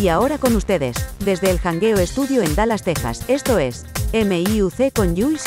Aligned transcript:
Y 0.00 0.06
ahora 0.06 0.38
con 0.38 0.54
ustedes, 0.54 0.96
desde 1.24 1.50
el 1.50 1.58
Hangueo 1.58 1.98
Estudio 1.98 2.42
en 2.42 2.54
Dallas, 2.54 2.84
Texas, 2.84 3.24
esto 3.26 3.58
es 3.58 3.84
MIUC 4.12 4.92
con 4.94 5.16
Jules. 5.16 5.42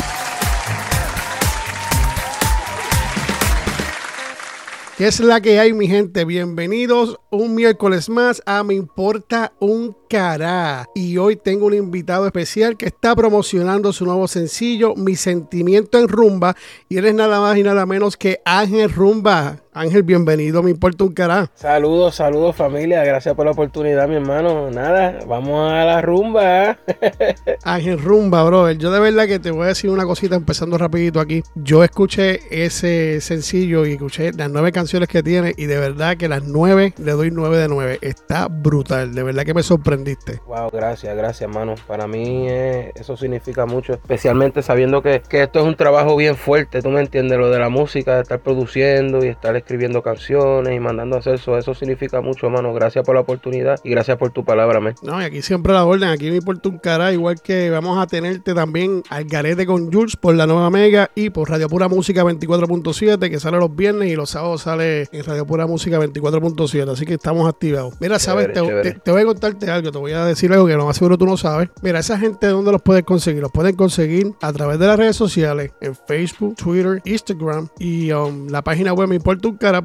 ¿Qué 4.97 5.07
es 5.07 5.21
la 5.21 5.39
que 5.39 5.57
hay, 5.57 5.71
mi 5.71 5.87
gente? 5.87 6.25
Bienvenidos 6.25 7.17
un 7.29 7.55
miércoles 7.55 8.09
más 8.09 8.43
a 8.45 8.61
Me 8.63 8.73
Importa 8.73 9.53
un 9.61 9.95
Cará. 10.11 10.89
Y 10.93 11.17
hoy 11.17 11.37
tengo 11.37 11.67
un 11.67 11.73
invitado 11.73 12.25
especial 12.25 12.75
que 12.75 12.87
está 12.87 13.15
promocionando 13.15 13.93
su 13.93 14.03
nuevo 14.03 14.27
sencillo, 14.27 14.93
Mi 14.93 15.15
Sentimiento 15.15 15.97
en 15.99 16.09
Rumba. 16.09 16.53
Y 16.89 16.97
él 16.97 17.05
es 17.05 17.15
nada 17.15 17.39
más 17.39 17.57
y 17.57 17.63
nada 17.63 17.85
menos 17.85 18.17
que 18.17 18.41
Ángel 18.43 18.91
Rumba. 18.91 19.61
Ángel, 19.73 20.03
bienvenido, 20.03 20.61
me 20.61 20.69
importa 20.69 21.05
un 21.05 21.13
cará. 21.13 21.49
Saludos, 21.53 22.15
saludos 22.15 22.57
familia, 22.57 23.05
gracias 23.05 23.33
por 23.35 23.45
la 23.45 23.53
oportunidad, 23.53 24.05
mi 24.09 24.15
hermano. 24.15 24.69
Nada, 24.69 25.19
vamos 25.25 25.71
a 25.71 25.85
la 25.85 26.01
rumba. 26.01 26.77
Ángel 27.63 27.97
Rumba, 27.97 28.43
brother. 28.43 28.77
Yo 28.77 28.91
de 28.91 28.99
verdad 28.99 29.27
que 29.27 29.39
te 29.39 29.49
voy 29.49 29.63
a 29.63 29.67
decir 29.67 29.89
una 29.89 30.03
cosita 30.03 30.35
empezando 30.35 30.77
rapidito 30.77 31.21
aquí. 31.21 31.41
Yo 31.55 31.85
escuché 31.85 32.41
ese 32.51 33.21
sencillo 33.21 33.85
y 33.85 33.93
escuché 33.93 34.33
las 34.33 34.51
nueve 34.51 34.73
canciones 34.73 35.07
que 35.07 35.23
tiene 35.23 35.53
y 35.55 35.67
de 35.67 35.77
verdad 35.77 36.17
que 36.17 36.27
las 36.27 36.43
nueve 36.43 36.93
le 36.97 37.13
doy 37.13 37.31
nueve 37.31 37.57
de 37.57 37.69
nueve. 37.69 37.97
Está 38.01 38.49
brutal, 38.49 39.15
de 39.15 39.23
verdad 39.23 39.45
que 39.45 39.53
me 39.53 39.63
sorprendiste. 40.01 40.41
Wow, 40.47 40.69
gracias, 40.71 41.15
gracias, 41.15 41.41
hermano. 41.41 41.75
Para 41.87 42.07
mí 42.07 42.47
eh, 42.49 42.91
eso 42.95 43.15
significa 43.17 43.65
mucho, 43.65 43.93
especialmente 43.93 44.61
sabiendo 44.61 45.01
que, 45.01 45.21
que 45.27 45.43
esto 45.43 45.59
es 45.59 45.65
un 45.65 45.75
trabajo 45.75 46.15
bien 46.15 46.35
fuerte, 46.35 46.81
tú 46.81 46.89
me 46.89 47.01
entiendes, 47.01 47.37
lo 47.37 47.49
de 47.49 47.59
la 47.59 47.69
música, 47.69 48.15
de 48.15 48.21
estar 48.21 48.39
produciendo 48.39 49.23
y 49.23 49.27
estar 49.27 49.55
escribiendo 49.55 50.01
canciones 50.01 50.75
y 50.75 50.79
mandando 50.79 51.15
a 51.15 51.19
hacer 51.19 51.35
eso. 51.35 51.57
Eso 51.57 51.73
significa 51.73 52.21
mucho, 52.21 52.47
hermano. 52.47 52.73
Gracias 52.73 53.05
por 53.05 53.15
la 53.15 53.21
oportunidad 53.21 53.79
y 53.83 53.89
gracias 53.91 54.17
por 54.17 54.31
tu 54.31 54.43
palabra, 54.43 54.79
man. 54.79 54.95
No, 55.01 55.21
y 55.21 55.25
aquí 55.25 55.41
siempre 55.41 55.73
la 55.73 55.85
orden. 55.85 56.09
Aquí 56.09 56.29
me 56.29 56.37
importa 56.37 56.69
un 56.69 56.77
cara. 56.77 57.11
Igual 57.11 57.41
que 57.41 57.69
vamos 57.69 58.01
a 58.01 58.07
tenerte 58.07 58.53
también 58.53 59.03
al 59.09 59.25
garete 59.25 59.65
con 59.65 59.91
Jules 59.91 60.15
por 60.15 60.35
la 60.35 60.47
nueva 60.47 60.69
Mega 60.69 61.11
y 61.15 61.29
por 61.29 61.49
Radio 61.49 61.69
Pura 61.69 61.87
Música 61.87 62.23
24.7, 62.23 63.29
que 63.29 63.39
sale 63.39 63.57
los 63.57 63.75
viernes 63.75 64.09
y 64.09 64.15
los 64.15 64.31
sábados 64.31 64.61
sale 64.63 65.07
en 65.11 65.23
Radio 65.23 65.45
Pura 65.45 65.67
Música 65.67 65.99
24.7. 65.99 66.89
Así 66.89 67.05
que 67.05 67.13
estamos 67.15 67.47
activados. 67.47 67.95
Mira, 67.99 68.19
sabes, 68.19 68.53
te, 68.53 68.61
te, 68.61 68.93
te, 68.93 69.11
voy 69.11 69.21
a 69.21 69.25
contarte 69.25 69.69
algo. 69.69 69.90
Te 69.91 69.97
voy 69.97 70.11
a 70.13 70.25
decir 70.25 70.51
algo 70.51 70.67
que 70.67 70.75
no 70.75 70.85
más 70.85 70.97
seguro 70.97 71.17
tú 71.17 71.25
no 71.25 71.37
sabes. 71.37 71.69
Mira, 71.81 71.99
esa 71.99 72.17
gente, 72.17 72.47
¿dónde 72.47 72.71
los 72.71 72.81
puedes 72.81 73.03
conseguir? 73.03 73.41
Los 73.41 73.51
pueden 73.51 73.75
conseguir 73.75 74.33
a 74.41 74.51
través 74.53 74.79
de 74.79 74.87
las 74.87 74.97
redes 74.97 75.15
sociales, 75.15 75.71
en 75.81 75.95
Facebook, 75.95 76.55
Twitter, 76.55 77.01
Instagram 77.05 77.69
y 77.79 78.11
um, 78.11 78.47
la 78.47 78.63
página 78.63 78.93
web 78.93 79.07
me 79.07 79.15
importa 79.15 79.47
un 79.47 79.57
cara 79.57 79.81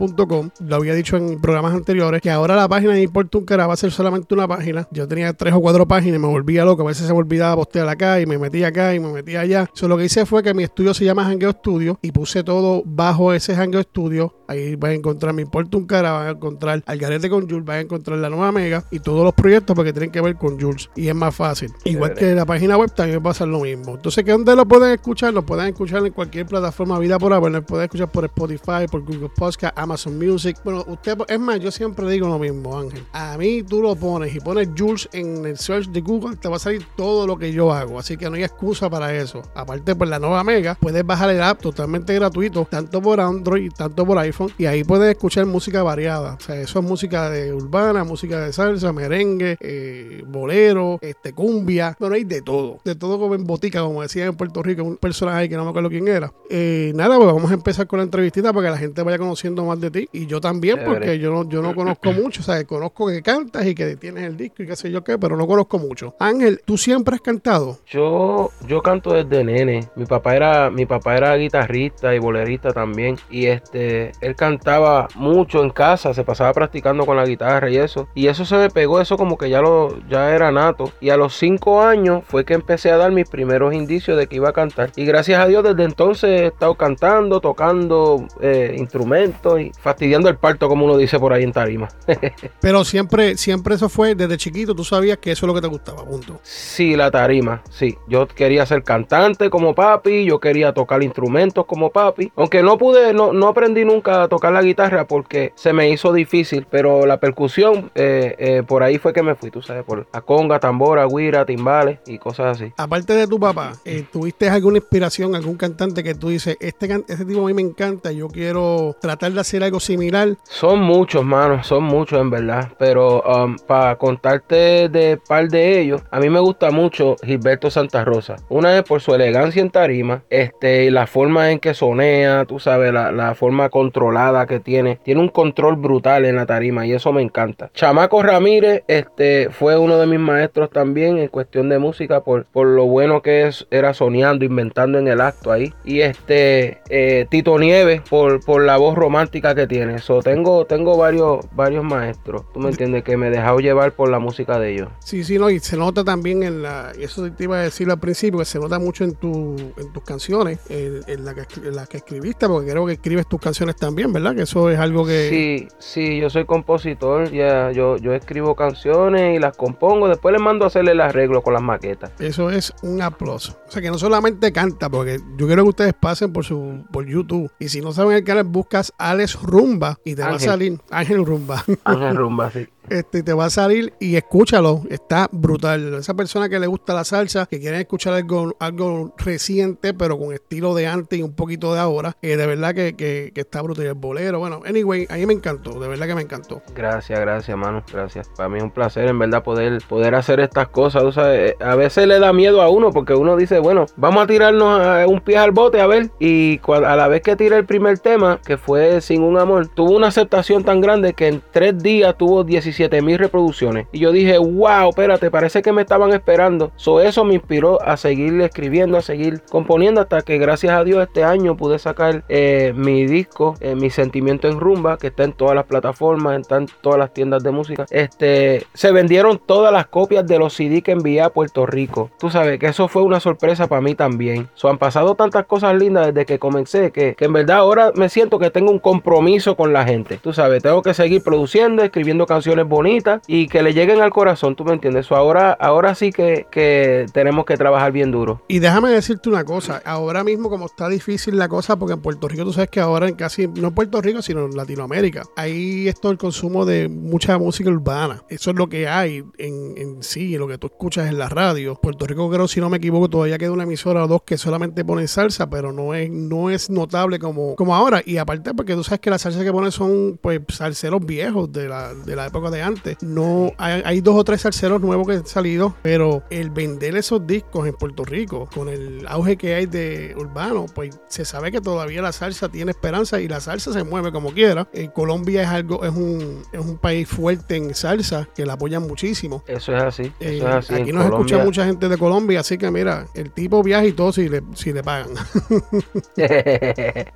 lo 0.61 0.77
había 0.77 0.95
dicho 0.95 1.17
en 1.17 1.41
programas 1.41 1.75
anteriores, 1.75 2.21
que 2.21 2.31
ahora 2.31 2.57
la 2.57 2.69
página 2.69 2.93
de 2.93 3.03
Importa 3.03 3.39
un 3.39 3.45
Cara 3.45 3.67
va 3.67 3.75
a 3.75 3.77
ser 3.77 3.91
solamente 3.91 4.34
una 4.34 4.47
página. 4.47 4.87
Yo 4.91 5.07
tenía 5.09 5.33
tres 5.33 5.55
o 5.55 5.61
cuatro 5.61 5.87
páginas 5.87 6.17
y 6.17 6.19
me 6.19 6.29
volvía 6.29 6.65
loco. 6.65 6.83
A 6.83 6.87
veces 6.87 7.07
se 7.07 7.12
me 7.12 7.19
olvidaba 7.19 7.57
postear 7.57 7.89
acá 7.89 8.21
y 8.21 8.27
me 8.27 8.39
metía 8.39 8.69
acá 8.69 8.95
y 8.95 9.01
me 9.01 9.12
metía 9.12 9.41
allá. 9.41 9.69
So, 9.75 9.89
lo 9.89 9.97
que 9.97 10.05
hice 10.05 10.27
fue 10.27 10.43
que 10.43 10.55
mi 10.55 10.62
estudio 10.62 10.95
se 10.95 11.05
llama 11.05 11.27
Hangueo 11.27 11.53
Studio 11.53 11.99
y 12.03 12.12
puse 12.12 12.43
todo 12.45 12.83
bajo 12.84 13.33
ese 13.33 13.55
Hangueo 13.55 13.83
Studio. 13.83 14.34
Ahí 14.49 14.77
vas 14.77 14.91
a 14.91 14.95
encontrar 14.95 15.34
Mi 15.34 15.43
Importa 15.43 15.77
un 15.77 15.87
Cara, 15.87 16.12
vas 16.12 16.29
a 16.29 16.31
encontrar 16.31 16.83
Algarete 16.87 17.29
con 17.29 17.49
Jules, 17.49 17.65
vas 17.65 17.77
a 17.77 17.81
encontrar 17.81 18.19
la 18.19 18.31
nueva 18.31 18.53
Mega 18.53 18.84
y 18.91 19.01
todos 19.01 19.25
los 19.25 19.34
proyectos 19.34 19.75
porque 19.75 19.93
tienen 19.97 20.11
que 20.11 20.20
ver 20.20 20.36
con 20.36 20.61
Jules. 20.61 20.91
Y 20.94 21.08
es 21.08 21.14
más 21.14 21.34
fácil. 21.34 21.72
Igual 21.84 22.12
que 22.12 22.34
la 22.34 22.44
página 22.44 22.77
web 22.77 22.92
también 22.94 23.22
va 23.25 23.30
a 23.30 23.34
ser 23.34 23.48
lo 23.48 23.61
mismo. 23.61 23.94
Entonces, 23.94 24.22
¿qué 24.25 24.30
dónde 24.30 24.55
lo 24.55 24.69
pueden 24.69 24.92
escuchar? 24.92 25.33
Lo 25.33 25.44
pueden 25.47 25.69
escuchar 25.69 26.05
en 26.05 26.12
cualquier 26.12 26.44
plataforma 26.44 26.98
vida 26.98 27.19
por 27.19 27.33
haber. 27.33 27.50
Lo 27.50 27.62
pueden 27.62 27.84
escuchar 27.84 28.11
por 28.11 28.27
Spotify, 28.27 28.86
por 28.91 29.03
Google 29.03 29.30
Podcast, 29.34 29.77
Amazon 29.78 30.19
Music. 30.19 30.58
Bueno, 30.62 30.84
usted, 30.87 31.16
es 31.28 31.41
más, 31.41 31.60
yo 31.60 31.71
siempre 31.71 32.06
digo 32.10 32.28
lo 32.28 32.38
mismo, 32.38 32.78
Ángel. 32.78 33.04
A 33.15 33.38
mí 33.38 33.62
tú 33.62 33.81
lo 33.81 33.97
pones 33.97 34.34
y 34.34 34.41
pones 34.41 34.69
Jules 34.76 35.09
en 35.12 35.47
el 35.47 35.56
search 35.56 35.88
de 35.88 36.03
Google, 36.03 36.37
te 36.37 36.48
va 36.48 36.56
a 36.56 36.59
salir 36.59 36.87
todo 36.94 37.26
lo 37.26 37.38
que 37.38 37.50
yo 37.50 37.72
hago. 37.72 37.98
Así 37.98 38.19
que 38.19 38.28
no 38.28 38.37
hay 38.37 38.44
excusa 38.44 38.91
para 38.91 39.15
eso. 39.15 39.41
Aparte, 39.54 39.94
por 39.97 40.09
la 40.09 40.19
nueva 40.19 40.44
Mega, 40.44 40.76
puedes 40.78 41.06
bajar 41.06 41.31
el 41.31 41.41
app 41.41 41.62
totalmente 41.62 42.15
gratuito, 42.15 42.66
tanto 42.71 43.00
por 43.00 43.19
Android, 43.19 43.72
tanto 43.72 44.04
por 44.04 44.19
iPhone. 44.19 44.53
Y 44.59 44.66
ahí 44.66 44.84
puedes 44.84 45.10
escuchar 45.10 45.47
música 45.47 45.82
variada. 45.82 46.34
O 46.34 46.41
sea, 46.41 46.60
eso 46.60 46.81
es 46.81 46.84
música 46.84 47.31
de 47.31 47.54
urbana, 47.54 48.04
música 48.04 48.41
de 48.41 48.53
salsa, 48.53 48.92
merengue, 48.92 49.56
eh, 49.60 49.85
bolero, 50.26 50.98
este, 51.00 51.32
cumbia. 51.32 51.97
Bueno, 51.98 52.14
hay 52.14 52.24
de 52.24 52.42
todo. 52.42 52.78
De 52.84 52.94
todo 52.94 53.19
como 53.19 53.34
en 53.34 53.44
botica, 53.44 53.80
como 53.80 54.02
decía 54.02 54.26
en 54.26 54.36
Puerto 54.36 54.62
Rico, 54.62 54.84
un 54.84 54.97
personaje 54.97 55.48
que 55.48 55.56
no 55.56 55.64
me 55.64 55.70
acuerdo 55.70 55.88
quién 55.88 56.08
era. 56.08 56.32
Eh, 56.50 56.92
nada, 56.94 57.16
pues 57.16 57.26
vamos 57.32 57.50
a 57.50 57.54
empezar 57.54 57.86
con 57.86 57.98
la 57.98 58.04
entrevistita 58.04 58.52
para 58.52 58.66
que 58.66 58.70
la 58.72 58.78
gente 58.78 59.02
vaya 59.02 59.19
conociendo 59.19 59.64
más 59.64 59.80
de 59.80 59.91
ti. 59.91 60.08
Y 60.12 60.26
yo 60.26 60.41
también, 60.41 60.80
porque 60.84 61.19
yo 61.19 61.30
no, 61.30 61.48
yo 61.48 61.62
no 61.62 61.74
conozco 61.74 62.12
mucho. 62.12 62.41
O 62.41 62.44
sea, 62.44 62.64
conozco 62.64 63.06
que 63.08 63.22
cantas 63.22 63.66
y 63.66 63.74
que 63.74 63.97
tienes 63.97 64.24
el 64.24 64.36
disco 64.36 64.62
y 64.62 64.66
qué 64.66 64.76
sé 64.76 64.91
yo 64.91 65.02
qué, 65.04 65.19
pero 65.19 65.36
no 65.36 65.47
conozco 65.47 65.78
mucho. 65.78 66.14
Ángel, 66.18 66.60
¿tú 66.64 66.76
siempre 66.76 67.14
has 67.16 67.20
cantado? 67.20 67.78
Yo, 67.86 68.50
yo 68.66 68.82
canto 68.82 69.12
desde 69.12 69.44
nene. 69.44 69.88
Mi 69.97 70.06
papá 70.06 70.36
era, 70.36 70.70
mi 70.70 70.86
papá 70.86 71.16
era 71.16 71.36
guitarrista 71.36 72.14
y 72.14 72.18
bolerista 72.18 72.72
también. 72.72 73.16
Y 73.30 73.47
este, 73.47 74.12
él 74.20 74.36
cantaba 74.36 75.08
mucho 75.14 75.62
en 75.62 75.70
casa, 75.70 76.14
se 76.14 76.24
pasaba 76.24 76.53
practicando 76.53 77.06
con 77.06 77.16
la 77.16 77.24
guitarra 77.24 77.70
y 77.70 77.76
eso. 77.76 78.08
Y 78.14 78.28
eso 78.28 78.44
se 78.44 78.56
me 78.56 78.70
pegó, 78.70 79.00
eso 79.00 79.16
como 79.16 79.36
que 79.36 79.50
ya 79.50 79.60
lo, 79.60 79.66
ya 80.09 80.34
era 80.34 80.50
nato. 80.50 80.93
Y 81.00 81.10
a 81.10 81.16
los 81.16 81.37
cinco 81.37 81.82
años 81.82 82.22
fue 82.27 82.44
que 82.44 82.54
empecé 82.54 82.91
a 82.91 82.97
dar 82.97 83.12
mis 83.12 83.28
primeros 83.28 83.75
indicios 83.75 84.16
de 84.16 84.27
que 84.27 84.37
iba 84.37 84.49
a 84.49 84.53
cantar. 84.53 84.91
Y 84.97 85.04
gracias 85.04 85.41
a 85.41 85.47
Dios 85.47 85.65
desde 85.65 85.84
entonces 85.84 86.41
he 86.43 86.47
estado 86.47 86.75
cantando, 86.75 87.41
tocando 87.41 88.27
eh, 88.41 88.75
instrumentos 88.78 89.60
y 89.60 89.72
fastidiando 89.81 90.28
el 90.28 90.37
parto, 90.37 90.69
como 90.69 90.84
uno 90.84 90.97
dice 90.97 91.19
por 91.19 91.32
ahí 91.32 91.43
en 91.43 91.53
tarima. 91.53 91.88
Pero 92.60 92.84
siempre, 92.84 93.37
siempre 93.37 93.75
eso 93.75 93.88
fue 93.88 94.15
desde 94.15 94.37
chiquito, 94.37 94.75
tú 94.75 94.84
sabías 94.84 95.19
que 95.19 95.32
eso 95.32 95.47
es 95.47 95.49
lo 95.49 95.54
que 95.54 95.60
te 95.60 95.69
gustaba, 95.69 96.04
punto. 96.04 96.41
Sí, 96.43 96.97
la 96.97 97.10
tarima, 97.10 97.62
sí. 97.71 97.97
Yo 98.09 98.27
quería 98.27 98.66
ser 98.66 98.83
cantante 98.83 99.50
como 99.50 99.75
papi, 99.75 100.25
yo 100.25 100.41
quería 100.41 100.72
tocar 100.72 101.03
instrumentos 101.03 101.66
como 101.66 101.91
papi. 101.91 102.33
Aunque 102.37 102.62
no 102.62 102.78
pude, 102.78 103.12
no, 103.12 103.33
no 103.33 103.48
aprendí 103.48 103.84
nunca 103.84 104.25
a 104.25 104.28
tocar 104.28 104.53
la 104.53 104.62
guitarra 104.62 105.06
porque 105.06 105.53
se 105.54 105.72
me 105.72 105.91
hizo 105.91 106.12
difícil, 106.12 106.66
pero 106.71 107.06
la 107.06 107.19
percusión, 107.19 107.91
eh, 107.94 108.34
eh, 108.38 108.62
por 108.66 108.83
ahí 108.83 108.98
fue 108.98 109.12
que 109.12 109.22
me 109.22 109.34
fui, 109.34 109.50
tú 109.56 109.62
sabes, 109.62 109.84
por 109.84 110.06
la 110.12 110.21
conga, 110.21 110.61
tambora, 110.61 111.06
guira, 111.06 111.47
timbales 111.47 111.99
y 112.06 112.19
cosas 112.19 112.61
así. 112.61 112.71
Aparte 112.77 113.15
de 113.15 113.27
tu 113.27 113.41
papá, 113.41 113.72
eh, 113.87 114.05
¿tuviste 114.12 114.50
alguna 114.50 114.77
inspiración, 114.77 115.34
algún 115.34 115.56
cantante 115.56 116.05
que 116.05 116.15
tú 116.15 116.28
dices, 116.28 116.59
este, 116.61 116.93
este 117.09 117.25
tipo 117.25 117.43
a 117.43 117.47
mí 117.47 117.55
me 117.55 117.62
encanta, 117.62 118.12
yo 118.12 118.28
quiero 118.28 118.95
tratar 119.00 119.33
de 119.33 119.41
hacer 119.41 119.65
algo 119.65 119.81
similar? 119.81 120.37
Son 120.43 120.83
muchos, 120.83 121.25
manos, 121.25 121.66
son 121.66 121.84
muchos 121.84 122.21
en 122.21 122.28
verdad. 122.28 122.69
Pero 122.78 123.22
um, 123.22 123.56
para 123.66 123.97
contarte 123.97 124.91
de 124.91 125.19
par 125.27 125.49
de 125.49 125.81
ellos, 125.81 126.03
a 126.11 126.21
mí 126.21 126.28
me 126.28 126.41
gusta 126.41 126.71
mucho 126.71 127.16
Gilberto 127.25 127.71
Santa 127.71 128.05
Rosa. 128.05 128.37
Una 128.50 128.77
es 128.77 128.83
por 128.83 129.00
su 129.00 129.15
elegancia 129.15 129.62
en 129.62 129.71
tarima, 129.71 130.22
este, 130.28 130.91
la 130.91 131.06
forma 131.06 131.50
en 131.50 131.61
que 131.61 131.72
sonea, 131.72 132.45
tú 132.45 132.59
sabes, 132.59 132.93
la, 132.93 133.11
la, 133.11 133.34
forma 133.34 133.71
controlada 133.71 134.47
que 134.47 134.61
tiene. 134.61 134.99
Tiene 135.03 135.22
un 135.22 135.28
control 135.28 135.77
brutal 135.77 136.27
en 136.27 136.37
la 136.37 136.45
tarima 136.45 136.87
y 136.87 136.93
eso 136.93 137.11
me 137.11 137.22
encanta. 137.22 137.71
Chamaco 137.72 138.22
Ramírez, 138.22 138.84
este, 138.87 139.46
fue 139.51 139.79
uno 139.79 139.99
de 139.99 140.07
mis 140.07 140.19
maestros 140.19 140.71
también 140.71 141.19
en 141.19 141.29
cuestión 141.29 141.69
de 141.69 141.79
música 141.79 142.23
por, 142.23 142.47
por 142.47 142.67
lo 142.67 142.87
bueno 142.87 143.23
que 143.23 143.47
es, 143.47 143.67
era 143.71 143.95
soñando, 143.95 144.45
inventando 144.45 144.99
en 144.99 145.09
el 145.09 145.21
acto 145.21 145.53
ahí. 145.53 145.73
Y 145.84 146.01
este, 146.01 146.81
eh, 146.89 147.27
Tito 147.31 147.59
Nieves, 147.59 148.03
por, 148.09 148.45
por 148.45 148.65
la 148.65 148.77
voz 148.77 148.95
romántica 148.97 149.55
que 149.55 149.67
tiene. 149.67 149.99
So, 149.99 150.23
tengo, 150.23 150.65
tengo 150.65 150.97
varios, 150.97 151.47
varios 151.53 151.84
maestros, 151.84 152.45
tú 152.53 152.61
me 152.61 152.71
entiendes, 152.71 153.05
que 153.05 153.17
me 153.17 153.29
he 153.29 153.31
dejado 153.31 153.61
llevar 153.61 153.93
por 153.93 154.09
la 154.09 154.19
música 154.19 154.59
de 154.59 154.73
ellos. 154.73 154.89
Sí, 155.01 155.25
sí, 155.25 155.39
no, 155.39 155.51
y 155.51 155.59
se 155.61 155.77
nota 155.77 156.05
también 156.05 156.43
en 156.43 156.63
la, 156.63 156.93
y 156.99 157.05
eso 157.05 157.31
te 157.31 157.45
iba 157.45 157.59
a 157.59 157.63
decir 157.63 157.91
al 157.91 157.99
principio, 157.99 158.39
que 158.39 158.45
se 158.45 158.59
nota 158.59 158.78
mucho 158.78 159.04
en, 159.04 159.15
tu, 159.15 159.57
en 159.77 159.92
tus 159.92 160.03
canciones, 160.03 160.60
en, 160.69 161.01
en, 161.07 161.25
la 161.25 161.34
que, 161.34 161.47
la 161.71 161.87
que 161.87 161.99
escribiste, 161.99 162.47
porque 162.49 162.71
creo 162.71 162.87
que 162.87 162.95
escribes 162.95 163.27
tus 163.28 163.41
canciones 163.41 163.77
también, 163.77 164.13
¿verdad? 164.13 164.34
Que 164.34 164.42
eso 164.42 164.71
es 164.71 164.78
algo 164.78 165.07
que... 165.07 165.28
Sí, 165.28 165.69
sí, 165.78 166.21
yo 166.21 166.31
soy 166.31 166.45
compositor, 166.45 167.31
ya, 167.31 167.71
yo, 167.72 167.97
yo 167.97 168.15
escribo 168.15 168.54
canciones 168.54 169.35
y 169.36 169.38
las 169.38 169.56
compongo, 169.56 170.09
después 170.09 170.33
les 170.33 170.41
mando 170.42 170.65
a 170.65 170.68
hacerle 170.68 170.92
el 170.92 171.00
arreglo 171.00 171.42
con 171.42 171.53
las 171.54 171.62
maquetas. 171.62 172.10
Eso 172.18 172.50
es 172.50 172.72
un 172.83 173.00
aplauso. 173.03 173.59
O 173.68 173.71
sea, 173.71 173.80
que 173.83 173.91
no 173.91 173.98
solamente 173.98 174.53
canta, 174.53 174.91
porque 174.91 175.18
yo 175.36 175.47
quiero 175.47 175.62
que 175.65 175.68
ustedes 175.71 175.94
pasen 175.94 176.33
por 176.33 176.44
su 176.44 176.84
por 176.91 177.06
YouTube, 177.06 177.50
y 177.59 177.68
si 177.68 177.80
no 177.80 177.92
saben 177.92 178.16
el 178.16 178.24
canal, 178.24 178.44
buscas 178.44 178.92
Alex 178.98 179.41
Rumba 179.42 179.98
y 180.04 180.15
te 180.15 180.22
Ángel. 180.22 180.33
va 180.33 180.36
a 180.36 180.41
salir 180.41 180.80
Ángel 180.91 181.24
Rumba. 181.27 181.65
Ángel 181.84 182.16
Rumba, 182.16 182.50
sí. 182.50 182.66
Este, 182.88 183.22
te 183.22 183.33
va 183.33 183.47
a 183.47 183.50
salir 183.50 183.92
y 183.98 184.16
escúchalo, 184.16 184.83
está 184.91 185.28
brutal. 185.33 185.94
Esa 185.94 186.15
persona 186.15 186.48
que 186.48 186.59
le 186.59 186.66
gusta 186.66 186.94
la 186.94 187.04
salsa, 187.04 187.47
que 187.47 187.59
quiere 187.59 187.80
escuchar 187.80 188.15
algo, 188.15 188.54
algo 188.60 189.15
reciente, 189.16 189.94
pero 189.94 190.18
con 190.18 190.33
estilo 190.33 190.74
de 190.74 190.86
antes 190.86 191.18
y 191.18 191.22
un 191.22 191.33
poquito 191.33 191.74
de 191.74 191.80
ahora, 191.80 192.16
eh, 192.22 192.36
de 192.36 192.47
verdad 192.47 192.74
que, 192.74 192.94
que, 192.94 193.33
que, 193.34 193.41
está 193.41 193.62
brutal. 193.62 193.86
El 193.86 193.94
bolero, 193.94 194.38
bueno, 194.38 194.60
anyway, 194.66 195.06
a 195.10 195.16
mí 195.16 195.27
me 195.27 195.33
encantó, 195.33 195.78
de 195.80 195.88
verdad 195.88 196.06
que 196.06 196.15
me 196.15 196.22
encantó. 196.22 196.62
Gracias, 196.74 197.18
gracias, 197.18 197.48
hermano, 197.48 197.83
gracias. 197.92 198.28
Para 198.36 198.48
mí 198.48 198.59
es 198.59 198.65
un 198.65 198.71
placer, 198.71 199.09
en 199.09 199.18
verdad, 199.18 199.42
poder, 199.42 199.82
poder 199.89 200.15
hacer 200.15 200.41
estas 200.41 200.68
cosas. 200.68 201.03
O 201.03 201.12
sea, 201.12 201.34
eh, 201.34 201.56
a 201.60 201.74
veces 201.74 202.06
le 202.06 202.18
da 202.18 202.32
miedo 202.32 202.62
a 202.62 202.68
uno 202.68 202.91
porque 202.91 203.15
uno 203.15 203.36
dice, 203.36 203.59
bueno, 203.59 203.86
vamos 203.97 204.24
a 204.24 204.27
tirarnos 204.27 204.80
a 204.80 205.06
un 205.06 205.21
pie 205.21 205.39
al 205.39 205.53
bote 205.53 205.80
a 205.80 205.86
ver. 205.86 206.10
Y 206.21 206.60
a 206.68 206.97
la 206.97 207.09
vez 207.09 207.22
que 207.22 207.36
tiré 207.36 207.56
el 207.56 207.66
primer 207.66 207.98
tema, 207.98 208.41
que 208.44 208.56
fue 208.56 209.00
Sin 209.00 209.22
un 209.22 209.39
Amor, 209.39 209.68
tuvo 209.68 209.97
una 209.97 210.09
aceptación 210.09 210.65
tan 210.65 210.80
grande 210.80 211.15
que 211.15 211.28
en 211.28 211.42
tres 211.53 211.82
días 211.82 212.16
tuvo 212.16 212.44
17 212.44 212.76
17 212.77 213.03
mil 213.03 213.19
reproducciones. 213.19 213.87
Y 213.93 214.01
yo 214.01 214.13
dije, 214.13 214.39
wow, 214.39 214.91
espérate, 214.91 215.31
parece 215.31 215.63
que 215.63 215.73
me 215.73 215.83
estaban 215.83 216.13
esperando. 216.13 216.73
So, 216.77 217.01
eso 217.01 217.25
me 217.25 217.34
inspiró 217.34 217.81
a 217.83 217.97
seguir 217.97 218.41
escribiendo, 218.41 218.99
a 218.99 219.03
seguir 219.03 219.43
componiendo 219.51 220.01
hasta 220.01 220.23
que 220.23 220.39
gracias 220.39 220.73
a 220.75 220.84
Dios 220.84 221.03
este 221.03 221.25
año 221.25 221.57
pude 221.57 221.78
sacar 221.78 222.25
eh, 222.28 222.73
mi 222.77 223.07
disco, 223.07 223.55
eh, 223.61 223.75
Mi 223.75 223.91
Sentimiento 223.91 224.49
en 224.49 224.61
Rumba, 224.61 224.99
que 224.99 225.09
está 225.09 225.25
en 225.25 225.33
todas 225.33 225.55
las 225.55 225.65
plataformas, 225.65 226.41
está 226.41 226.59
en 226.59 226.67
todas 226.81 226.99
las 226.99 227.13
tiendas 227.13 227.43
de 227.43 227.51
música. 227.51 227.87
Este, 227.91 228.67
se 228.75 228.93
vendieron 228.93 229.41
todas 229.45 229.73
las 229.73 229.87
copias 229.87 230.27
de 230.27 230.39
los 230.39 230.55
CD 230.55 230.83
que 230.83 230.93
envié 230.93 231.23
a 231.23 231.31
Puerto 231.31 231.67
Rico. 231.67 232.11
Tú 232.19 232.31
sabes 232.31 232.59
que 232.59 232.67
eso 232.67 232.89
fue 232.89 233.03
una 233.03 233.21
sorpresa 233.21 233.67
para 233.67 233.81
mí 233.81 233.95
también. 233.95 234.49
So, 234.55 234.69
han 234.69 234.78
pasado 234.78 235.15
tantas 235.15 235.47
cosas 235.47 235.75
lindas 235.77 236.07
desde 236.09 236.27
que 236.27 236.39
comencé 236.39 236.91
que, 236.93 237.15
que 237.15 237.25
en 237.25 237.33
verdad 237.33 237.59
ahora 237.59 237.93
me 237.95 238.09
siento 238.09 238.39
que 238.39 238.51
tengo 238.51 238.71
un 238.71 238.78
compromiso 238.78 239.57
con 239.57 239.73
la 239.73 239.84
gente. 239.84 240.19
Tú 240.23 240.33
sabes, 240.33 240.63
tengo 240.63 240.83
que 240.83 240.95
seguir 240.95 241.23
produciendo, 241.23 241.83
escribiendo 241.83 242.27
canciones 242.27 242.66
bonitas 242.68 243.22
y 243.27 243.48
que 243.48 243.63
le 243.63 243.74
lleguen 243.74 244.01
al 244.01 244.10
corazón, 244.10 244.57
¿tú 244.57 244.65
me 244.65 244.72
entiendes? 244.72 245.07
So, 245.07 245.16
ahora, 245.16 245.53
ahora 245.53 245.95
sí 245.95 246.13
que, 246.13 246.47
que 246.51 247.07
tenemos 247.13 247.45
que 247.45 247.57
trabajar 247.57 247.92
bien 247.92 248.10
duro. 248.10 248.42
Y 248.48 248.59
déjame 248.59 248.91
decirte 248.91 249.28
una 249.28 249.45
cosa, 249.45 249.83
ahora 249.84 250.24
mismo 250.24 250.51
como 250.51 250.66
está 250.66 250.89
difícil 250.89 251.39
la 251.39 251.48
cosa, 251.48 251.77
porque 251.77 251.95
en 251.95 252.03
Puerto 252.03 252.28
Rico 252.28 252.45
tú 252.45 252.53
sabes 252.53 252.71
que 252.71 252.80
ahora 252.80 253.09
en 253.09 253.15
casi, 253.15 253.48
no 253.48 253.68
en 253.68 253.74
Puerto 253.74 254.01
Rico, 254.01 254.22
sino 254.22 254.45
en 254.45 254.57
Latinoamérica, 254.57 255.24
hay 255.36 255.89
esto 255.89 256.11
el 256.11 256.18
consumo 256.18 256.64
de 256.64 256.88
mucha 256.88 257.38
música 257.38 257.71
urbana. 257.71 258.23
Eso 258.28 258.50
es 258.50 258.57
lo 258.57 258.68
que 258.68 258.88
hay 258.88 259.25
en, 259.38 259.75
en 259.76 260.02
sí, 260.02 260.37
lo 260.37 260.49
que 260.49 260.59
tú 260.59 260.66
escuchas 260.66 261.09
en 261.09 261.18
la 261.18 261.28
radio. 261.28 261.78
Puerto 261.80 262.07
Rico 262.07 262.30
creo, 262.30 262.49
si 262.49 262.61
no 262.61 262.71
me 262.71 262.78
equivoco, 262.78 263.09
todavía 263.09 263.38
queda 263.38 263.52
una 263.52 263.64
emisora 263.64 264.04
o 264.04 264.09
dos 264.09 264.23
que 264.23 264.38
solamente 264.38 264.85
pone 264.85 265.07
salsa, 265.09 265.49
pero 265.49 265.73
no 265.73 265.95
es, 265.95 266.11
no 266.11 266.50
es 266.50 266.71
notable 266.71 267.18
como, 267.18 267.57
como 267.57 267.75
ahora. 267.75 268.02
Y 268.04 268.18
aparte 268.18 268.54
porque 268.54 268.75
tú 268.75 268.85
sabes 268.85 269.00
que 269.00 269.11
las 269.11 269.23
salsas 269.23 269.45
que 269.45 269.52
ponen 269.52 269.73
son 269.73 270.18
pues 270.21 270.40
salseros 270.49 271.04
viejos 271.04 271.52
de 271.52 271.68
la, 271.68 271.95
de 271.95 272.16
la 272.16 272.26
época 272.26 272.50
de 272.50 272.55
antes. 272.62 272.97
No, 273.02 273.52
hay, 273.58 273.82
hay 273.85 274.00
dos 274.00 274.16
o 274.16 274.25
tres 274.25 274.40
salseros 274.42 274.80
nuevos 274.80 275.06
que 275.06 275.14
han 275.14 275.26
salido, 275.26 275.75
pero 275.82 276.23
el 276.30 276.50
vender 276.50 276.97
esos 276.97 277.26
discos 277.26 277.66
en 277.66 277.75
Puerto 277.75 278.04
Rico, 278.04 278.49
con 278.54 278.68
el 278.68 279.06
auge 279.08 279.37
que 279.37 279.54
hay 279.54 279.66
de 279.66 280.14
urbano, 280.16 280.66
pues 280.75 280.99
se 281.08 281.25
sabe 281.25 281.50
que 281.52 281.61
todavía 281.61 282.02
la 282.02 282.12
salsa 282.12 282.49
tiene 282.49 282.70
esperanza 282.73 283.20
y 283.20 283.28
la 283.28 283.40
salsa 283.40 283.73
se 283.73 283.85
mueve 283.85 284.12
como 284.12 284.32
quiera. 284.32 284.68
En 284.73 284.90
Colombia 284.90 285.42
es 285.42 285.49
algo, 285.49 285.85
es 285.85 285.90
un, 285.94 286.42
es 286.52 286.61
un 286.61 286.78
país 286.78 287.08
fuerte 287.08 287.56
en 287.56 287.75
salsa, 287.75 288.28
que 288.35 288.44
la 288.47 288.54
apoyan 288.54 288.82
muchísimo. 288.87 289.42
Eso 289.47 289.76
es 289.76 289.82
así. 289.82 290.02
Eso 290.02 290.12
Eh, 290.20 290.38
es 290.38 290.44
así. 290.44 290.75
aquí 290.75 290.90
En 290.90 290.97
nos 290.97 291.06
escucha 291.06 291.38
mucha 291.38 291.64
gente 291.66 291.88
de 291.88 291.99
Colombia, 291.99 292.40
así 292.40 292.58
que 292.58 292.70
mira, 292.70 293.06
el 293.14 293.30
tipo 293.32 293.62
viaja 293.62 293.87
y 293.87 293.92
todo 293.92 294.12
si 294.12 294.28
le, 294.28 294.42
si 294.54 294.73
le 294.73 294.82
pagan. 294.82 295.11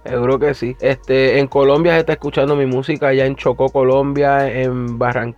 Seguro 0.04 0.38
que 0.38 0.54
sí. 0.54 0.76
Este, 0.80 1.38
en 1.38 1.46
Colombia 1.46 1.94
se 1.94 2.00
está 2.00 2.12
escuchando 2.12 2.56
mi 2.56 2.66
música 2.66 3.08
allá 3.08 3.26
en 3.26 3.36
Chocó, 3.36 3.68
Colombia, 3.70 4.50
en 4.50 4.98
Barranquilla, 4.98 5.29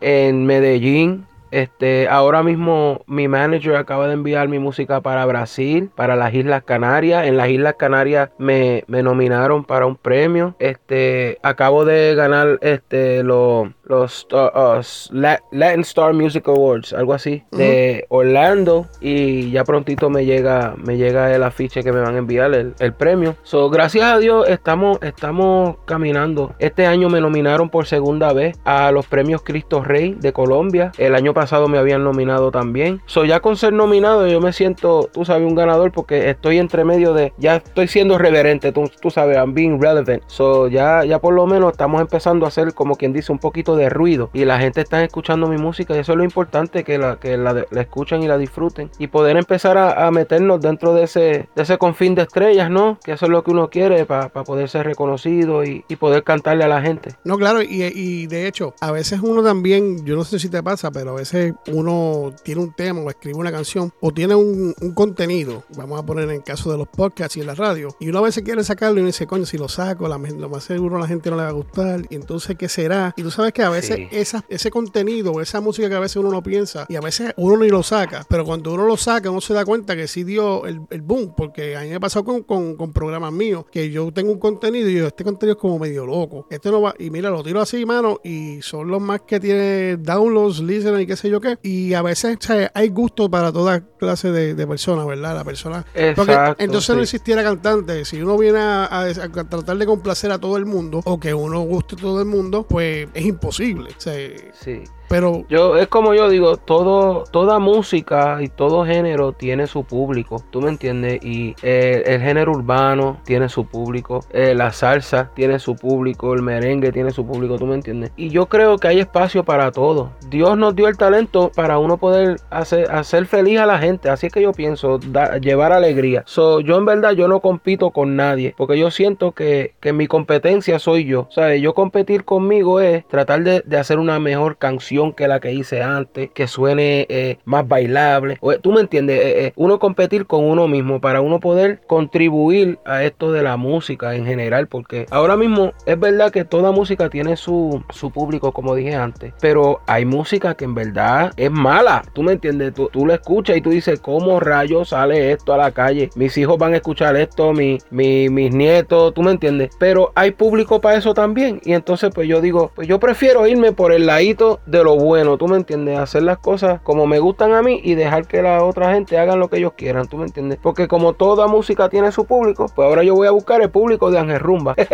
en 0.00 0.46
Medellín. 0.46 1.26
Este, 1.50 2.08
ahora 2.08 2.42
mismo 2.44 3.02
mi 3.06 3.26
manager 3.26 3.74
acaba 3.74 4.06
de 4.06 4.14
enviar 4.14 4.48
mi 4.48 4.60
música 4.60 5.00
para 5.00 5.26
Brasil, 5.26 5.90
para 5.94 6.14
las 6.14 6.32
Islas 6.32 6.62
Canarias. 6.62 7.26
En 7.26 7.36
las 7.36 7.48
Islas 7.48 7.74
Canarias 7.74 8.30
me, 8.38 8.84
me 8.86 9.02
nominaron 9.02 9.64
para 9.64 9.86
un 9.86 9.96
premio. 9.96 10.54
Este, 10.58 11.38
acabo 11.42 11.84
de 11.84 12.14
ganar 12.14 12.58
este 12.62 13.24
los 13.24 13.68
los 13.90 14.26
uh, 14.32 14.36
uh, 14.36 14.80
La- 15.10 15.42
Latin 15.50 15.80
Star 15.80 16.14
Music 16.14 16.46
Awards, 16.48 16.92
algo 16.92 17.12
así, 17.12 17.42
de 17.50 18.06
Orlando 18.08 18.86
y 19.00 19.50
ya 19.50 19.64
prontito 19.64 20.08
me 20.10 20.24
llega 20.24 20.74
me 20.76 20.96
llega 20.96 21.34
el 21.34 21.42
afiche 21.42 21.82
que 21.82 21.92
me 21.92 22.00
van 22.00 22.14
a 22.14 22.18
enviar 22.18 22.54
el, 22.54 22.74
el 22.78 22.92
premio. 22.94 23.36
So, 23.42 23.68
gracias 23.70 24.04
a 24.04 24.18
Dios 24.18 24.48
estamos 24.48 24.98
estamos 25.02 25.76
caminando. 25.84 26.54
Este 26.58 26.86
año 26.86 27.08
me 27.08 27.20
nominaron 27.20 27.68
por 27.68 27.86
segunda 27.86 28.32
vez 28.32 28.58
a 28.64 28.90
los 28.92 29.06
premios 29.06 29.42
Cristo 29.42 29.82
Rey 29.82 30.14
de 30.18 30.32
Colombia. 30.32 30.92
El 30.98 31.14
año 31.14 31.34
pasado 31.34 31.68
me 31.68 31.78
habían 31.78 32.04
nominado 32.04 32.50
también. 32.50 33.00
So, 33.06 33.24
ya 33.24 33.40
con 33.40 33.56
ser 33.56 33.72
nominado 33.72 34.26
yo 34.28 34.40
me 34.40 34.52
siento, 34.52 35.08
tú 35.12 35.24
sabes, 35.24 35.46
un 35.46 35.54
ganador 35.54 35.92
porque 35.92 36.30
estoy 36.30 36.58
entre 36.58 36.84
medio 36.84 37.12
de 37.12 37.32
ya 37.38 37.56
estoy 37.56 37.88
siendo 37.88 38.18
reverente, 38.18 38.72
tú, 38.72 38.88
tú 39.00 39.10
sabes, 39.10 39.36
I'm 39.36 39.52
being 39.54 39.80
relevant. 39.80 40.22
So, 40.28 40.68
ya 40.68 41.04
ya 41.04 41.18
por 41.18 41.34
lo 41.34 41.46
menos 41.46 41.72
estamos 41.72 42.00
empezando 42.00 42.44
a 42.44 42.48
hacer 42.48 42.72
como 42.74 42.94
quien 42.96 43.12
dice 43.12 43.32
un 43.32 43.38
poquito 43.38 43.74
de 43.76 43.79
ruido 43.88 44.30
y 44.32 44.44
la 44.44 44.58
gente 44.58 44.80
está 44.80 45.02
escuchando 45.02 45.48
mi 45.48 45.56
música 45.56 45.94
y 45.94 45.98
eso 46.00 46.12
es 46.12 46.18
lo 46.18 46.24
importante 46.24 46.84
que 46.84 46.98
la 46.98 47.18
que 47.18 47.36
la, 47.36 47.64
escuchen 47.76 48.22
y 48.22 48.28
la 48.28 48.38
disfruten 48.38 48.90
y 48.98 49.06
poder 49.06 49.36
empezar 49.36 49.78
a, 49.78 50.06
a 50.06 50.10
meternos 50.10 50.60
dentro 50.60 50.94
de 50.94 51.04
ese 51.04 51.48
de 51.54 51.62
ese 51.62 51.78
confín 51.78 52.14
de 52.14 52.22
estrellas, 52.22 52.70
¿no? 52.70 52.98
Que 53.04 53.12
eso 53.12 53.26
es 53.26 53.30
lo 53.30 53.42
que 53.44 53.50
uno 53.50 53.70
quiere 53.70 54.04
para 54.06 54.28
poder 54.28 54.68
ser 54.68 54.86
reconocido 54.86 55.64
y, 55.64 55.84
y 55.88 55.96
poder 55.96 56.24
cantarle 56.24 56.64
a 56.64 56.68
la 56.68 56.82
gente. 56.82 57.14
No, 57.24 57.38
claro, 57.38 57.62
y, 57.62 57.82
y 57.82 58.26
de 58.26 58.46
hecho, 58.46 58.74
a 58.80 58.90
veces 58.90 59.20
uno 59.22 59.42
también, 59.42 60.04
yo 60.04 60.16
no 60.16 60.24
sé 60.24 60.38
si 60.38 60.48
te 60.48 60.62
pasa, 60.62 60.90
pero 60.90 61.12
a 61.12 61.14
veces 61.14 61.54
uno 61.72 62.32
tiene 62.42 62.60
un 62.60 62.72
tema 62.72 63.00
o 63.00 63.10
escribe 63.10 63.38
una 63.38 63.52
canción 63.52 63.92
o 64.00 64.12
tiene 64.12 64.34
un, 64.34 64.74
un 64.80 64.94
contenido, 64.94 65.64
vamos 65.76 65.98
a 65.98 66.04
poner 66.04 66.24
en 66.24 66.36
el 66.36 66.44
caso 66.44 66.70
de 66.70 66.78
los 66.78 66.88
podcasts 66.88 67.36
y 67.36 67.40
en 67.40 67.46
la 67.46 67.54
radio, 67.54 67.88
y 67.98 68.08
uno 68.08 68.18
a 68.18 68.22
veces 68.22 68.42
quiere 68.42 68.62
sacarlo 68.64 68.98
y 68.98 69.00
uno 69.00 69.06
dice, 69.06 69.26
coño, 69.26 69.46
si 69.46 69.58
lo 69.58 69.68
saco, 69.68 70.08
la, 70.08 70.18
lo 70.18 70.48
más 70.48 70.64
seguro 70.64 70.98
la 70.98 71.06
gente 71.06 71.30
no 71.30 71.36
le 71.36 71.42
va 71.44 71.48
a 71.48 71.52
gustar, 71.52 72.02
y 72.08 72.14
entonces, 72.14 72.56
¿qué 72.56 72.68
será? 72.68 73.12
Y 73.16 73.22
tú 73.22 73.30
sabes 73.30 73.52
que 73.52 73.62
a 73.62 73.69
veces 73.70 73.96
Sí. 73.96 74.08
esa, 74.10 74.44
ese 74.48 74.70
contenido, 74.70 75.40
esa 75.40 75.60
música 75.60 75.88
que 75.88 75.94
a 75.94 76.00
veces 76.00 76.16
uno 76.16 76.30
no 76.30 76.42
piensa, 76.42 76.86
y 76.88 76.96
a 76.96 77.00
veces 77.00 77.32
uno 77.36 77.56
ni 77.58 77.68
lo 77.68 77.82
saca, 77.82 78.24
pero 78.28 78.44
cuando 78.44 78.72
uno 78.74 78.84
lo 78.86 78.96
saca, 78.96 79.30
uno 79.30 79.40
se 79.40 79.54
da 79.54 79.64
cuenta 79.64 79.96
que 79.96 80.06
sí 80.08 80.24
dio 80.24 80.66
el, 80.66 80.80
el 80.90 81.02
boom, 81.02 81.34
porque 81.36 81.76
a 81.76 81.80
mí 81.82 81.88
me 81.88 82.00
pasó 82.00 82.24
con, 82.24 82.42
con, 82.42 82.76
con 82.76 82.92
programas 82.92 83.32
míos, 83.32 83.64
que 83.70 83.90
yo 83.90 84.12
tengo 84.12 84.32
un 84.32 84.38
contenido 84.38 84.88
y 84.88 84.94
yo, 84.98 85.06
este 85.06 85.24
contenido 85.24 85.56
es 85.56 85.60
como 85.60 85.78
medio 85.78 86.06
loco, 86.06 86.46
este 86.50 86.70
no 86.70 86.80
va, 86.82 86.94
y 86.98 87.10
mira, 87.10 87.30
lo 87.30 87.42
tiro 87.42 87.60
así, 87.60 87.84
mano, 87.86 88.20
y 88.24 88.60
son 88.62 88.88
los 88.88 89.00
más 89.00 89.22
que 89.26 89.40
tiene 89.40 89.96
downloads, 89.96 90.60
listeners 90.60 91.02
y 91.02 91.06
qué 91.06 91.16
sé 91.16 91.28
yo 91.30 91.40
qué, 91.40 91.58
y 91.62 91.94
a 91.94 92.02
veces 92.02 92.36
o 92.40 92.46
sea, 92.46 92.70
hay 92.74 92.88
gusto 92.88 93.30
para 93.30 93.52
toda 93.52 93.80
clase 93.98 94.30
de, 94.32 94.54
de 94.54 94.66
personas, 94.66 95.06
¿verdad? 95.06 95.34
La 95.34 95.44
persona... 95.44 95.84
Exacto, 95.94 96.62
entonces 96.62 96.90
no 96.90 96.96
sí. 96.96 97.02
existiera 97.02 97.42
cantante, 97.42 98.04
si 98.04 98.20
uno 98.22 98.36
viene 98.38 98.58
a, 98.58 98.84
a- 98.86 99.04
a 99.08 99.28
tratar 99.48 99.76
de 99.76 99.86
complacer 99.86 100.30
a 100.32 100.38
todo 100.38 100.56
el 100.56 100.66
mundo, 100.66 101.00
o 101.04 101.18
que 101.20 101.34
uno 101.34 101.60
guste 101.62 101.94
a 101.96 101.98
todo 101.98 102.20
el 102.20 102.26
mundo, 102.26 102.66
pues 102.68 103.08
es 103.14 103.24
imposible, 103.24 103.49
o 103.96 104.00
sea, 104.00 104.14
Sí. 104.60 104.84
Pero... 105.10 105.44
Yo, 105.48 105.76
es 105.76 105.88
como 105.88 106.14
yo 106.14 106.28
digo, 106.28 106.56
todo, 106.56 107.24
toda 107.32 107.58
música 107.58 108.38
y 108.40 108.48
todo 108.48 108.86
género 108.86 109.32
tiene 109.32 109.66
su 109.66 109.82
público, 109.82 110.40
¿tú 110.50 110.62
me 110.62 110.68
entiendes? 110.68 111.18
Y 111.24 111.56
eh, 111.62 112.04
el 112.06 112.20
género 112.20 112.52
urbano 112.52 113.18
tiene 113.24 113.48
su 113.48 113.66
público, 113.66 114.20
eh, 114.30 114.54
la 114.54 114.72
salsa 114.72 115.32
tiene 115.34 115.58
su 115.58 115.74
público, 115.74 116.32
el 116.32 116.42
merengue 116.42 116.92
tiene 116.92 117.10
su 117.10 117.26
público, 117.26 117.58
¿tú 117.58 117.66
me 117.66 117.74
entiendes? 117.74 118.12
Y 118.16 118.28
yo 118.28 118.46
creo 118.46 118.78
que 118.78 118.86
hay 118.86 119.00
espacio 119.00 119.42
para 119.42 119.72
todo. 119.72 120.12
Dios 120.28 120.56
nos 120.56 120.76
dio 120.76 120.86
el 120.86 120.96
talento 120.96 121.50
para 121.56 121.78
uno 121.78 121.96
poder 121.96 122.36
hacer, 122.50 122.88
hacer 122.92 123.26
feliz 123.26 123.58
a 123.58 123.66
la 123.66 123.80
gente, 123.80 124.10
así 124.10 124.28
es 124.28 124.32
que 124.32 124.42
yo 124.42 124.52
pienso, 124.52 125.00
llevar 125.40 125.72
alegría. 125.72 126.22
So, 126.26 126.60
yo 126.60 126.78
en 126.78 126.84
verdad 126.84 127.12
yo 127.12 127.26
no 127.26 127.40
compito 127.40 127.90
con 127.90 128.14
nadie, 128.14 128.54
porque 128.56 128.78
yo 128.78 128.92
siento 128.92 129.32
que, 129.32 129.74
que 129.80 129.92
mi 129.92 130.06
competencia 130.06 130.78
soy 130.78 131.04
yo. 131.04 131.28
O 131.36 131.54
yo 131.54 131.74
competir 131.74 132.24
conmigo 132.24 132.78
es 132.78 133.04
tratar 133.08 133.42
de, 133.42 133.64
de 133.66 133.76
hacer 133.76 133.98
una 133.98 134.20
mejor 134.20 134.56
canción 134.56 134.99
que 135.14 135.26
la 135.28 135.40
que 135.40 135.52
hice 135.52 135.82
antes, 135.82 136.30
que 136.34 136.46
suene 136.46 137.06
eh, 137.08 137.38
más 137.44 137.66
bailable. 137.66 138.36
O, 138.40 138.52
Tú 138.58 138.72
me 138.72 138.80
entiendes, 138.80 139.18
Eh, 139.20 139.46
eh, 139.46 139.52
uno 139.56 139.78
competir 139.78 140.26
con 140.26 140.44
uno 140.44 140.68
mismo 140.68 141.00
para 141.00 141.20
uno 141.20 141.40
poder 141.40 141.80
contribuir 141.86 142.78
a 142.84 143.04
esto 143.04 143.32
de 143.32 143.42
la 143.42 143.56
música 143.56 144.14
en 144.14 144.26
general, 144.26 144.66
porque 144.66 145.06
ahora 145.10 145.36
mismo 145.36 145.72
es 145.86 145.98
verdad 145.98 146.30
que 146.30 146.44
toda 146.44 146.72
música 146.72 147.08
tiene 147.08 147.36
su, 147.36 147.82
su 147.90 148.10
público, 148.10 148.52
como 148.52 148.74
dije 148.74 148.94
antes, 148.94 149.32
pero 149.40 149.80
hay 149.86 150.04
música 150.04 150.54
que 150.54 150.64
en 150.64 150.74
verdad 150.74 151.32
es 151.36 151.50
mala. 151.50 152.02
Tú 152.12 152.22
me 152.22 152.32
entiendes, 152.32 152.74
tú, 152.74 152.88
tú 152.92 153.06
lo 153.06 153.14
escuchas 153.14 153.56
y 153.56 153.60
tú 153.60 153.70
dices, 153.70 154.00
¿cómo 154.00 154.40
rayos 154.40 154.90
sale 154.90 155.32
esto 155.32 155.52
a 155.54 155.56
la 155.56 155.70
calle? 155.70 156.10
Mis 156.16 156.36
hijos 156.36 156.58
van 156.58 156.72
a 156.74 156.76
escuchar 156.76 157.16
esto, 157.16 157.52
mi, 157.52 157.78
mi- 157.90 158.28
mis 158.28 158.52
nietos, 158.52 159.14
tú 159.14 159.22
me 159.22 159.30
entiendes, 159.30 159.70
pero 159.78 160.12
hay 160.14 160.32
público 160.32 160.80
para 160.80 160.98
eso 160.98 161.14
también. 161.14 161.60
Y 161.64 161.72
entonces, 161.72 162.10
pues 162.14 162.26
yo 162.28 162.40
digo, 162.40 162.72
pues 162.74 162.88
yo 162.88 162.98
prefiero 162.98 163.46
irme 163.46 163.72
por 163.72 163.92
el 163.92 164.06
ladito 164.06 164.60
de 164.66 164.82
lo 164.84 164.89
bueno, 164.96 165.36
tú 165.36 165.48
me 165.48 165.56
entiendes, 165.56 165.98
hacer 165.98 166.22
las 166.22 166.38
cosas 166.38 166.80
como 166.82 167.06
me 167.06 167.18
gustan 167.18 167.52
a 167.52 167.62
mí 167.62 167.80
y 167.82 167.94
dejar 167.94 168.26
que 168.26 168.42
la 168.42 168.64
otra 168.64 168.92
gente 168.94 169.18
hagan 169.18 169.38
lo 169.40 169.48
que 169.48 169.58
ellos 169.58 169.72
quieran, 169.76 170.08
tú 170.08 170.16
me 170.16 170.24
entiendes, 170.24 170.58
porque 170.62 170.88
como 170.88 171.12
toda 171.14 171.46
música 171.46 171.88
tiene 171.88 172.12
su 172.12 172.24
público, 172.24 172.66
pues 172.74 172.86
ahora 172.86 173.02
yo 173.02 173.14
voy 173.14 173.26
a 173.26 173.30
buscar 173.30 173.60
el 173.62 173.70
público 173.70 174.10
de 174.10 174.18
Ángel 174.18 174.40
Rumba. 174.40 174.74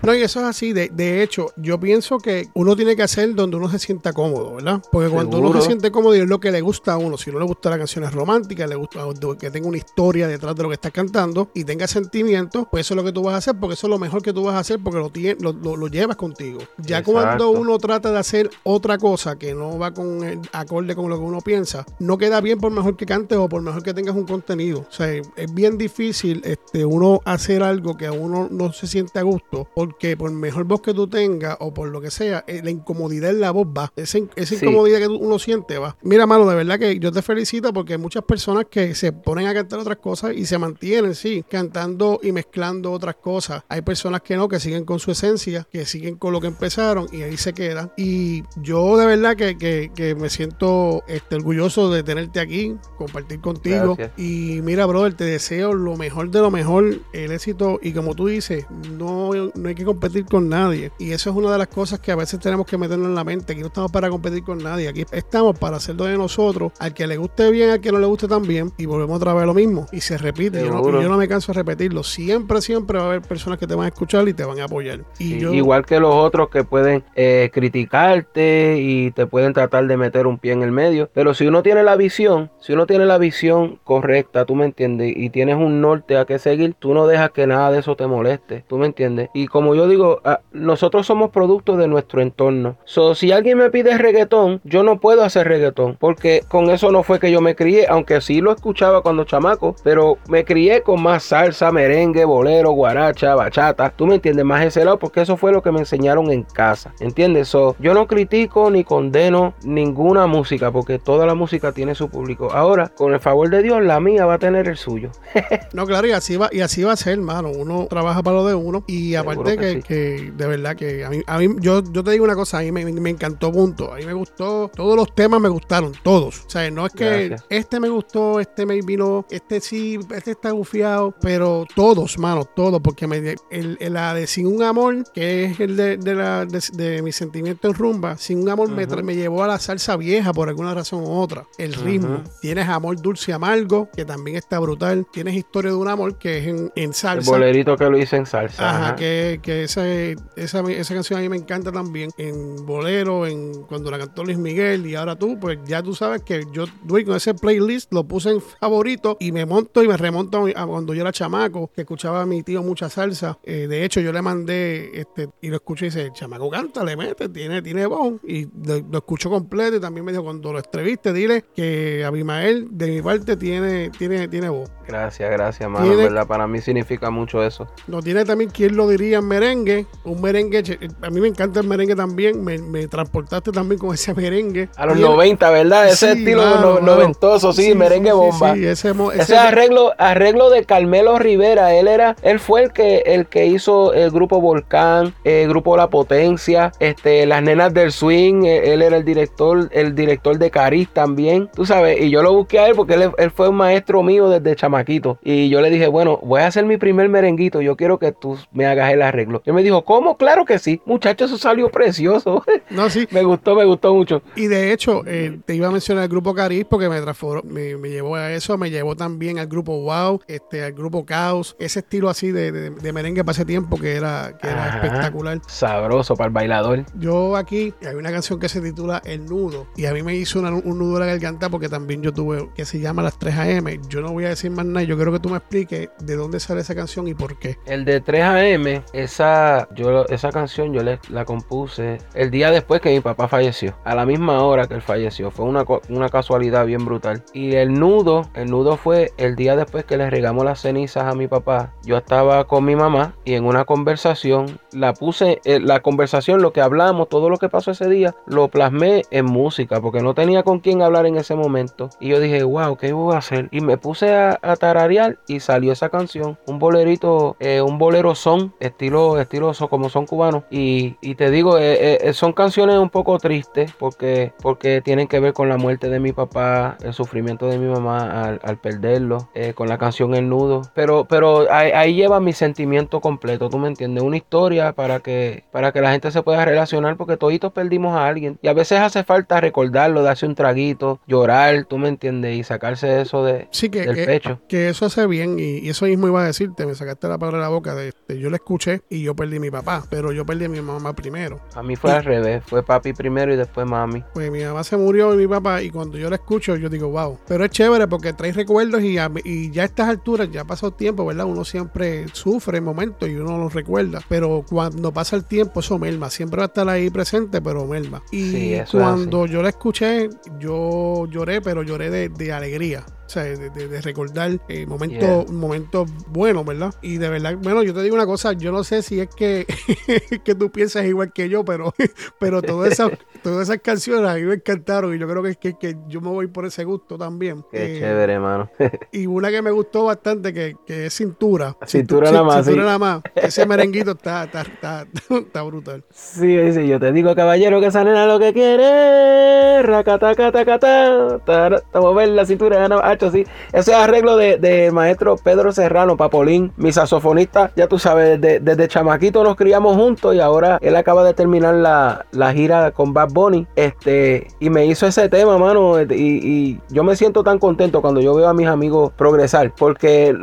No, 0.00 0.14
y 0.14 0.22
eso 0.22 0.38
es 0.40 0.46
así. 0.46 0.72
De, 0.72 0.88
de 0.90 1.22
hecho, 1.22 1.48
yo 1.56 1.78
pienso 1.78 2.18
que 2.18 2.46
uno 2.54 2.76
tiene 2.76 2.94
que 2.94 3.02
hacer 3.02 3.34
donde 3.34 3.56
uno 3.56 3.68
se 3.68 3.78
sienta 3.80 4.12
cómodo, 4.12 4.54
¿verdad? 4.54 4.80
Porque 4.92 5.08
cuando 5.10 5.38
uno 5.38 5.48
se 5.60 5.66
siente 5.66 5.90
cómodo 5.90 6.14
y 6.16 6.20
es 6.20 6.28
lo 6.28 6.38
que 6.40 6.50
le 6.52 6.60
gusta 6.60 6.92
a 6.92 6.98
uno, 6.98 7.18
si 7.18 7.30
no 7.32 7.38
le 7.38 7.44
gustan 7.44 7.70
las 7.70 7.78
canciones 7.78 8.12
románticas, 8.14 8.68
le 8.68 8.76
gusta 8.76 9.00
que 9.38 9.50
tenga 9.50 9.66
una 9.68 9.76
historia 9.76 10.28
detrás 10.28 10.54
de 10.54 10.62
lo 10.62 10.68
que 10.68 10.74
está 10.76 10.90
cantando 10.92 11.48
y 11.52 11.64
tenga 11.64 11.86
sentimientos, 11.88 12.66
pues 12.70 12.86
eso 12.86 12.94
es 12.94 12.96
lo 12.96 13.04
que 13.04 13.12
tú 13.12 13.22
vas 13.24 13.34
a 13.34 13.38
hacer, 13.38 13.56
porque 13.58 13.74
eso 13.74 13.86
es 13.86 13.90
lo 13.90 13.98
mejor 13.98 14.22
que 14.22 14.32
tú 14.32 14.44
vas 14.44 14.54
a 14.54 14.60
hacer, 14.60 14.78
porque 14.82 14.98
lo, 15.00 15.10
tie- 15.10 15.36
lo, 15.40 15.52
lo- 15.52 15.76
lo 15.76 15.88
llevas 15.88 16.16
contigo. 16.16 16.60
Ya 16.78 17.02
cuando 17.02 17.50
uno 17.50 17.76
trata 17.78 18.10
de 18.12 18.18
hacer 18.18 18.50
otra 18.62 18.98
cosa, 18.98 19.27
cosa 19.28 19.38
que 19.38 19.54
no 19.54 19.78
va 19.78 19.92
con 19.92 20.22
el 20.24 20.40
acorde 20.52 20.94
con 20.94 21.10
lo 21.10 21.18
que 21.18 21.24
uno 21.24 21.40
piensa, 21.40 21.84
no 21.98 22.18
queda 22.18 22.40
bien 22.40 22.58
por 22.58 22.72
mejor 22.72 22.96
que 22.96 23.06
cantes 23.06 23.38
o 23.38 23.48
por 23.48 23.62
mejor 23.62 23.82
que 23.82 23.94
tengas 23.94 24.14
un 24.14 24.24
contenido. 24.24 24.86
O 24.88 24.92
sea, 24.92 25.10
es 25.12 25.54
bien 25.54 25.78
difícil 25.78 26.40
este, 26.44 26.84
uno 26.84 27.20
hacer 27.24 27.62
algo 27.62 27.96
que 27.96 28.06
a 28.06 28.12
uno 28.12 28.48
no 28.50 28.72
se 28.72 28.86
siente 28.86 29.18
a 29.18 29.22
gusto, 29.22 29.68
porque 29.74 30.16
por 30.16 30.30
mejor 30.30 30.64
voz 30.64 30.82
que 30.82 30.94
tú 30.94 31.08
tengas 31.08 31.56
o 31.60 31.72
por 31.72 31.88
lo 31.88 32.00
que 32.00 32.10
sea, 32.10 32.44
eh, 32.46 32.60
la 32.62 32.70
incomodidad 32.70 33.30
en 33.30 33.40
la 33.40 33.50
voz 33.50 33.66
va. 33.66 33.92
Esa, 33.96 34.18
esa 34.36 34.54
incomodidad 34.54 34.98
que 34.98 35.08
uno 35.08 35.38
siente 35.38 35.78
va. 35.78 35.96
Mira, 36.02 36.26
mano, 36.26 36.46
de 36.46 36.56
verdad 36.56 36.78
que 36.78 36.98
yo 36.98 37.12
te 37.12 37.22
felicito 37.22 37.72
porque 37.72 37.94
hay 37.94 37.98
muchas 37.98 38.24
personas 38.24 38.66
que 38.70 38.94
se 38.94 39.12
ponen 39.12 39.46
a 39.46 39.54
cantar 39.54 39.78
otras 39.78 39.98
cosas 39.98 40.32
y 40.34 40.46
se 40.46 40.58
mantienen, 40.58 41.14
sí, 41.14 41.44
cantando 41.48 42.20
y 42.22 42.32
mezclando 42.32 42.92
otras 42.92 43.16
cosas. 43.16 43.62
Hay 43.68 43.82
personas 43.82 44.22
que 44.22 44.36
no, 44.36 44.48
que 44.48 44.60
siguen 44.60 44.84
con 44.84 44.98
su 44.98 45.10
esencia, 45.10 45.66
que 45.70 45.84
siguen 45.84 46.16
con 46.16 46.32
lo 46.32 46.40
que 46.40 46.46
empezaron 46.46 47.08
y 47.12 47.22
ahí 47.22 47.36
se 47.36 47.52
quedan. 47.52 47.92
Y 47.96 48.42
yo 48.62 48.96
de 48.96 49.06
verdad 49.06 49.17
que, 49.36 49.90
que, 49.94 50.14
me 50.14 50.30
siento 50.30 51.02
este, 51.06 51.36
orgulloso 51.36 51.90
de 51.90 52.02
tenerte 52.02 52.40
aquí, 52.40 52.76
compartir 52.96 53.40
contigo. 53.40 53.96
Y 54.16 54.60
mira, 54.62 54.86
brother, 54.86 55.14
te 55.14 55.24
deseo 55.24 55.74
lo 55.74 55.96
mejor 55.96 56.30
de 56.30 56.40
lo 56.40 56.50
mejor, 56.50 57.00
el 57.12 57.32
éxito. 57.32 57.78
Y 57.82 57.92
como 57.92 58.14
tú 58.14 58.26
dices, 58.26 58.66
no, 58.96 59.30
no 59.54 59.68
hay 59.68 59.74
que 59.74 59.84
competir 59.84 60.24
con 60.24 60.48
nadie. 60.48 60.92
Y 60.98 61.12
eso 61.12 61.30
es 61.30 61.36
una 61.36 61.52
de 61.52 61.58
las 61.58 61.68
cosas 61.68 62.00
que 62.00 62.12
a 62.12 62.16
veces 62.16 62.40
tenemos 62.40 62.66
que 62.66 62.78
meternos 62.78 63.08
en 63.08 63.14
la 63.14 63.24
mente. 63.24 63.52
Aquí 63.52 63.60
no 63.60 63.68
estamos 63.68 63.90
para 63.90 64.08
competir 64.08 64.42
con 64.42 64.58
nadie. 64.58 64.88
Aquí 64.88 65.04
estamos 65.12 65.58
para 65.58 65.76
hacerlo 65.76 66.04
de 66.04 66.16
nosotros. 66.16 66.72
Al 66.78 66.94
que 66.94 67.06
le 67.06 67.16
guste 67.16 67.50
bien, 67.50 67.70
al 67.70 67.80
que 67.80 67.92
no 67.92 67.98
le 67.98 68.06
guste 68.06 68.28
también. 68.28 68.72
Y 68.76 68.86
volvemos 68.86 69.16
otra 69.16 69.34
vez 69.34 69.42
a 69.42 69.46
lo 69.46 69.54
mismo. 69.54 69.86
Y 69.92 70.00
se 70.00 70.18
repite. 70.18 70.64
Yo 70.64 70.70
no, 70.70 71.02
yo 71.02 71.08
no, 71.08 71.16
me 71.16 71.28
canso 71.28 71.52
de 71.52 71.58
repetirlo. 71.58 72.02
Siempre, 72.02 72.60
siempre 72.60 72.98
va 72.98 73.04
a 73.04 73.08
haber 73.08 73.22
personas 73.22 73.58
que 73.58 73.66
te 73.66 73.74
van 73.74 73.86
a 73.86 73.88
escuchar 73.88 74.28
y 74.28 74.34
te 74.34 74.44
van 74.44 74.60
a 74.60 74.64
apoyar. 74.64 75.04
Y 75.18 75.44
Igual 75.44 75.84
que 75.84 76.00
los 76.00 76.14
otros 76.14 76.48
que 76.50 76.64
pueden 76.64 77.04
eh, 77.14 77.50
criticarte 77.52 78.78
y 78.78 79.07
te 79.10 79.26
pueden 79.26 79.52
tratar 79.52 79.86
de 79.86 79.96
meter 79.96 80.26
un 80.26 80.38
pie 80.38 80.52
en 80.52 80.62
el 80.62 80.72
medio. 80.72 81.10
Pero 81.12 81.34
si 81.34 81.46
uno 81.46 81.62
tiene 81.62 81.82
la 81.82 81.96
visión, 81.96 82.50
si 82.60 82.72
uno 82.72 82.86
tiene 82.86 83.06
la 83.06 83.18
visión 83.18 83.78
correcta, 83.84 84.44
tú 84.44 84.54
me 84.54 84.64
entiendes, 84.64 85.12
y 85.16 85.30
tienes 85.30 85.56
un 85.56 85.80
norte 85.80 86.16
a 86.16 86.24
que 86.24 86.38
seguir, 86.38 86.74
tú 86.78 86.94
no 86.94 87.06
dejas 87.06 87.30
que 87.30 87.46
nada 87.46 87.70
de 87.70 87.80
eso 87.80 87.96
te 87.96 88.06
moleste. 88.06 88.64
¿Tú 88.68 88.78
me 88.78 88.86
entiendes? 88.86 89.30
Y 89.34 89.46
como 89.46 89.74
yo 89.74 89.88
digo, 89.88 90.20
ah, 90.24 90.40
nosotros 90.52 91.06
somos 91.06 91.30
productos 91.30 91.78
de 91.78 91.88
nuestro 91.88 92.20
entorno. 92.20 92.76
So, 92.84 93.14
si 93.14 93.32
alguien 93.32 93.58
me 93.58 93.70
pide 93.70 93.96
reggaetón, 93.98 94.60
yo 94.64 94.82
no 94.82 95.00
puedo 95.00 95.24
hacer 95.24 95.48
reggaetón. 95.48 95.96
Porque 95.98 96.42
con 96.48 96.70
eso 96.70 96.90
no 96.90 97.02
fue 97.02 97.20
que 97.20 97.30
yo 97.30 97.40
me 97.40 97.54
crié, 97.54 97.86
aunque 97.88 98.20
sí 98.20 98.40
lo 98.40 98.52
escuchaba 98.52 99.02
cuando 99.02 99.24
chamaco, 99.24 99.74
pero 99.82 100.18
me 100.28 100.44
crié 100.44 100.82
con 100.82 101.02
más 101.02 101.22
salsa, 101.24 101.72
merengue, 101.72 102.24
bolero, 102.24 102.70
guaracha, 102.72 103.34
bachata. 103.34 103.90
¿Tú 103.90 104.06
me 104.06 104.16
entiendes? 104.16 104.44
Más 104.44 104.64
ese 104.64 104.84
lado, 104.84 104.98
porque 104.98 105.20
eso 105.20 105.36
fue 105.36 105.52
lo 105.52 105.62
que 105.62 105.72
me 105.72 105.80
enseñaron 105.80 106.30
en 106.30 106.42
casa. 106.42 106.92
¿Entiendes? 107.00 107.48
So, 107.48 107.76
yo 107.78 107.94
no 107.94 108.06
critico 108.06 108.70
ni 108.70 108.84
condeno 108.88 109.54
ninguna 109.62 110.26
música, 110.26 110.72
porque 110.72 110.98
toda 110.98 111.26
la 111.26 111.34
música 111.34 111.72
tiene 111.72 111.94
su 111.94 112.08
público. 112.08 112.50
Ahora, 112.52 112.88
con 112.88 113.12
el 113.12 113.20
favor 113.20 113.50
de 113.50 113.62
Dios, 113.62 113.82
la 113.84 114.00
mía 114.00 114.24
va 114.24 114.34
a 114.34 114.38
tener 114.38 114.66
el 114.66 114.78
suyo. 114.78 115.10
no, 115.74 115.86
claro, 115.86 116.06
y 116.08 116.12
así 116.12 116.36
va, 116.36 116.48
y 116.50 116.60
así 116.60 116.82
va 116.82 116.92
a 116.92 116.96
ser, 116.96 117.12
hermano. 117.14 117.50
Uno 117.50 117.86
trabaja 117.88 118.22
para 118.22 118.38
lo 118.38 118.46
de 118.46 118.54
uno. 118.54 118.84
Y 118.86 119.14
aparte 119.14 119.82
que, 119.82 120.32
de 120.34 120.46
verdad 120.46 120.74
que 120.74 121.04
a 121.04 121.10
mí, 121.10 121.20
a 121.26 121.38
mí 121.38 121.48
yo, 121.60 121.82
yo 121.92 122.02
te 122.02 122.12
digo 122.12 122.24
una 122.24 122.34
cosa, 122.34 122.58
a 122.58 122.62
mí 122.62 122.72
me, 122.72 123.10
encantó 123.10 123.52
punto. 123.52 123.92
A 123.92 123.96
mí 123.96 124.06
me 124.06 124.14
gustó, 124.14 124.70
todos 124.74 124.96
los 124.96 125.14
temas 125.14 125.40
me 125.40 125.50
gustaron, 125.50 125.92
todos. 126.02 126.46
O 126.46 126.50
sea, 126.50 126.70
no 126.70 126.86
es 126.86 126.92
que 126.92 127.36
este 127.50 127.80
me 127.80 127.90
gustó, 127.90 128.40
este 128.40 128.64
me 128.64 128.80
vino, 128.80 129.26
este 129.30 129.60
sí, 129.60 129.98
este 130.14 130.30
está 130.30 130.52
bufiado, 130.52 131.14
pero 131.20 131.66
todos, 131.74 132.18
mano, 132.18 132.46
todos, 132.46 132.80
porque 132.80 133.06
me, 133.06 133.36
el, 133.50 133.76
la 133.92 134.14
de 134.14 134.26
Sin 134.26 134.46
un 134.46 134.62
Amor, 134.62 135.04
que 135.12 135.44
es 135.44 135.60
el 135.60 135.76
de, 135.76 135.98
de, 135.98 136.14
la, 136.14 136.46
de, 136.46 137.02
mi 137.02 137.12
sentimiento 137.12 137.68
en 137.68 137.74
rumba, 137.74 138.16
Sin 138.16 138.40
un 138.40 138.48
Amor 138.48 138.77
me, 138.86 139.02
me, 139.02 139.16
llevó 139.16 139.42
a 139.44 139.46
la 139.46 139.58
salsa 139.58 139.96
vieja 139.96 140.32
por 140.32 140.48
alguna 140.48 140.74
razón 140.74 141.02
u 141.02 141.10
otra. 141.10 141.46
El 141.58 141.74
ritmo. 141.74 142.22
Tienes 142.40 142.68
Amor 142.68 143.00
Dulce 143.00 143.30
y 143.30 143.34
Amargo, 143.34 143.88
que 143.94 144.04
también 144.04 144.36
está 144.36 144.58
brutal. 144.58 145.06
Tienes 145.12 145.34
Historia 145.34 145.70
de 145.70 145.76
un 145.76 145.88
Amor, 145.88 146.18
que 146.18 146.38
es 146.38 146.46
en, 146.46 146.72
en 146.76 146.92
salsa. 146.92 147.30
El 147.30 147.38
bolerito 147.38 147.76
que 147.76 147.84
lo 147.88 147.98
hice 147.98 148.16
en 148.16 148.26
salsa. 148.26 148.68
Ajá, 148.68 148.96
que, 148.96 149.40
que 149.42 149.64
esa, 149.64 149.86
esa, 149.88 150.60
esa, 150.70 150.94
canción 150.94 151.18
a 151.18 151.22
mí 151.22 151.28
me 151.28 151.36
encanta 151.36 151.72
también. 151.72 152.10
En 152.18 152.64
bolero, 152.66 153.26
en 153.26 153.62
cuando 153.64 153.90
la 153.90 153.98
cantó 153.98 154.24
Luis 154.24 154.38
Miguel 154.38 154.86
y 154.86 154.94
ahora 154.94 155.16
tú, 155.16 155.38
pues 155.38 155.58
ya 155.66 155.82
tú 155.82 155.94
sabes 155.94 156.22
que 156.22 156.44
yo 156.52 156.64
doy 156.84 157.04
con 157.04 157.16
ese 157.16 157.34
playlist, 157.34 157.92
lo 157.92 158.04
puse 158.04 158.30
en 158.30 158.40
favorito 158.40 159.16
y 159.20 159.32
me 159.32 159.46
monto 159.46 159.82
y 159.82 159.88
me 159.88 159.96
remonto 159.96 160.46
a 160.54 160.66
cuando 160.66 160.94
yo 160.94 161.02
era 161.02 161.12
chamaco, 161.12 161.70
que 161.74 161.82
escuchaba 161.82 162.22
a 162.22 162.26
mi 162.26 162.42
tío 162.42 162.62
mucha 162.62 162.88
salsa. 162.88 163.38
Eh, 163.42 163.66
de 163.68 163.84
hecho, 163.84 164.00
yo 164.00 164.12
le 164.12 164.22
mandé 164.22 164.90
este 165.00 165.28
y 165.40 165.48
lo 165.48 165.56
escuché 165.56 165.86
y 165.86 165.88
dice, 165.90 166.10
chamaco 166.12 166.50
canta, 166.50 166.84
le 166.84 166.96
mete, 166.96 167.28
tiene, 167.28 167.62
tiene 167.62 167.86
voz. 167.86 168.14
Y 168.26 168.46
lo, 168.68 168.98
escucho 168.98 169.30
completo 169.30 169.76
y 169.76 169.80
también 169.80 170.04
me 170.04 170.12
dijo, 170.12 170.24
cuando 170.24 170.52
lo 170.52 170.58
entreviste, 170.58 171.12
dile 171.12 171.44
que 171.54 172.04
Abimael, 172.04 172.68
de 172.70 172.88
mi 172.88 173.02
parte, 173.02 173.36
tiene, 173.36 173.90
tiene, 173.90 174.28
tiene 174.28 174.48
voz. 174.48 174.70
Gracias, 174.88 175.30
gracias, 175.30 175.68
mano. 175.68 175.94
¿verdad? 175.94 176.26
Para 176.26 176.46
mí 176.46 176.62
significa 176.62 177.10
mucho 177.10 177.44
eso. 177.44 177.68
No 177.86 178.00
tiene 178.00 178.24
también, 178.24 178.48
¿quién 178.48 178.74
lo 178.74 178.88
diría? 178.88 179.20
Merengue. 179.20 179.84
Un 180.04 180.22
merengue, 180.22 180.62
a 181.02 181.10
mí 181.10 181.20
me 181.20 181.28
encanta 181.28 181.60
el 181.60 181.66
merengue 181.66 181.94
también. 181.94 182.42
Me, 182.42 182.88
transportaste 182.88 183.52
también 183.52 183.78
con 183.78 183.92
ese 183.92 184.14
merengue. 184.14 184.70
A 184.76 184.86
los 184.86 184.98
90, 184.98 185.50
¿verdad? 185.50 185.88
Ese 185.88 186.12
estilo 186.12 186.80
noventoso, 186.80 187.52
sí, 187.52 187.74
merengue 187.74 188.12
bomba. 188.12 188.56
ese, 188.56 188.94
ese, 189.14 189.36
arreglo, 189.36 189.92
arreglo 189.98 190.48
de 190.48 190.64
Carmelo 190.64 191.18
Rivera. 191.18 191.74
Él 191.74 191.86
era, 191.86 192.16
él 192.22 192.40
fue 192.40 192.62
el 192.62 192.72
que, 192.72 193.02
el 193.04 193.26
que 193.26 193.44
hizo 193.44 193.92
el 193.92 194.10
grupo 194.10 194.40
Volcán, 194.40 195.12
el 195.24 195.50
grupo 195.50 195.76
La 195.76 195.90
Potencia, 195.90 196.72
este, 196.80 197.26
las 197.26 197.42
nenas 197.42 197.74
del 197.74 197.92
swing. 197.92 198.44
Eh, 198.44 198.72
él 198.72 198.80
era 198.80 198.96
el 198.96 199.04
director, 199.04 199.68
el 199.70 199.94
director 199.94 200.38
de 200.38 200.50
Cariz 200.50 200.88
también. 200.94 201.50
Tú 201.54 201.66
sabes, 201.66 202.00
y 202.00 202.08
yo 202.08 202.22
lo 202.22 202.32
busqué 202.32 202.58
a 202.58 202.68
él 202.68 202.74
porque 202.74 202.94
él, 202.94 203.10
él 203.18 203.30
fue 203.30 203.50
un 203.50 203.56
maestro 203.56 204.02
mío 204.02 204.30
desde 204.30 204.56
chamaco 204.84 205.18
y 205.22 205.48
yo 205.48 205.60
le 205.60 205.70
dije, 205.70 205.86
bueno, 205.88 206.18
voy 206.22 206.40
a 206.40 206.46
hacer 206.46 206.64
mi 206.64 206.76
primer 206.76 207.08
merenguito. 207.08 207.60
Yo 207.60 207.76
quiero 207.76 207.98
que 207.98 208.12
tú 208.12 208.38
me 208.52 208.66
hagas 208.66 208.92
el 208.92 209.02
arreglo. 209.02 209.42
Y 209.44 209.52
me 209.52 209.62
dijo, 209.62 209.84
¿cómo? 209.84 210.16
Claro 210.16 210.44
que 210.44 210.58
sí. 210.58 210.80
Muchacho, 210.86 211.24
eso 211.24 211.38
salió 211.38 211.70
precioso. 211.70 212.44
No, 212.70 212.90
sí. 212.90 213.08
me 213.10 213.22
gustó, 213.22 213.54
me 213.54 213.64
gustó 213.64 213.94
mucho. 213.94 214.22
Y 214.36 214.46
de 214.46 214.72
hecho, 214.72 215.02
eh, 215.06 215.38
te 215.46 215.54
iba 215.54 215.68
a 215.68 215.70
mencionar 215.70 216.04
el 216.04 216.10
grupo 216.10 216.34
Cariz 216.34 216.66
porque 216.68 216.88
me 216.88 217.00
transformó, 217.00 217.42
me, 217.50 217.88
llevó 217.88 218.16
a 218.16 218.30
eso. 218.32 218.58
Me 218.58 218.70
llevó 218.70 218.94
también 218.94 219.38
al 219.38 219.46
grupo 219.46 219.80
Wow, 219.80 220.20
este, 220.26 220.62
al 220.62 220.72
grupo 220.72 221.04
Caos. 221.06 221.56
Ese 221.58 221.80
estilo 221.80 222.10
así 222.10 222.30
de, 222.30 222.70
merengue 222.92 223.24
para 223.24 223.32
ese 223.32 223.44
tiempo 223.44 223.78
que 223.78 223.96
era, 223.96 224.36
que 224.40 224.48
era 224.48 224.68
espectacular. 224.76 225.40
Sabroso 225.46 226.14
para 226.14 226.28
el 226.28 226.34
bailador. 226.34 226.84
Yo 226.98 227.36
aquí, 227.36 227.72
hay 227.86 227.94
una 227.94 228.12
canción 228.12 228.38
que 228.38 228.48
se 228.48 228.60
titula 228.60 229.00
El 229.04 229.24
Nudo. 229.24 229.66
Y 229.76 229.86
a 229.86 229.92
mí 229.92 230.02
me 230.02 230.14
hizo 230.14 230.40
un 230.40 230.78
nudo 230.78 230.94
en 230.96 231.00
la 231.00 231.06
garganta 231.06 231.48
porque 231.48 231.68
también 231.68 232.02
yo 232.02 232.12
tuve, 232.12 232.50
que 232.54 232.64
se 232.64 232.80
llama 232.80 233.02
Las 233.02 233.18
3 233.18 233.38
AM. 233.38 233.88
Yo 233.88 234.02
no 234.02 234.12
voy 234.12 234.26
a 234.26 234.28
decir 234.28 234.50
más 234.50 234.66
yo 234.86 234.96
quiero 234.96 235.12
que 235.12 235.20
tú 235.20 235.28
me 235.28 235.38
expliques 235.38 235.88
de 235.98 236.16
dónde 236.16 236.40
sale 236.40 236.60
esa 236.60 236.74
canción 236.74 237.08
y 237.08 237.14
por 237.14 237.38
qué. 237.38 237.58
El 237.66 237.84
de 237.84 238.00
3 238.00 238.22
AM, 238.22 238.82
esa, 238.92 239.68
yo, 239.74 240.06
esa 240.06 240.30
canción 240.30 240.72
yo 240.72 240.82
la 240.82 241.24
compuse 241.24 241.98
el 242.14 242.30
día 242.30 242.50
después 242.50 242.80
que 242.80 242.90
mi 242.90 243.00
papá 243.00 243.28
falleció, 243.28 243.74
a 243.84 243.94
la 243.94 244.06
misma 244.06 244.42
hora 244.42 244.66
que 244.66 244.74
él 244.74 244.82
falleció. 244.82 245.30
Fue 245.30 245.46
una, 245.46 245.64
una 245.88 246.08
casualidad 246.08 246.66
bien 246.66 246.84
brutal. 246.84 247.22
Y 247.32 247.54
el 247.54 247.78
nudo, 247.78 248.28
el 248.34 248.50
nudo 248.50 248.76
fue 248.76 249.12
el 249.16 249.36
día 249.36 249.56
después 249.56 249.84
que 249.84 249.96
le 249.96 250.10
regamos 250.10 250.44
las 250.44 250.60
cenizas 250.60 251.04
a 251.04 251.14
mi 251.14 251.28
papá. 251.28 251.72
Yo 251.84 251.96
estaba 251.96 252.44
con 252.44 252.64
mi 252.64 252.76
mamá 252.76 253.14
y 253.24 253.34
en 253.34 253.44
una 253.44 253.64
conversación 253.64 254.58
la 254.72 254.92
puse, 254.94 255.40
eh, 255.44 255.60
la 255.60 255.80
conversación, 255.80 256.42
lo 256.42 256.52
que 256.52 256.60
hablamos, 256.60 257.08
todo 257.08 257.30
lo 257.30 257.38
que 257.38 257.48
pasó 257.48 257.70
ese 257.70 257.88
día, 257.88 258.14
lo 258.26 258.48
plasmé 258.48 259.02
en 259.10 259.26
música 259.26 259.80
porque 259.80 260.02
no 260.02 260.14
tenía 260.14 260.42
con 260.42 260.60
quién 260.60 260.82
hablar 260.82 261.06
en 261.06 261.16
ese 261.16 261.34
momento. 261.34 261.90
Y 262.00 262.08
yo 262.08 262.20
dije, 262.20 262.42
wow, 262.42 262.76
¿qué 262.76 262.92
voy 262.92 263.14
a 263.14 263.18
hacer? 263.18 263.48
Y 263.50 263.60
me 263.60 263.78
puse 263.78 264.14
a, 264.14 264.38
a 264.42 264.56
tararear 264.58 265.18
y 265.26 265.40
salió 265.40 265.72
esa 265.72 265.88
canción. 265.88 266.38
Un 266.46 266.58
bolerito, 266.58 267.36
eh, 267.40 267.60
un 267.60 267.78
bolero 267.78 268.14
son, 268.14 268.54
estilo, 268.60 269.18
estilo 269.18 269.52
como 269.70 269.88
son 269.88 270.06
cubanos. 270.06 270.44
Y, 270.50 270.92
te 271.14 271.30
digo, 271.30 271.58
eh, 271.58 271.98
eh, 272.02 272.12
son 272.12 272.32
canciones 272.32 272.76
un 272.76 272.90
poco 272.90 273.18
tristes 273.18 273.72
porque, 273.78 274.32
porque 274.40 274.80
tienen 274.80 275.08
que 275.08 275.20
ver 275.20 275.32
con 275.32 275.48
la 275.48 275.56
muerte 275.56 275.88
de 275.88 275.98
mi 276.00 276.12
papá, 276.12 276.76
el 276.82 276.92
sufrimiento 276.92 277.46
de 277.46 277.58
mi 277.58 277.66
mamá 277.66 278.38
al, 278.42 278.58
perderlo, 278.58 279.28
con 279.54 279.68
la 279.68 279.78
canción 279.78 280.14
El 280.14 280.28
Nudo. 280.28 280.62
Pero, 280.74 281.06
pero 281.06 281.46
ahí, 281.50 281.94
lleva 281.94 282.20
mi 282.20 282.32
sentimiento 282.32 283.00
completo, 283.00 283.48
¿tú 283.48 283.58
me 283.58 283.68
entiendes? 283.68 284.04
Una 284.04 284.16
historia 284.16 284.72
para 284.72 285.00
que, 285.00 285.44
para 285.50 285.72
que 285.72 285.80
la 285.80 285.90
gente 285.90 286.10
se 286.10 286.22
pueda 286.22 286.44
relacionar 286.44 286.96
porque 286.96 287.16
toditos 287.16 287.52
perdimos 287.52 287.96
a 287.96 288.06
alguien. 288.06 288.38
Y 288.42 288.48
a 288.48 288.52
veces 288.52 288.80
hace 288.80 289.04
falta 289.04 289.40
recordarlo, 289.40 290.02
darse 290.02 290.26
un 290.26 290.34
traguito, 290.34 291.00
llorar, 291.06 291.64
¿tú 291.64 291.78
me 291.78 291.88
entiendes? 291.88 292.36
Y 292.36 292.44
sacarse 292.44 293.00
eso 293.00 293.24
de, 293.24 293.48
sí, 293.50 293.68
que, 293.68 293.80
del 293.80 294.06
pecho. 294.06 294.37
Que 294.48 294.68
eso 294.68 294.86
hace 294.86 295.06
bien 295.06 295.38
y, 295.38 295.68
eso 295.68 295.86
mismo 295.86 296.06
iba 296.06 296.22
a 296.22 296.26
decirte, 296.26 296.66
me 296.66 296.74
sacaste 296.74 297.08
la 297.08 297.18
palabra 297.18 297.38
de 297.38 297.44
la 297.44 297.48
boca 297.48 297.74
de, 297.74 297.92
yo 298.08 298.30
le 298.30 298.36
escuché 298.36 298.82
y 298.88 299.02
yo 299.02 299.14
perdí 299.14 299.36
a 299.36 299.40
mi 299.40 299.50
papá, 299.50 299.84
pero 299.90 300.12
yo 300.12 300.24
perdí 300.24 300.44
a 300.46 300.48
mi 300.48 300.60
mamá 300.60 300.94
primero. 300.94 301.40
A 301.54 301.62
mí 301.62 301.76
fue 301.76 301.92
al 301.92 302.04
revés, 302.04 302.42
fue 302.46 302.62
papi 302.62 302.92
primero 302.92 303.32
y 303.32 303.36
después 303.36 303.66
mami. 303.66 304.02
Pues 304.14 304.30
mi 304.30 304.42
mamá 304.42 304.64
se 304.64 304.76
murió 304.76 305.14
y 305.14 305.16
mi 305.16 305.26
papá 305.26 305.62
y 305.62 305.70
cuando 305.70 305.98
yo 305.98 306.08
la 306.08 306.16
escucho 306.16 306.56
yo 306.56 306.68
digo, 306.68 306.88
wow, 306.88 307.18
pero 307.26 307.44
es 307.44 307.50
chévere 307.50 307.86
porque 307.88 308.12
trae 308.12 308.32
recuerdos 308.32 308.82
y, 308.82 308.98
y 309.24 309.50
ya 309.50 309.62
a 309.62 309.66
estas 309.66 309.88
alturas, 309.88 310.30
ya 310.30 310.44
pasado 310.44 310.72
tiempo, 310.72 311.04
¿verdad? 311.06 311.26
Uno 311.26 311.44
siempre 311.44 312.06
sufre 312.12 312.58
en 312.58 312.64
momentos 312.64 313.08
y 313.08 313.14
uno 313.16 313.38
los 313.38 313.54
recuerda, 313.54 314.00
pero 314.08 314.44
cuando 314.48 314.92
pasa 314.92 315.16
el 315.16 315.24
tiempo 315.24 315.60
eso 315.60 315.78
merma, 315.78 316.10
siempre 316.10 316.38
va 316.38 316.44
a 316.44 316.46
estar 316.46 316.68
ahí 316.68 316.90
presente, 316.90 317.40
pero 317.40 317.66
merma. 317.66 318.02
Y 318.10 318.58
cuando 318.70 319.26
yo 319.26 319.42
la 319.42 319.50
escuché, 319.50 320.08
yo 320.38 321.06
lloré, 321.06 321.40
pero 321.40 321.62
lloré 321.62 322.08
de 322.08 322.32
alegría. 322.32 322.84
O 323.08 323.10
sea, 323.10 323.24
de, 323.24 323.80
recordar 323.80 324.38
eh, 324.48 324.66
momentos 324.66 325.32
momentos 325.32 325.88
buenos, 326.08 326.44
¿verdad? 326.44 326.74
Y 326.82 326.98
de 326.98 327.08
verdad, 327.08 327.38
bueno, 327.42 327.62
yo 327.62 327.72
te 327.72 327.82
digo 327.82 327.94
una 327.94 328.04
cosa, 328.04 328.34
yo 328.34 328.52
no 328.52 328.64
sé 328.64 328.82
si 328.82 329.00
es 329.00 329.08
que, 329.08 329.46
que 330.24 330.34
tú 330.34 330.50
piensas 330.50 330.84
igual 330.84 331.10
que 331.14 331.30
yo, 331.30 331.42
pero, 331.42 331.72
pero 332.20 332.42
todas 332.42 332.72
esas, 332.72 332.90
todas 333.22 333.48
esas 333.48 333.62
canciones 333.62 334.10
a 334.10 334.16
mí 334.16 334.24
me 334.24 334.34
encantaron 334.34 334.94
y 334.94 334.98
yo 334.98 335.08
creo 335.08 335.22
que, 335.22 335.36
que, 335.36 335.54
que 335.56 335.74
yo 335.88 336.02
me 336.02 336.10
voy 336.10 336.26
por 336.26 336.44
ese 336.44 336.64
gusto 336.64 336.98
también. 336.98 337.42
Qué 337.50 337.76
eh, 337.76 337.80
chévere, 337.80 338.12
hermano. 338.12 338.50
y 338.92 339.06
una 339.06 339.30
que 339.30 339.40
me 339.40 339.52
gustó 339.52 339.84
bastante, 339.84 340.34
que, 340.34 340.54
que 340.66 340.84
es 340.84 340.94
Cintura. 340.94 341.56
Cintura, 341.66 342.10
nada 342.10 342.24
más. 342.24 342.44
Cintura 342.44 342.64
nada 342.66 342.78
más. 342.78 343.02
Ese 343.14 343.46
merenguito 343.46 343.92
está, 343.92 344.24
está, 344.24 344.42
está, 344.42 344.86
está, 345.08 345.42
brutal. 345.44 345.82
Sí, 345.94 346.52
sí, 346.52 346.68
yo 346.68 346.78
te 346.78 346.92
digo, 346.92 347.14
caballero, 347.14 347.58
que 347.58 347.68
esa 347.68 347.84
nena 347.84 348.04
lo 348.04 348.18
que 348.18 348.34
quiere. 348.34 349.62
Racatacatacata. 349.62 351.16
Estamos 351.56 351.94
a 351.94 351.96
ver 351.96 352.10
la 352.10 352.26
cintura 352.26 352.68
de 352.98 353.26
ese 353.52 353.70
es 353.72 353.76
arreglo 353.76 354.16
de, 354.16 354.70
maestro 354.72 355.16
Pedro 355.16 355.52
Serrano, 355.52 355.96
Papolín, 355.96 356.52
mi 356.56 356.72
saxofonista, 356.72 357.50
ya 357.56 357.66
tú 357.66 357.78
sabes, 357.78 358.20
desde, 358.20 358.68
chamaquito 358.68 359.24
nos 359.24 359.36
criamos 359.36 359.76
juntos 359.76 360.14
y 360.14 360.20
ahora 360.20 360.58
él 360.60 360.76
acaba 360.76 361.04
de 361.04 361.14
terminar 361.14 361.54
la, 361.54 362.32
gira 362.32 362.72
con 362.72 362.92
Bad 362.92 363.10
Bunny. 363.12 363.46
Este, 363.56 364.28
y 364.38 364.50
me 364.50 364.66
hizo 364.66 364.86
ese 364.86 365.08
tema, 365.08 365.38
mano. 365.38 365.80
Y, 365.80 366.58
yo 366.70 366.84
me 366.84 366.96
siento 366.96 367.22
tan 367.22 367.38
contento 367.38 367.80
cuando 367.80 368.00
yo 368.00 368.14
veo 368.14 368.28
a 368.28 368.34
mis 368.34 368.46
amigos 368.46 368.92
progresar, 368.96 369.52
porque 369.56 370.14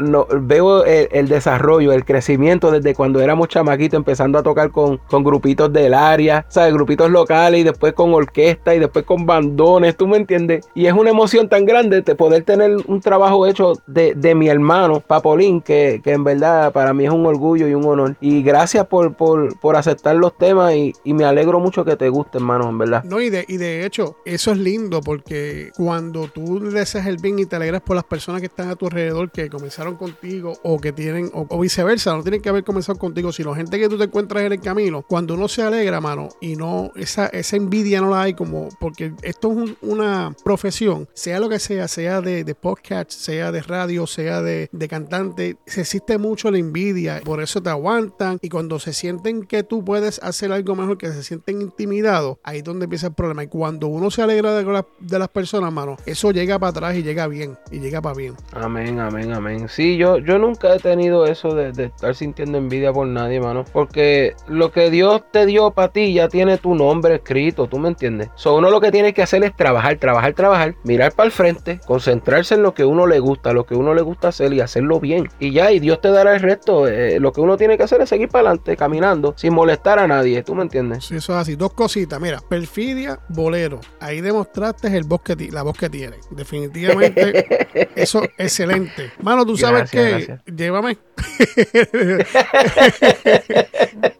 veo 0.41 0.83
el, 0.85 1.27
desarrollo, 1.27 1.93
el 1.93 2.05
crecimiento 2.05 2.71
desde 2.71 2.93
cuando 2.93 3.21
éramos 3.21 3.47
chamaquitos, 3.47 3.97
empezando 3.97 4.37
a 4.37 4.43
tocar 4.43 4.69
con, 4.71 4.97
con 4.97 5.23
grupitos 5.23 5.71
del 5.73 5.93
área, 5.93 6.45
¿sabes? 6.49 6.73
Grupitos 6.73 7.09
locales 7.09 7.61
y 7.61 7.63
después 7.63 7.93
con 7.93 8.13
orquesta 8.13 8.75
y 8.75 8.79
después 8.79 9.05
con 9.05 9.25
bandones, 9.25 9.97
¿tú 9.97 10.07
me 10.07 10.17
entiendes? 10.17 10.67
Y 10.75 10.85
es 10.85 10.93
una 10.93 11.09
emoción 11.09 11.49
tan 11.49 11.65
grande 11.65 12.01
de 12.01 12.15
poder 12.15 12.43
tener 12.43 12.64
un 12.87 13.01
trabajo 13.01 13.45
hecho 13.47 13.73
de, 13.87 14.35
mi 14.35 14.49
hermano 14.49 14.99
Papolín, 14.99 15.61
que, 15.61 16.01
en 16.03 16.23
verdad 16.23 16.71
para 16.71 16.93
mí 16.93 17.05
es 17.05 17.11
un 17.11 17.25
orgullo 17.25 17.67
y 17.67 17.73
un 17.73 17.85
honor. 17.85 18.15
Y 18.21 18.41
gracias 18.43 18.85
por, 18.87 19.15
por, 19.15 19.75
aceptar 19.75 20.15
los 20.15 20.37
temas 20.37 20.73
y, 20.73 20.93
me 21.15 21.23
alegro 21.23 21.59
mucho 21.59 21.85
que 21.85 21.95
te 21.95 22.09
guste, 22.09 22.37
hermano, 22.37 22.69
en 22.69 22.77
verdad. 22.77 23.03
No, 23.03 23.21
y 23.21 23.29
de, 23.29 23.45
y 23.47 23.57
de 23.57 23.85
hecho, 23.85 24.17
eso 24.25 24.51
es 24.51 24.57
lindo 24.57 25.01
porque 25.01 25.71
cuando 25.77 26.27
tú 26.27 26.59
le 26.59 26.71
deseas 26.71 27.07
el 27.07 27.17
bien 27.17 27.39
y 27.39 27.45
te 27.45 27.55
alegras 27.55 27.81
por 27.81 27.95
las 27.95 28.03
personas 28.03 28.41
que 28.41 28.47
están 28.47 28.69
a 28.69 28.75
tu 28.75 28.87
alrededor, 28.87 29.31
que 29.31 29.49
comenzaron 29.49 29.95
contigo 29.95 30.57
o 30.63 30.79
que 30.79 30.91
tienen, 30.91 31.31
o, 31.33 31.59
viceversa, 31.59 32.13
no 32.15 32.23
tienen 32.23 32.41
que 32.41 32.49
haber 32.49 32.63
comenzado 32.63 32.97
contigo, 32.97 33.31
sino 33.31 33.55
gente 33.55 33.79
que 33.79 33.89
tú 33.89 33.97
te 33.97 34.05
encuentras 34.05 34.43
en 34.43 34.53
el 34.53 34.59
camino, 34.59 35.03
cuando 35.03 35.35
uno 35.35 35.47
se 35.47 35.63
alegra, 35.63 36.01
mano, 36.01 36.29
y 36.41 36.55
no, 36.55 36.91
esa, 36.95 37.27
esa 37.27 37.55
envidia 37.55 38.01
no 38.01 38.09
la 38.09 38.23
hay 38.23 38.33
como, 38.33 38.69
porque 38.79 39.13
esto 39.21 39.51
es 39.63 39.71
una 39.81 40.35
profesión, 40.43 41.07
sea 41.13 41.39
lo 41.39 41.49
que 41.49 41.59
sea, 41.59 41.87
sea 41.87 42.21
de 42.21 42.54
podcast, 42.55 43.11
sea 43.11 43.51
de 43.51 43.61
radio, 43.61 44.07
sea 44.07 44.41
de, 44.41 44.69
cantante, 44.89 45.57
se 45.65 45.81
existe 45.81 46.17
mucho 46.17 46.51
la 46.51 46.57
envidia, 46.57 47.21
por 47.23 47.41
eso 47.41 47.61
te 47.61 47.69
aguantan 47.69 48.37
y 48.41 48.49
cuando 48.49 48.79
se 48.79 48.93
sienten 48.93 49.43
que 49.45 49.63
tú 49.63 49.83
puedes 49.83 50.21
hacer 50.23 50.51
algo 50.51 50.75
mejor, 50.75 50.97
que 50.97 51.11
se 51.11 51.23
sienten 51.23 51.61
intimidados, 51.61 52.37
ahí 52.43 52.59
es 52.59 52.63
donde 52.63 52.85
empieza 52.85 53.07
el 53.07 53.13
problema. 53.13 53.43
Y 53.43 53.47
cuando 53.47 53.87
uno 53.87 54.11
se 54.11 54.21
alegra 54.21 54.53
de, 54.53 55.19
las 55.19 55.29
personas, 55.29 55.71
mano, 55.71 55.97
eso 56.05 56.31
llega 56.31 56.59
para 56.59 56.71
atrás 56.71 56.95
y 56.95 57.03
llega 57.03 57.27
bien, 57.27 57.57
y 57.71 57.79
llega 57.79 58.01
para 58.01 58.15
bien. 58.15 58.35
Amén, 58.53 58.99
amén, 58.99 59.33
amén. 59.33 59.67
Sí, 59.69 59.97
yo, 59.97 60.17
yo 60.17 60.37
nunca 60.37 60.75
he 60.75 60.79
tenido 60.79 61.25
eso 61.25 61.55
de, 61.55 61.85
estar 61.85 62.15
sintiendo 62.15 62.57
envidia 62.57 62.93
por 62.93 63.07
nadie, 63.07 63.39
mano, 63.39 63.65
porque 63.71 64.35
lo 64.47 64.71
que 64.71 64.89
Dios 64.89 65.23
te 65.31 65.45
dio 65.45 65.71
para 65.71 65.91
ti 65.91 66.13
ya 66.13 66.27
tiene 66.27 66.57
tu 66.57 66.75
nombre 66.75 67.15
escrito, 67.15 67.67
¿tú 67.67 67.79
me 67.79 67.89
entiendes? 67.89 68.29
So, 68.35 68.55
uno 68.55 68.69
lo 68.69 68.79
que 68.79 68.91
tiene 68.91 69.13
que 69.13 69.23
hacer 69.23 69.43
es 69.43 69.55
trabajar, 69.55 69.97
trabajar, 69.97 70.33
trabajar, 70.33 70.75
mirar 70.83 71.13
para 71.13 71.27
el 71.27 71.31
frente, 71.31 71.79
concentrarse 71.85 72.44
en 72.51 72.61
lo 72.61 72.73
que 72.73 72.85
uno 72.85 73.07
le 73.07 73.19
gusta, 73.19 73.53
lo 73.53 73.65
que 73.65 73.75
uno 73.75 73.93
le 73.93 74.01
gusta 74.01 74.29
hacer 74.29 74.53
y 74.53 74.61
hacerlo 74.61 74.99
bien. 74.99 75.29
Y 75.39 75.51
ya, 75.51 75.71
y 75.71 75.79
Dios 75.79 76.01
te 76.01 76.09
dará 76.09 76.35
el 76.35 76.41
resto. 76.41 76.87
Eh, 76.87 77.19
lo 77.19 77.31
que 77.31 77.41
uno 77.41 77.57
tiene 77.57 77.77
que 77.77 77.83
hacer 77.83 78.01
es 78.01 78.09
seguir 78.09 78.29
para 78.29 78.49
adelante, 78.49 78.77
caminando, 78.77 79.33
sin 79.37 79.53
molestar 79.53 79.99
a 79.99 80.07
nadie. 80.07 80.43
¿Tú 80.43 80.55
me 80.55 80.63
entiendes? 80.63 81.05
Sí, 81.05 81.15
eso 81.15 81.33
es 81.33 81.39
así. 81.39 81.55
Dos 81.55 81.73
cositas. 81.73 82.19
Mira, 82.19 82.39
perfidia, 82.47 83.19
bolero. 83.29 83.79
Ahí 83.99 84.21
demostraste 84.21 84.95
el 84.95 85.03
voz 85.03 85.21
que 85.21 85.35
la 85.51 85.63
voz 85.63 85.77
que 85.77 85.89
tiene. 85.89 86.17
Definitivamente, 86.31 87.89
eso 87.95 88.23
excelente. 88.37 89.11
Mano, 89.21 89.45
tú 89.45 89.57
sabes 89.57 89.91
que. 89.91 90.39
Llévame. 90.45 90.97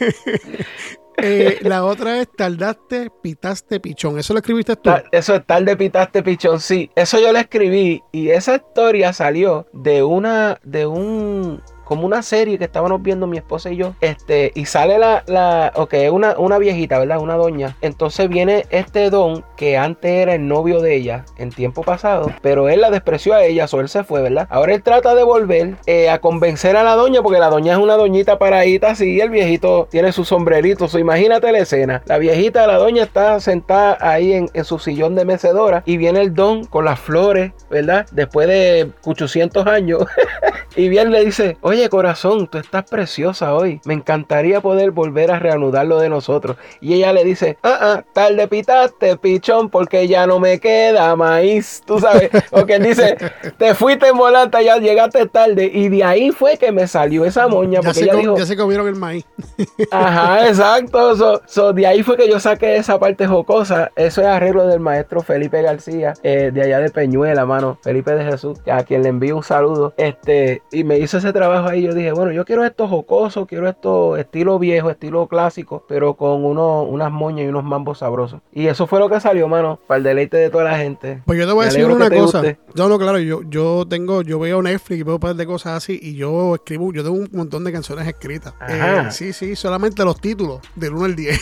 Eh, 1.22 1.58
la 1.62 1.84
otra 1.84 2.20
es 2.20 2.28
tardaste, 2.34 3.10
pitaste, 3.22 3.78
pichón. 3.78 4.18
¿Eso 4.18 4.32
lo 4.32 4.38
escribiste 4.38 4.76
tú? 4.76 4.90
Eso 5.12 5.34
es 5.34 5.46
tarde, 5.46 5.76
pitaste, 5.76 6.22
pichón, 6.22 6.60
sí. 6.60 6.90
Eso 6.94 7.20
yo 7.20 7.32
lo 7.32 7.38
escribí 7.38 8.02
y 8.10 8.30
esa 8.30 8.56
historia 8.56 9.12
salió 9.12 9.66
de 9.72 10.02
una, 10.02 10.58
de 10.62 10.86
un, 10.86 11.62
como 11.90 12.06
una 12.06 12.22
serie 12.22 12.56
que 12.56 12.62
estábamos 12.62 13.02
viendo 13.02 13.26
mi 13.26 13.36
esposa 13.36 13.68
y 13.68 13.76
yo, 13.76 13.96
este, 14.00 14.52
y 14.54 14.66
sale 14.66 14.96
la, 14.96 15.24
la 15.26 15.72
ok, 15.74 15.94
una, 16.12 16.38
una 16.38 16.56
viejita, 16.56 17.00
¿verdad? 17.00 17.18
Una 17.18 17.34
doña. 17.34 17.76
Entonces 17.80 18.28
viene 18.28 18.64
este 18.70 19.10
don 19.10 19.44
que 19.56 19.76
antes 19.76 20.08
era 20.08 20.34
el 20.34 20.46
novio 20.46 20.80
de 20.82 20.94
ella 20.94 21.24
en 21.36 21.50
tiempo 21.50 21.82
pasado, 21.82 22.30
pero 22.42 22.68
él 22.68 22.82
la 22.82 22.92
despreció 22.92 23.34
a 23.34 23.42
ella, 23.42 23.66
o 23.72 23.80
él 23.80 23.88
se 23.88 24.04
fue, 24.04 24.22
¿verdad? 24.22 24.46
Ahora 24.50 24.72
él 24.72 24.84
trata 24.84 25.16
de 25.16 25.24
volver 25.24 25.78
eh, 25.86 26.08
a 26.10 26.20
convencer 26.20 26.76
a 26.76 26.84
la 26.84 26.94
doña, 26.94 27.22
porque 27.22 27.40
la 27.40 27.50
doña 27.50 27.72
es 27.72 27.78
una 27.80 27.96
doñita 27.96 28.38
paradita 28.38 28.92
así, 28.92 29.20
el 29.20 29.30
viejito 29.30 29.88
tiene 29.90 30.12
su 30.12 30.24
sombrerito, 30.24 30.86
so, 30.86 30.96
imagínate 30.96 31.50
la 31.50 31.58
escena. 31.58 32.02
La 32.06 32.18
viejita, 32.18 32.68
la 32.68 32.76
doña 32.76 33.02
está 33.02 33.40
sentada 33.40 33.98
ahí 34.00 34.32
en, 34.32 34.48
en 34.54 34.64
su 34.64 34.78
sillón 34.78 35.16
de 35.16 35.24
mecedora 35.24 35.82
y 35.84 35.96
viene 35.96 36.20
el 36.20 36.34
don 36.34 36.66
con 36.66 36.84
las 36.84 37.00
flores, 37.00 37.50
¿verdad? 37.68 38.06
Después 38.12 38.46
de 38.46 38.92
800 39.04 39.66
años. 39.66 40.04
y 40.76 40.88
bien 40.88 41.10
le 41.10 41.24
dice, 41.24 41.56
oye, 41.62 41.88
corazón, 41.88 42.46
tú 42.46 42.58
estás 42.58 42.84
preciosa 42.84 43.54
hoy. 43.54 43.80
Me 43.84 43.94
encantaría 43.94 44.60
poder 44.60 44.92
volver 44.92 45.30
a 45.30 45.38
reanudar 45.38 45.86
lo 45.86 45.98
de 45.98 46.08
nosotros. 46.08 46.56
Y 46.80 46.94
ella 46.94 47.12
le 47.12 47.24
dice, 47.24 47.58
ah, 47.62 47.78
ah, 47.80 48.04
tarde 48.12 48.46
pitaste, 48.46 49.16
pichón, 49.16 49.68
porque 49.68 50.06
ya 50.06 50.26
no 50.26 50.38
me 50.38 50.60
queda 50.60 51.14
maíz. 51.16 51.82
Tú 51.84 51.98
sabes. 51.98 52.30
O 52.52 52.66
que 52.66 52.78
dice, 52.78 53.16
te 53.58 53.74
fuiste 53.74 54.08
en 54.08 54.16
volanta, 54.16 54.60
ya 54.60 54.76
llegaste 54.78 55.26
tarde. 55.26 55.70
Y 55.72 55.88
de 55.88 56.02
ahí 56.02 56.30
fue 56.30 56.56
que 56.56 56.72
me 56.72 56.86
salió 56.86 57.24
esa 57.24 57.48
moña. 57.48 57.80
Porque 57.80 58.00
ya, 58.00 58.12
ella 58.12 58.16
dijo, 58.16 58.36
ya 58.36 58.46
se 58.46 58.56
comieron 58.56 58.88
el 58.88 58.96
maíz. 58.96 59.24
Ajá, 59.90 60.48
exacto. 60.48 61.40
So, 61.46 61.72
de 61.72 61.86
ahí 61.86 62.02
fue 62.02 62.16
que 62.16 62.28
yo 62.28 62.40
saqué 62.40 62.76
esa 62.76 62.98
parte 62.98 63.26
jocosa. 63.26 63.92
Eso 63.94 64.20
es 64.20 64.26
arreglo 64.26 64.66
del 64.66 64.80
maestro 64.80 65.22
Felipe 65.22 65.62
García, 65.62 66.14
eh, 66.22 66.50
de 66.52 66.62
allá 66.62 66.80
de 66.80 66.90
Peñuela, 66.90 67.46
mano. 67.46 67.78
Felipe 67.82 68.12
de 68.12 68.24
Jesús, 68.24 68.58
a 68.70 68.82
quien 68.82 69.02
le 69.02 69.10
envío 69.10 69.36
un 69.36 69.42
saludo. 69.42 69.94
Este, 69.96 70.59
y 70.72 70.84
me 70.84 70.98
hizo 70.98 71.18
ese 71.18 71.32
trabajo 71.32 71.68
ahí 71.68 71.82
yo 71.82 71.94
dije, 71.94 72.12
bueno, 72.12 72.32
yo 72.32 72.44
quiero 72.44 72.64
esto 72.64 72.88
jocoso, 72.88 73.46
quiero 73.46 73.68
esto 73.68 74.16
estilo 74.16 74.58
viejo, 74.58 74.90
estilo 74.90 75.26
clásico, 75.26 75.84
pero 75.88 76.14
con 76.14 76.44
uno, 76.44 76.82
unas 76.82 77.10
moñas 77.10 77.46
y 77.46 77.48
unos 77.48 77.64
mambos 77.64 77.98
sabrosos. 77.98 78.40
Y 78.52 78.66
eso 78.66 78.86
fue 78.86 78.98
lo 78.98 79.08
que 79.08 79.20
salió, 79.20 79.48
mano, 79.48 79.78
para 79.86 79.98
el 79.98 80.04
deleite 80.04 80.36
de 80.36 80.50
toda 80.50 80.64
la 80.64 80.78
gente. 80.78 81.22
Pues 81.26 81.38
yo 81.38 81.46
te 81.46 81.52
voy 81.52 81.62
a 81.64 81.68
decir 81.68 81.84
una 81.86 82.10
cosa. 82.10 82.42
No, 82.74 82.88
no, 82.88 82.98
claro, 82.98 83.18
yo, 83.18 83.42
yo 83.42 83.84
tengo, 83.88 84.22
yo 84.22 84.38
veo 84.38 84.62
Netflix 84.62 85.00
y 85.00 85.02
veo 85.02 85.14
un 85.14 85.20
par 85.20 85.34
de 85.34 85.46
cosas 85.46 85.74
así 85.74 85.98
y 86.00 86.14
yo 86.14 86.54
escribo, 86.54 86.92
yo 86.92 87.02
tengo 87.02 87.16
un 87.16 87.28
montón 87.32 87.64
de 87.64 87.72
canciones 87.72 88.06
escritas. 88.06 88.54
Eh, 88.68 89.06
sí, 89.10 89.32
sí, 89.32 89.56
solamente 89.56 90.04
los 90.04 90.20
títulos, 90.20 90.60
del 90.74 90.94
1 90.94 91.04
al 91.04 91.16
10. 91.16 91.40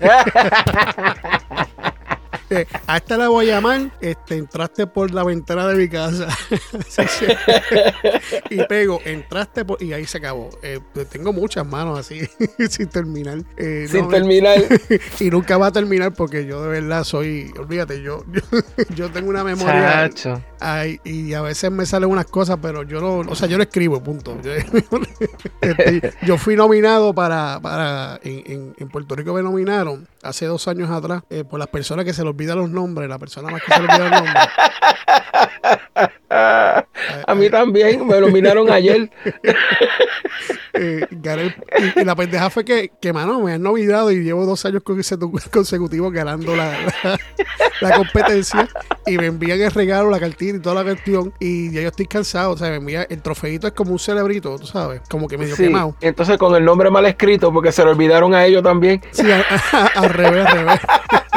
Este, 2.50 2.66
a 2.86 2.96
esta 2.96 3.18
la 3.18 3.28
voy 3.28 3.50
a 3.50 3.56
llamar, 3.56 3.90
este, 4.00 4.36
entraste 4.36 4.86
por 4.86 5.12
la 5.12 5.22
ventana 5.22 5.68
de 5.68 5.74
mi 5.74 5.88
casa. 5.88 6.28
y 8.50 8.64
pego, 8.64 9.00
entraste 9.04 9.66
por, 9.66 9.82
y 9.82 9.92
ahí 9.92 10.06
se 10.06 10.18
acabó. 10.18 10.48
Eh, 10.62 10.80
pues 10.94 11.08
tengo 11.10 11.32
muchas 11.32 11.66
manos 11.66 11.98
así, 11.98 12.22
sin 12.70 12.88
terminar. 12.88 13.42
Eh, 13.56 13.86
sin 13.90 14.08
terminar. 14.08 14.58
y 15.20 15.30
nunca 15.30 15.58
va 15.58 15.66
a 15.66 15.72
terminar 15.72 16.14
porque 16.14 16.46
yo 16.46 16.62
de 16.62 16.68
verdad 16.68 17.04
soy, 17.04 17.52
olvídate, 17.58 18.02
yo, 18.02 18.24
yo, 18.94 19.10
tengo 19.10 19.28
una 19.28 19.44
memoria. 19.44 20.10
Ay, 20.60 21.00
y 21.04 21.34
a 21.34 21.42
veces 21.42 21.70
me 21.70 21.84
salen 21.84 22.10
unas 22.10 22.26
cosas, 22.26 22.58
pero 22.62 22.82
yo 22.82 23.00
no, 23.00 23.30
o 23.30 23.34
sea, 23.34 23.46
yo 23.46 23.58
lo 23.58 23.62
escribo, 23.62 24.02
punto. 24.02 24.38
Este, 25.60 26.14
yo 26.22 26.38
fui 26.38 26.56
nominado 26.56 27.14
para, 27.14 27.60
para 27.60 28.18
en, 28.22 28.74
en, 28.76 28.88
Puerto 28.88 29.14
Rico 29.14 29.34
me 29.34 29.42
nominaron 29.42 30.08
hace 30.22 30.46
dos 30.46 30.66
años 30.66 30.90
atrás 30.90 31.22
eh, 31.30 31.44
por 31.44 31.58
las 31.58 31.68
personas 31.68 32.04
que 32.04 32.12
se 32.12 32.24
les 32.24 32.34
olvida 32.38 32.54
los 32.54 32.70
nombres, 32.70 33.08
la 33.08 33.18
persona 33.18 33.50
más 33.50 33.60
que 33.62 33.72
se 33.72 33.80
le 33.80 33.88
olvida 33.88 34.08
los 34.08 34.22
nombres. 34.22 34.48
A 37.26 37.34
mí 37.34 37.50
también, 37.50 38.06
me 38.06 38.20
nominaron 38.20 38.70
ayer. 38.70 39.10
Eh, 40.74 41.04
y, 41.96 42.04
la 42.04 42.14
pendeja 42.14 42.50
fue 42.50 42.64
que, 42.64 42.92
que, 43.00 43.12
mano, 43.12 43.40
me 43.40 43.52
han 43.52 43.66
olvidado 43.66 44.12
y 44.12 44.22
llevo 44.22 44.46
dos 44.46 44.64
años 44.64 44.82
consecutivos 45.50 46.12
ganando 46.12 46.54
la, 46.54 46.72
la, 47.80 47.96
competencia 47.96 48.68
y 49.04 49.18
me 49.18 49.26
envían 49.26 49.60
el 49.60 49.72
regalo, 49.72 50.08
la 50.08 50.20
cartita 50.20 50.58
y 50.58 50.60
toda 50.60 50.76
la 50.76 50.84
cuestión 50.84 51.32
y 51.40 51.72
ya 51.72 51.80
yo 51.80 51.88
estoy 51.88 52.06
cansado, 52.06 52.52
o 52.52 52.56
sea, 52.56 52.70
me 52.70 52.76
envía, 52.76 53.02
el 53.04 53.20
trofeito 53.22 53.66
es 53.66 53.72
como 53.72 53.90
un 53.90 53.98
cerebrito, 53.98 54.56
tú 54.56 54.66
sabes, 54.66 55.00
como 55.08 55.26
que 55.26 55.36
medio 55.36 55.56
quemado. 55.56 55.96
Entonces 56.00 56.38
con 56.38 56.54
el 56.54 56.64
nombre 56.64 56.90
mal 56.90 57.06
escrito 57.06 57.52
porque 57.52 57.72
se 57.72 57.82
lo 57.82 57.90
olvidaron 57.90 58.32
a 58.34 58.44
ellos 58.44 58.62
también. 58.62 59.00
Sí, 59.10 59.26
al 59.96 60.10
revés, 60.10 60.46
al 60.46 60.52
revés. 60.52 60.80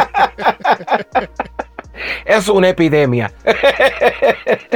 es 2.25 2.47
una 2.49 2.69
epidemia. 2.69 3.31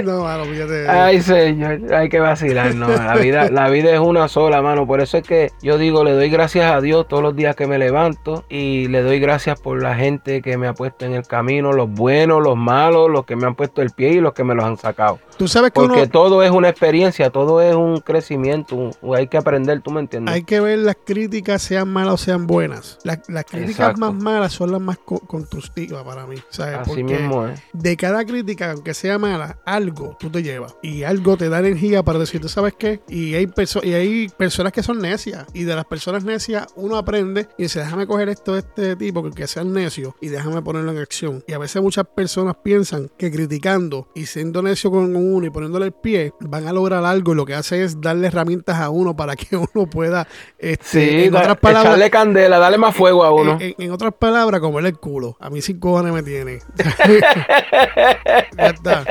No, 0.04 0.24
mano, 0.24 0.46
fíjate. 0.46 0.90
Ay, 0.90 1.22
señor, 1.22 1.94
hay 1.94 2.10
que 2.10 2.20
vacilar, 2.20 2.76
no. 2.76 2.88
La 2.90 3.16
vida, 3.16 3.50
la 3.50 3.70
vida 3.70 3.94
es 3.94 4.00
una 4.00 4.28
sola, 4.28 4.62
mano. 4.62 4.86
Por 4.86 5.02
eso 5.02 5.18
es 5.18 5.24
que 5.24 5.52
yo 5.62 5.78
digo, 5.78 6.04
le 6.04 6.12
doy 6.12 6.30
gracias 6.30 6.72
a 6.72 6.82
Dios 6.82 7.08
todos 7.08 7.24
los 7.24 7.36
días 7.36 7.56
que 7.56 7.66
me 7.66 7.78
levanto 7.78 8.44
y 8.50 8.88
le 8.90 9.02
doy 9.02 9.20
gracias 9.20 9.60
por 9.60 9.82
la 9.82 9.96
gente 9.96 10.42
que 10.42 10.58
me 10.58 10.68
ha 10.68 10.74
puesto 10.74 11.06
en 11.06 11.14
el 11.14 11.26
camino, 11.26 11.72
los 11.72 11.90
buenos, 11.90 12.44
los 12.44 12.58
malos, 12.58 13.10
los 13.10 13.26
que 13.26 13.36
me 13.36 13.48
han 13.48 13.56
puesto 13.56 13.82
el 13.82 13.92
pie 13.92 14.14
y 14.14 14.20
los 14.20 14.34
que 14.34 14.44
me 14.44 14.54
los 14.54 14.66
han 14.66 14.78
sacado. 14.78 15.20
Tú 15.38 15.48
sabes 15.48 15.72
que 15.72 15.82
Porque 15.82 16.08
todo 16.08 16.44
es 16.44 16.52
una 16.52 16.70
experiencia, 16.70 17.30
todo 17.30 17.62
es 17.62 17.76
un 17.76 18.00
crecimiento, 18.00 18.92
hay 19.14 19.28
que 19.28 19.38
aprender, 19.38 19.82
¿tú 19.82 19.92
me 19.92 20.00
entiendes? 20.00 20.34
Hay 20.34 20.44
que 20.44 20.60
ver 20.60 20.80
las 20.80 20.98
críticas, 21.04 21.62
sean 21.62 21.90
malas 21.90 22.14
o 22.14 22.18
sean 22.18 22.48
buenas. 22.48 23.00
las 23.04 23.46
críticas 23.46 23.98
más 23.98 24.14
malas 24.14 24.54
son 24.54 24.72
las 24.72 24.82
más 24.82 24.98
constructivas 24.98 26.04
para 26.04 26.26
mí. 26.26 26.38
¿sabes? 26.50 26.80
Así 26.80 27.04
mismo 27.04 27.48
es. 27.48 27.60
De 27.74 27.98
cada 27.98 28.26
crítica, 28.26 28.72
aunque 28.72 28.94
sea 28.94 29.18
mala, 29.18 29.60
algo 29.66 30.16
tú 30.20 30.30
te 30.30 30.42
llevas. 30.42 30.76
Y 30.82 31.04
algo 31.04 31.38
te 31.38 31.50
da 31.50 31.60
energía 31.60 32.04
para 32.04 32.20
decirte, 32.20 32.50
¿sabes 32.50 32.74
qué? 32.78 33.02
Y 33.08 33.36
hay, 33.36 33.52
y 33.84 33.94
hay 33.94 34.30
personas 34.30 34.72
que 34.72 34.84
son 34.84 35.00
necias. 35.00 35.46
Y 35.54 35.64
de 35.64 35.76
las 35.76 35.86
personas 35.86 36.24
necias, 36.24 36.68
uno 36.76 36.98
aprende 36.98 37.48
y 37.58 37.64
dice, 37.64 37.80
déjame 37.80 38.08
coger 38.08 38.30
esto 38.30 38.54
de 38.54 38.60
este 38.60 38.96
tipo, 38.96 39.30
que 39.32 39.48
sea 39.48 39.64
necio, 39.64 40.16
y 40.22 40.28
déjame 40.28 40.62
ponerlo 40.62 40.92
en 40.92 41.00
acción. 41.00 41.44
Y 41.48 41.54
a 41.54 41.58
veces 41.58 41.82
muchas 41.82 42.06
personas 42.06 42.56
piensan 42.64 43.10
que 43.18 43.32
criticando 43.32 44.08
y 44.14 44.26
siendo 44.28 44.62
necio 44.62 44.92
con 44.92 45.16
uno 45.34 45.46
y 45.46 45.50
poniéndole 45.50 45.88
el 45.88 45.92
pie, 45.92 46.34
van 46.40 46.68
a 46.68 46.74
lograr 46.74 47.04
algo. 47.06 47.34
Y 47.34 47.36
lo 47.36 47.46
que 47.46 47.56
hace 47.56 47.84
es 47.84 48.02
darle 48.02 48.28
herramientas 48.28 48.80
a 48.80 48.90
uno 48.90 49.16
para 49.16 49.36
que 49.36 49.56
uno 49.76 49.90
pueda, 49.90 50.28
este, 50.60 51.26
en 51.26 51.36
otras 51.36 51.58
palabras, 51.58 51.94
echarle 51.94 52.10
candela, 52.10 52.60
darle 52.60 52.78
más 52.78 52.96
fuego 52.96 53.24
a 53.24 53.32
uno. 53.32 53.58
En, 53.60 53.92
otras 53.92 54.14
palabras, 54.14 54.62
comerle 54.62 54.90
el 54.90 54.98
culo. 54.98 55.38
A 55.40 55.50
mí 55.50 55.62
sin 55.62 55.80
cojones 55.80 56.14
me 56.14 56.24
tiene. 56.24 56.60
ya 58.58 58.68
está. 58.68 59.06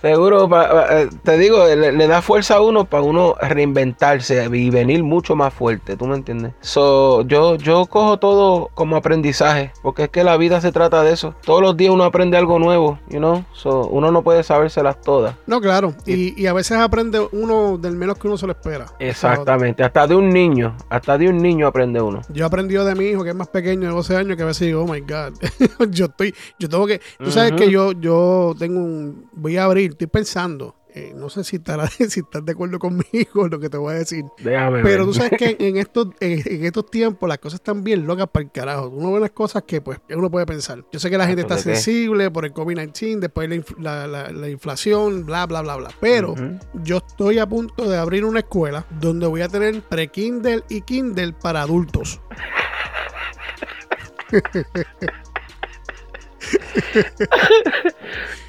Seguro, 0.00 0.48
eh, 0.90 1.08
te 1.22 1.38
digo, 1.38 1.64
le, 1.66 2.06
da 2.06 2.20
fuerza 2.20 2.56
a 2.56 2.60
uno 2.60 2.84
para 2.84 3.02
uno 3.02 3.36
reinventarse 3.40 4.46
y 4.52 4.70
venir 4.70 5.02
mucho 5.02 5.34
más 5.34 5.54
fuerte, 5.54 5.96
¿tú 5.96 6.06
me 6.06 6.16
entiendes? 6.16 6.52
So, 6.60 7.22
yo, 7.22 7.56
yo 7.56 7.86
cojo 7.86 8.18
todo 8.18 8.70
como 8.74 8.96
aprendizaje, 8.96 9.72
porque 9.82 10.04
es 10.04 10.08
que 10.10 10.22
la 10.22 10.36
vida 10.36 10.60
se 10.60 10.72
trata 10.72 11.02
de 11.02 11.12
eso. 11.12 11.34
Todos 11.44 11.62
los 11.62 11.76
días 11.76 11.92
uno 11.92 12.04
aprende 12.04 12.36
algo 12.36 12.58
nuevo, 12.58 12.98
you 13.08 13.18
know? 13.18 13.44
So, 13.54 13.86
uno 13.86 14.10
no 14.14 14.22
puede 14.22 14.42
sabérselas 14.42 15.00
todas. 15.02 15.36
No, 15.46 15.60
claro. 15.60 15.94
Y, 16.06 16.46
a 16.46 16.52
veces 16.52 16.78
aprende 16.78 17.20
uno 17.32 17.76
del 17.76 17.96
menos 17.96 18.18
que 18.18 18.28
uno 18.28 18.38
se 18.38 18.46
lo 18.46 18.52
espera. 18.52 18.86
Exactamente. 18.98 19.82
hasta 19.82 20.06
de 20.06 20.14
un 20.14 20.30
niño. 20.30 20.76
Hasta 20.88 21.18
de 21.18 21.28
un 21.28 21.38
niño 21.38 21.66
aprende 21.66 22.00
uno. 22.00 22.22
Yo 22.30 22.46
aprendí 22.46 22.74
de 22.74 22.94
mi 22.94 23.06
hijo, 23.06 23.22
que 23.22 23.30
es 23.30 23.36
más 23.36 23.48
pequeño, 23.48 23.88
de 23.88 23.94
12 23.94 24.16
años, 24.16 24.36
que 24.36 24.42
a 24.42 24.46
veces 24.46 24.66
digo, 24.66 24.82
oh 24.82 24.86
my 24.86 25.00
God. 25.00 25.34
yo 25.90 26.06
estoy, 26.06 26.34
yo 26.58 26.68
tengo 26.68 26.86
que. 26.86 27.00
Tú 27.18 27.30
sabes 27.30 27.52
que 27.52 27.70
yo, 27.70 27.92
yo 27.92 28.54
tengo 28.58 28.80
un. 28.80 29.28
Voy 29.32 29.56
a 29.56 29.64
abrir, 29.64 29.90
estoy 29.90 30.06
pensando 30.06 30.74
eh, 30.96 31.12
no 31.12 31.28
sé 31.28 31.42
si, 31.42 31.56
estarás, 31.56 31.92
si 32.08 32.20
estás 32.20 32.44
de 32.44 32.52
acuerdo 32.52 32.78
conmigo 32.78 33.44
en 33.44 33.50
lo 33.50 33.58
que 33.58 33.68
te 33.68 33.76
voy 33.76 33.94
a 33.94 33.98
decir. 33.98 34.24
Pero 34.36 35.04
tú 35.04 35.12
sabes 35.14 35.32
que 35.36 35.56
en 35.58 35.76
estos, 35.78 36.08
en, 36.20 36.64
estos 36.64 36.88
tiempos 36.88 37.28
las 37.28 37.38
cosas 37.38 37.58
están 37.58 37.82
bien 37.82 38.06
locas 38.06 38.28
para 38.28 38.44
el 38.44 38.52
carajo. 38.52 38.88
Uno 38.90 39.12
ve 39.12 39.18
las 39.20 39.32
cosas 39.32 39.64
que 39.64 39.80
pues 39.80 39.98
uno 40.10 40.30
puede 40.30 40.46
pensar. 40.46 40.84
Yo 40.92 41.00
sé 41.00 41.10
que 41.10 41.18
la 41.18 41.26
gente 41.26 41.42
está 41.42 41.58
sensible 41.58 42.30
por 42.30 42.44
el 42.44 42.54
COVID-19, 42.54 43.18
después 43.18 43.50
la, 43.78 44.06
la, 44.06 44.48
inflación, 44.48 45.26
bla, 45.26 45.46
bla, 45.46 45.62
bla, 45.62 45.76
bla. 45.76 45.90
Pero 46.00 46.36
yo 46.84 46.98
estoy 46.98 47.38
a 47.38 47.48
punto 47.48 47.88
de 47.88 47.98
abrir 47.98 48.24
una 48.24 48.38
escuela 48.40 48.86
donde 49.00 49.26
voy 49.26 49.40
a 49.40 49.48
tener 49.48 49.82
pre-Kindle 49.82 50.62
y 50.68 50.80
Kindle 50.82 51.32
para 51.32 51.62
adultos. 51.62 52.20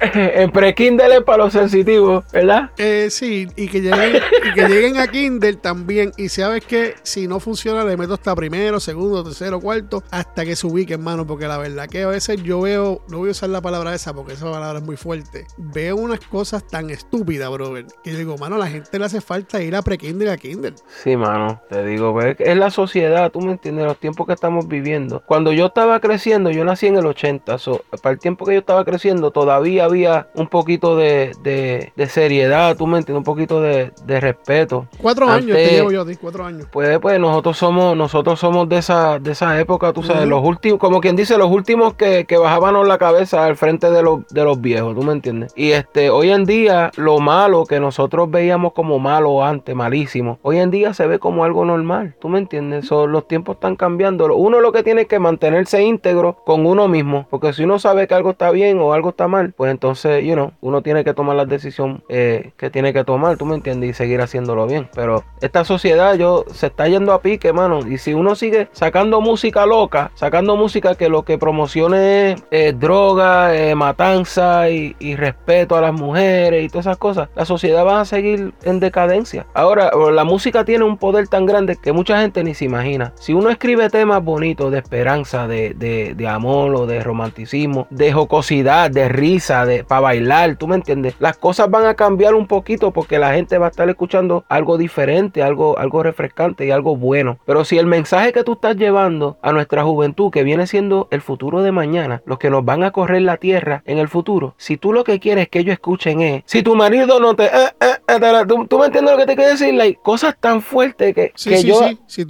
en 0.00 0.50
pre-Kindle 0.50 1.22
para 1.22 1.44
los 1.44 1.52
sensitivos, 1.52 2.24
¿verdad? 2.32 2.70
Eh, 2.76 3.08
sí, 3.10 3.48
y 3.56 3.68
que, 3.68 3.80
lleguen, 3.80 4.22
y 4.44 4.54
que 4.54 4.68
lleguen 4.68 4.98
a 4.98 5.06
Kindle 5.06 5.54
también. 5.54 6.12
Y 6.16 6.28
sabes 6.28 6.64
que 6.64 6.94
si 7.02 7.26
no 7.26 7.40
funciona, 7.40 7.84
le 7.84 7.96
meto 7.96 8.14
hasta 8.14 8.34
primero, 8.34 8.80
segundo, 8.80 9.24
tercero, 9.24 9.60
cuarto, 9.60 10.02
hasta 10.10 10.44
que 10.44 10.56
se 10.56 10.66
ubique, 10.66 10.94
hermano. 10.94 11.26
Porque 11.26 11.46
la 11.46 11.58
verdad 11.58 11.88
que 11.88 12.02
a 12.02 12.08
veces 12.08 12.42
yo 12.42 12.60
veo, 12.60 13.02
no 13.08 13.18
voy 13.18 13.28
a 13.28 13.32
usar 13.32 13.50
la 13.50 13.60
palabra 13.60 13.94
esa 13.94 14.14
porque 14.14 14.34
esa 14.34 14.50
palabra 14.50 14.78
es 14.78 14.84
muy 14.84 14.96
fuerte. 14.96 15.46
Veo 15.56 15.96
unas 15.96 16.20
cosas 16.20 16.66
tan 16.66 16.90
estúpidas, 16.90 17.50
brother. 17.50 17.86
Que 18.02 18.14
digo, 18.14 18.36
mano, 18.38 18.56
a 18.56 18.58
la 18.58 18.68
gente 18.68 18.98
le 18.98 19.04
hace 19.04 19.20
falta 19.20 19.62
ir 19.62 19.74
a 19.76 19.82
pre-Kindle 19.82 20.30
a 20.30 20.36
Kindle. 20.36 20.74
Sí, 21.02 21.16
mano, 21.16 21.60
te 21.68 21.84
digo, 21.84 22.18
es 22.20 22.56
la 22.56 22.70
sociedad, 22.70 23.30
tú 23.30 23.40
me 23.40 23.52
entiendes, 23.52 23.84
los 23.86 23.98
tiempos 23.98 24.26
que 24.26 24.32
estamos 24.32 24.68
viviendo. 24.68 25.22
Cuando 25.26 25.52
yo 25.52 25.66
estaba 25.66 26.00
creciendo, 26.00 26.50
yo 26.50 26.64
nací 26.64 26.86
en 26.86 26.96
el 26.96 27.06
80, 27.06 27.58
so, 27.58 27.84
para 28.02 28.12
el 28.12 28.18
tiempo 28.18 28.44
que 28.44 28.54
yo 28.54 28.60
estaba 28.60 28.84
creciendo, 28.84 29.30
todavía 29.30 29.84
había 29.84 30.28
un 30.34 30.48
poquito 30.48 30.96
de, 30.96 31.92
seriedad, 32.08 32.76
tú 32.76 32.86
me 32.86 32.98
entiendes, 32.98 33.18
un 33.18 33.24
poquito 33.24 33.60
de, 33.60 33.92
respeto. 34.06 34.86
Cuatro 35.00 35.28
años 35.28 35.56
te 35.56 35.70
llevo 35.70 35.92
yo, 35.92 36.04
cuatro 36.20 36.44
años. 36.44 36.66
Pues, 36.70 36.98
pues 36.98 37.20
nosotros 37.20 37.56
somos, 37.56 37.96
nosotros 37.96 38.38
somos 38.38 38.68
de 38.68 38.78
esa, 38.78 39.18
de 39.18 39.32
esa 39.32 39.58
época, 39.60 39.92
tú 39.92 40.02
sabes, 40.02 40.26
los 40.26 40.42
últimos, 40.42 40.78
como 40.78 41.00
quien 41.00 41.16
dice, 41.16 41.38
los 41.38 41.50
últimos 41.50 41.94
que, 41.94 42.24
que 42.24 42.36
bajábamos 42.36 42.86
la 42.86 42.98
cabeza 42.98 43.44
al 43.44 43.56
frente 43.56 43.90
de 43.90 44.02
los, 44.02 44.26
de 44.28 44.44
los 44.44 44.60
viejos, 44.60 44.94
tú 44.94 45.02
me 45.02 45.12
entiendes. 45.12 45.52
Y 45.56 45.70
este, 45.70 46.10
hoy 46.10 46.30
en 46.30 46.44
día, 46.44 46.90
lo 46.96 47.18
malo 47.18 47.64
que 47.64 47.80
nosotros 47.80 48.30
veíamos 48.30 48.72
como 48.72 48.98
malo 48.98 49.44
antes, 49.44 49.74
malísimo, 49.74 50.38
hoy 50.42 50.58
en 50.58 50.70
día 50.70 50.94
se 50.94 51.06
ve 51.06 51.18
como 51.18 51.44
algo 51.44 51.64
normal, 51.64 52.16
tú 52.20 52.28
me 52.28 52.38
entiendes. 52.38 52.90
los 52.90 53.28
tiempos 53.28 53.56
están 53.56 53.76
cambiando. 53.76 54.34
Uno 54.34 54.60
lo 54.60 54.72
que 54.72 54.82
tiene 54.82 55.06
que 55.06 55.18
mantenerse 55.18 55.82
íntegro 55.82 56.36
con 56.44 56.66
uno 56.66 56.88
mismo, 56.88 57.26
porque 57.30 57.52
si 57.52 57.64
uno 57.64 57.75
sabe 57.78 58.06
que 58.06 58.14
algo 58.14 58.30
está 58.30 58.50
bien 58.50 58.78
o 58.78 58.92
algo 58.92 59.10
está 59.10 59.28
mal, 59.28 59.52
pues 59.56 59.70
entonces, 59.70 60.24
you 60.24 60.34
know, 60.34 60.52
uno 60.60 60.82
tiene 60.82 61.04
que 61.04 61.14
tomar 61.14 61.36
la 61.36 61.44
decisión 61.44 62.02
eh, 62.08 62.52
que 62.56 62.70
tiene 62.70 62.92
que 62.92 63.04
tomar, 63.04 63.36
tú 63.36 63.46
me 63.46 63.54
entiendes, 63.54 63.90
y 63.90 63.92
seguir 63.92 64.20
haciéndolo 64.20 64.66
bien. 64.66 64.88
Pero 64.94 65.24
esta 65.40 65.64
sociedad, 65.64 66.14
yo, 66.14 66.44
se 66.52 66.66
está 66.66 66.88
yendo 66.88 67.12
a 67.12 67.20
pique, 67.20 67.52
mano. 67.52 67.80
Y 67.86 67.98
si 67.98 68.14
uno 68.14 68.34
sigue 68.34 68.68
sacando 68.72 69.20
música 69.20 69.66
loca, 69.66 70.10
sacando 70.14 70.56
música 70.56 70.94
que 70.94 71.08
lo 71.08 71.24
que 71.24 71.38
promocione 71.38 72.36
es 72.50 72.78
droga, 72.78 73.56
eh, 73.56 73.74
matanza 73.74 74.70
y, 74.70 74.94
respeto 75.16 75.76
a 75.76 75.80
las 75.80 75.94
mujeres 75.94 76.62
y 76.62 76.68
todas 76.68 76.86
esas 76.86 76.98
cosas, 76.98 77.28
la 77.34 77.46
sociedad 77.46 77.86
va 77.86 78.00
a 78.00 78.04
seguir 78.04 78.52
en 78.64 78.80
decadencia. 78.80 79.46
Ahora, 79.54 79.90
la 80.12 80.24
música 80.24 80.64
tiene 80.64 80.84
un 80.84 80.98
poder 80.98 81.28
tan 81.28 81.46
grande 81.46 81.76
que 81.76 81.92
mucha 81.92 82.20
gente 82.20 82.44
ni 82.44 82.54
se 82.54 82.66
imagina. 82.66 83.12
Si 83.16 83.32
uno 83.32 83.48
escribe 83.48 83.88
temas 83.88 84.22
bonitos 84.22 84.70
de 84.72 84.78
esperanza, 84.78 85.48
de, 85.48 85.74
de 85.74 86.28
amor 86.28 86.74
o 86.74 86.86
de 86.86 87.02
romanticismo, 87.02 87.46
de 87.90 88.12
jocosidad, 88.12 88.90
de 88.90 89.08
risa, 89.08 89.64
de 89.66 89.84
para 89.84 90.00
bailar, 90.00 90.56
¿tú 90.56 90.68
me 90.68 90.76
entiendes? 90.76 91.14
Las 91.18 91.36
cosas 91.36 91.70
van 91.70 91.86
a 91.86 91.94
cambiar 91.94 92.34
un 92.34 92.46
poquito 92.46 92.92
porque 92.92 93.18
la 93.18 93.34
gente 93.34 93.58
va 93.58 93.66
a 93.66 93.70
estar 93.70 93.88
escuchando 93.88 94.44
algo 94.48 94.78
diferente, 94.78 95.42
algo, 95.42 95.78
algo 95.78 96.02
refrescante 96.02 96.66
y 96.66 96.70
algo 96.70 96.96
bueno. 96.96 97.38
Pero 97.46 97.64
si 97.64 97.78
el 97.78 97.86
mensaje 97.86 98.32
que 98.32 98.44
tú 98.44 98.54
estás 98.54 98.76
llevando 98.76 99.38
a 99.42 99.52
nuestra 99.52 99.84
juventud, 99.84 100.30
que 100.30 100.42
viene 100.42 100.66
siendo 100.66 101.08
el 101.10 101.20
futuro 101.20 101.62
de 101.62 101.72
mañana, 101.72 102.22
los 102.26 102.38
que 102.38 102.50
nos 102.50 102.64
van 102.64 102.82
a 102.82 102.90
correr 102.90 103.22
la 103.22 103.36
tierra 103.36 103.82
en 103.86 103.98
el 103.98 104.08
futuro, 104.08 104.54
si 104.56 104.76
tú 104.76 104.92
lo 104.92 105.04
que 105.04 105.20
quieres 105.20 105.48
que 105.48 105.60
ellos 105.60 105.72
escuchen 105.74 106.20
es, 106.20 106.42
si 106.46 106.62
tu 106.62 106.74
marido 106.74 107.20
no 107.20 107.34
te... 107.34 107.44
Eh, 107.44 107.70
eh, 107.80 107.96
eh, 108.08 108.44
¿tú, 108.68 108.78
me 108.78 108.86
entiendes 108.86 109.12
lo 109.12 109.18
que 109.18 109.26
te 109.26 109.36
quiero 109.36 109.50
decir? 109.50 109.74
Like, 109.74 110.00
cosas 110.02 110.36
tan 110.38 110.62
fuertes 110.62 111.14
que, 111.14 111.32
que 111.42 111.62
yo 111.62 111.80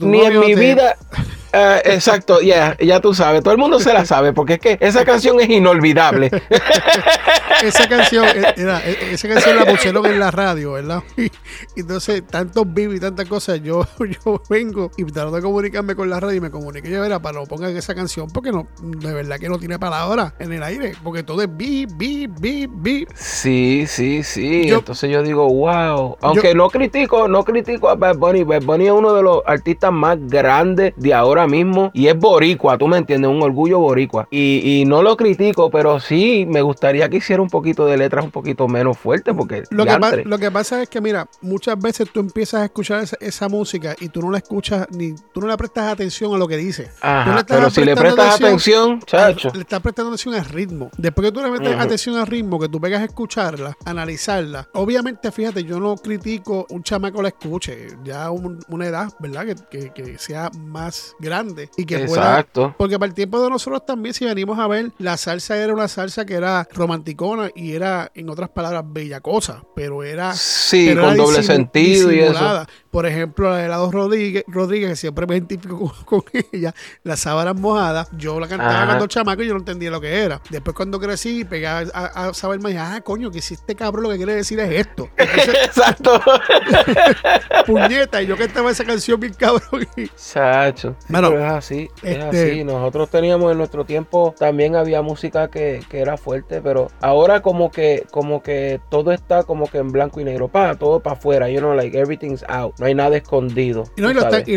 ni 0.01 0.21
en 0.21 0.41
mi 0.41 0.55
vida... 0.55 0.97
Eh, 1.53 1.83
exacto, 1.85 2.41
ya, 2.41 2.77
ya 2.79 3.01
tú 3.01 3.15
sabes, 3.15 3.43
todo 3.43 3.53
el 3.53 3.59
mundo 3.59 3.81
se 3.81 3.93
la 3.93 4.05
sabe, 4.05 4.33
porque 4.33 4.55
es 4.55 4.59
que 4.61 4.79
esa 4.81 5.05
canción 5.05 5.41
es 5.41 5.49
inolvidable. 5.49 6.31
esa 7.63 7.89
canción, 7.89 8.27
eh, 8.27 8.55
eh, 8.57 8.99
esa 9.13 9.29
canción 9.29 9.57
la 9.57 9.65
pusieron 9.65 10.05
en 10.07 10.19
la 10.19 10.31
radio, 10.31 10.73
¿verdad? 10.73 11.03
Y, 11.77 11.81
entonces, 11.81 12.23
tantos 12.27 12.73
vivos 12.73 12.97
y 12.97 13.01
tantas 13.01 13.27
cosas, 13.27 13.61
yo, 13.63 13.87
yo 14.25 14.43
vengo 14.49 14.91
y 14.97 15.05
trato 15.05 15.31
de 15.31 15.43
comunicarme 15.43 15.95
con 15.95 16.11
la 16.11 16.21
radio 16.21 16.37
y 16.37 16.41
me 16.41 16.51
comuniqué 16.51 16.91
yo, 16.91 17.05
era 17.05 17.21
para 17.21 17.39
no 17.39 17.47
pongan 17.47 17.77
esa 17.77 17.95
canción, 17.95 18.29
porque 18.31 18.53
no, 18.53 18.67
de 18.81 19.13
verdad 19.13 19.39
que 19.39 19.49
no 19.49 19.59
tiene 19.59 19.79
palabras 19.79 20.35
en 20.39 20.53
el 20.53 20.63
aire, 20.63 20.95
porque 21.03 21.23
todo 21.23 21.43
es 21.43 21.57
bi, 21.57 21.87
bi, 21.87 22.27
bi, 22.27 22.67
bi. 22.67 23.07
Sí, 23.15 23.85
sí, 23.87 24.23
sí. 24.23 24.69
entonces 24.69 25.11
yo 25.11 25.23
digo, 25.23 25.49
wow. 25.49 26.17
Aunque 26.21 26.55
no 26.55 26.69
critico, 26.69 27.29
no 27.29 27.45
critico 27.45 27.89
a 27.89 27.95
Bad 27.95 28.17
Bunny. 28.17 28.45
Bad 28.45 28.63
Bunny 28.63 28.87
es 28.87 28.93
uno 28.93 29.15
de 29.15 29.23
los 29.23 29.43
artistas 29.47 29.93
más 29.93 30.19
grandes 30.21 30.95
de 30.97 31.15
ahora 31.15 31.36
ahora 31.37 31.49
mismo 31.49 31.91
y 31.95 32.09
es 32.09 32.19
boricua, 32.19 32.79
tú 32.79 32.89
me 32.89 32.99
entiendes, 32.99 33.31
un 33.31 33.43
orgullo 33.43 33.79
boricua. 33.79 34.29
Y, 34.31 34.85
no 34.87 35.03
lo 35.03 35.17
critico, 35.17 35.71
pero 35.71 35.99
sí 36.01 36.47
me 36.49 36.63
gustaría 36.63 37.09
que 37.09 37.17
hiciera 37.17 37.43
un 37.43 37.49
poquito 37.49 37.87
de 37.87 37.97
letras 37.97 38.25
un 38.25 38.31
poquito 38.31 38.69
menos 38.69 38.97
fuerte 38.99 39.35
porque... 39.35 39.65
Lo 39.71 39.85
que, 39.85 40.25
lo 40.25 40.39
que 40.39 40.51
pasa 40.51 40.83
es 40.83 40.89
que, 40.89 41.01
mira, 41.01 41.29
muchas 41.41 41.79
veces 41.79 42.09
tú 42.13 42.21
empiezas 42.21 42.63
a 42.63 42.65
escuchar 42.65 43.05
esa, 43.21 43.47
música 43.49 43.95
y 44.01 44.09
tú 44.09 44.23
no 44.23 44.31
la 44.31 44.39
escuchas 44.39 44.89
ni 44.91 45.15
tú 45.33 45.41
no 45.41 45.47
le 45.47 45.57
prestas 45.57 45.93
atención 45.93 46.35
a 46.35 46.39
lo 46.39 46.49
que 46.49 46.57
dice. 46.57 46.91
pero 47.47 47.71
si 47.71 47.85
le 47.85 47.95
prestas 47.95 48.37
atención, 48.37 49.01
chacho. 49.01 49.51
le 49.55 49.61
estás 49.61 49.81
prestando 49.81 50.11
atención 50.11 50.35
al 50.35 50.45
ritmo. 50.45 50.91
Después 50.97 51.29
que 51.29 51.33
tú 51.33 51.41
le 51.41 51.51
metes 51.51 51.79
atención 51.79 52.17
al 52.17 52.27
ritmo, 52.27 52.59
que 52.59 52.69
tú 52.69 52.81
pegas 52.81 53.03
a 53.03 53.05
escucharla, 53.05 53.77
analizarla. 53.85 54.69
Obviamente, 54.75 55.31
fíjate, 55.31 55.65
yo 55.65 55.79
no 55.79 55.97
critico 55.97 56.67
un 56.71 56.83
chamaco 56.83 57.23
la 57.23 57.29
escuche, 57.29 57.89
ya 58.05 58.31
una 58.31 58.87
edad, 58.87 59.13
¿verdad? 59.19 59.57
Que, 59.71 59.91
que, 59.91 60.19
sea 60.19 60.51
más 60.59 61.15
grande 61.27 61.69
y 61.77 61.85
que 61.85 61.97
Exacto. 61.97 62.75
porque 62.79 62.99
para 62.99 63.09
el 63.09 63.15
tiempo 63.15 63.43
de 63.43 63.51
nosotros 63.51 63.85
también, 63.85 64.15
si 64.15 64.25
venimos 64.25 64.59
a 64.59 64.67
ver, 64.67 64.93
la 64.99 65.17
salsa 65.17 65.57
era 65.57 65.75
una 65.75 65.89
salsa 65.89 66.25
que 66.25 66.35
era 66.35 66.67
romanticona 66.73 67.51
y 67.55 67.73
era, 67.73 68.11
en 68.15 68.31
otras 68.31 68.49
palabras, 68.49 68.85
bella 68.87 69.21
cosa, 69.21 69.63
pero 69.75 70.03
era. 70.03 70.33
Sí, 70.35 70.95
con 70.95 71.17
doble 71.17 71.43
sentido 71.43 72.13
y 72.13 72.21
eso. 72.21 72.67
Por 72.97 73.05
ejemplo, 73.05 73.51
la 73.51 73.59
de 73.59 73.69
Lado 73.69 73.93
Rodríguez, 73.93 74.43
Rodríguez, 74.47 74.89
que 74.89 74.97
siempre 74.97 75.27
me 75.27 75.35
identifico 75.35 75.95
con, 76.07 76.23
ella, 76.51 76.75
las 77.03 77.21
sábanas 77.21 77.55
mojadas, 77.55 78.09
yo 78.17 78.41
la 78.41 78.49
cantaba 78.49 78.87
cuando 78.87 79.07
chamaco 79.07 79.43
y 79.43 79.49
yo 79.49 79.53
no 79.53 79.59
entendía 79.59 79.91
lo 79.91 80.01
que 80.01 80.23
era. 80.23 80.41
Después 80.49 80.75
cuando 80.75 80.99
crecí, 80.99 81.45
pegaba 81.45 81.81
a, 81.93 82.33
saber 82.33 82.59
más, 82.61 82.73
ah, 82.79 83.03
coño, 83.03 83.31
que 83.31 83.43
si 83.43 83.53
este 83.53 83.75
cabrón 83.75 84.05
lo 84.05 84.09
que 84.09 84.17
quiere 84.17 84.35
decir 84.35 84.59
es 84.61 84.71
esto. 84.87 85.11
Exacto. 85.19 86.23
puñeta, 87.67 88.23
y 88.23 88.29
yo 88.29 88.35
que 88.35 88.45
estaba 88.45 88.71
esa 88.71 88.87
canción 88.87 89.21
bien 89.21 89.35
cabrón. 89.35 89.87
Chacho. 90.17 90.97
pero 91.07 91.39
es 91.39 91.53
así, 91.53 91.91
es 92.03 92.17
este 92.17 92.45
así. 92.45 92.65
Nosotros 92.65 93.11
teníamos 93.11 93.53
en 93.53 93.59
nuestro 93.59 93.85
tiempo, 93.85 94.35
también 94.39 94.75
había 94.75 95.03
música 95.03 95.49
que, 95.49 95.85
que 95.91 96.01
era 96.01 96.17
fuerte, 96.17 96.63
pero 96.63 96.91
ahora 97.03 97.43
como 97.43 97.71
que, 97.71 98.07
como 98.11 98.43
que 98.43 98.81
todo 98.89 99.13
está 99.13 99.43
como 99.43 99.67
que 99.67 99.77
en 99.77 99.93
blanco 99.93 100.19
y 100.19 100.25
negro, 100.25 100.49
para 100.49 100.77
todo 100.77 101.01
para 101.01 101.17
afuera, 101.17 101.51
you 101.51 101.59
know, 101.59 101.75
like 101.75 101.95
everything's 101.95 102.43
out 102.49 102.73
hay 102.87 102.95
nada 102.95 103.17
escondido. 103.17 103.85
Y, 103.97 104.01
lo 104.01 104.11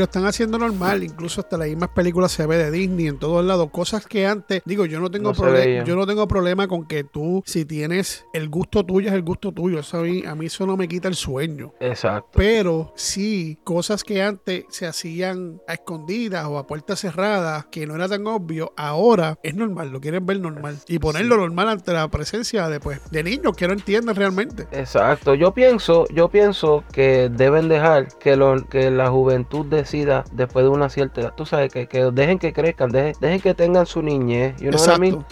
están, 0.04 0.26
haciendo 0.26 0.58
normal, 0.58 1.04
incluso 1.04 1.42
hasta 1.42 1.58
las 1.58 1.68
mismas 1.68 1.90
películas 1.90 2.32
se 2.32 2.46
ve 2.46 2.58
de 2.58 2.72
Disney 2.72 3.08
en 3.08 3.20
todos 3.20 3.44
lados, 3.46 3.70
cosas 3.72 4.06
que 4.06 4.26
antes, 4.26 4.62
digo, 4.66 4.86
yo 4.86 5.00
no 5.00 5.10
tengo 5.10 5.34
problema, 5.34 5.84
yo 5.84 5.96
no 5.96 6.06
tengo 6.06 6.28
problema 6.28 6.68
con 6.68 6.86
que 6.86 7.04
tú, 7.04 7.44
si 7.46 7.66
tienes 7.66 8.26
el 8.34 8.50
gusto 8.50 8.86
tuyo, 8.86 9.10
es 9.10 9.14
el 9.14 9.24
gusto 9.24 9.52
tuyo, 9.52 9.80
eso 9.80 10.00
a, 10.00 10.02
mí, 10.02 10.24
a 10.26 10.36
mí 10.36 10.46
eso 10.48 10.66
no 10.66 10.78
me 10.78 10.88
quita 10.88 11.08
el 11.08 11.16
sueño. 11.16 11.74
Exacto. 11.80 12.30
Pero 12.34 12.94
sí, 12.96 13.58
cosas 13.64 14.04
que 14.04 14.22
antes 14.22 14.66
se 14.70 14.88
hacían 14.88 15.62
a 15.68 15.74
escondidas 15.74 16.46
o 16.46 16.58
a 16.58 16.68
puertas 16.68 17.00
cerradas, 17.00 17.66
que 17.68 17.86
no 17.86 17.96
era 17.96 18.08
tan 18.08 18.26
obvio, 18.28 18.74
ahora 18.78 19.38
es 19.44 19.56
normal, 19.56 19.90
lo 19.90 20.00
quieren 20.00 20.26
ver 20.26 20.40
normal. 20.40 20.78
Y 20.88 21.00
ponerlo 21.00 21.38
normal 21.38 21.70
ante 21.70 21.94
la 21.94 22.08
presencia 22.10 22.70
de, 22.70 22.80
pues, 22.80 23.00
de 23.12 23.24
niños 23.24 23.56
que 23.56 23.68
no 23.68 23.74
entienden 23.74 24.16
realmente. 24.16 24.68
Exacto, 24.72 25.34
yo 25.36 25.54
pienso, 25.54 26.06
yo 26.10 26.30
pienso 26.30 26.84
que 26.92 27.30
deben 27.30 27.68
dejar 27.68 28.08
que, 28.20 28.36
lo, 28.36 28.64
que 28.66 28.92
la 28.92 29.10
juventud 29.10 29.66
decida 29.66 30.24
después 30.32 30.64
de 30.66 30.70
una 30.70 30.90
cierta 30.90 31.22
edad. 31.22 31.34
Tú 31.36 31.46
sabes, 31.46 31.72
que, 31.72 31.88
que 31.88 32.12
dejen 32.12 32.40
que 32.40 32.54
crezcan, 32.54 32.90
dejen, 32.92 33.16
dejen 33.20 33.42
que 33.42 33.54
tengan 33.54 33.86
su 33.86 34.02
niñez, 34.02 34.56
you 34.60 34.72
know 34.72 34.80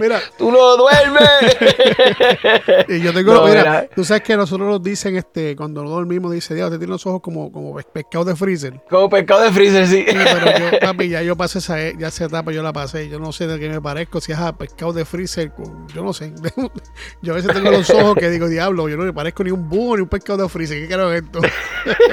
mira. 0.00 0.20
Tú 0.38 0.50
no 0.50 0.76
duermes. 0.76 1.56
y 2.88 3.00
yo 3.00 3.12
tengo, 3.12 3.46
mira, 3.46 3.88
tú 3.94 4.04
sabes 4.04 4.22
que 4.22 4.36
nosotros 4.36 4.68
nos 4.68 4.82
dicen, 4.82 5.16
este, 5.16 5.56
cuando 5.56 5.82
no 5.82 5.90
dormimos, 5.90 6.32
dice, 6.32 6.54
Dios, 6.54 6.70
te 6.70 6.78
tiene 6.78 6.92
los 6.92 7.06
ojos 7.06 7.20
como, 7.20 7.50
como 7.52 7.74
pescado 7.76 8.24
de 8.24 8.36
freezer. 8.36 8.80
Como 8.88 9.08
pescado 9.08 9.42
de 9.42 9.52
freezer, 9.52 9.86
sí. 9.86 10.04
pero 10.06 10.58
yo, 10.58 10.78
papi, 10.80 11.08
ya 11.08 11.22
yo 11.22 11.36
pasé 11.36 11.58
esa, 11.58 11.76
ya 11.92 12.08
esa 12.08 12.24
etapa, 12.26 12.52
yo 12.52 12.62
la 12.62 12.72
pasé. 12.72 13.08
Yo 13.08 13.18
no 13.18 13.32
sé 13.32 13.46
de 13.46 13.58
qué 13.58 13.68
me 13.68 13.80
parezco, 13.80 14.20
si 14.20 14.32
es 14.32 14.38
a 14.38 14.56
pescado 14.56 14.92
de 14.92 15.04
freezer, 15.04 15.52
yo 15.94 16.02
no 16.02 16.12
sé. 16.12 16.32
Yo 17.22 17.32
a 17.32 17.36
veces 17.36 17.52
tengo 17.52 17.70
los 17.70 17.88
ojos 17.90 18.14
que 18.16 18.30
digo, 18.30 18.48
diablo, 18.48 18.88
yo 18.88 18.96
no 18.96 19.04
me 19.04 19.12
parezco 19.12 19.44
ni 19.44 19.50
un 19.50 19.68
búho 19.68 19.96
ni 19.96 20.02
un 20.02 20.08
pescado 20.08 20.42
de 20.42 20.48
freezer. 20.48 20.80
¿Qué 20.80 20.86
quiero 20.86 21.12
esto? 21.12 21.40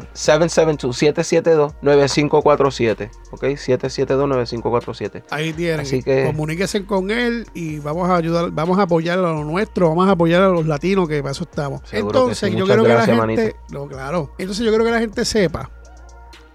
ok, 3.30 3.44
772-9547. 3.44 5.22
Ahí 5.30 5.54
tienen. 5.54 5.80
Así 5.80 6.02
que 6.02 6.26
comuníquense 6.26 6.84
con 6.84 7.10
él 7.10 7.46
y 7.54 7.78
vamos 7.78 8.10
a 8.10 8.16
ayudar, 8.16 8.50
vamos 8.50 8.78
a 8.78 8.82
apoyar 8.82 9.18
a 9.18 9.22
lo 9.22 9.42
nuestro, 9.44 9.88
vamos 9.88 10.06
a 10.06 10.10
apoyar 10.12 10.42
a 10.42 10.48
los 10.48 10.66
latinos 10.66 10.97
que 11.06 11.22
para 11.22 11.32
eso 11.32 11.44
estamos. 11.44 11.82
Entonces, 11.92 12.54
yo 12.54 12.64
quiero 12.64 12.82
que 12.82 12.94
la 12.94 13.06
gente, 13.06 13.56
no, 13.70 13.86
claro. 13.86 14.32
Entonces 14.38 14.64
yo 14.64 14.70
quiero 14.70 14.84
que 14.84 14.90
la 14.90 15.00
gente 15.00 15.24
sepa 15.24 15.70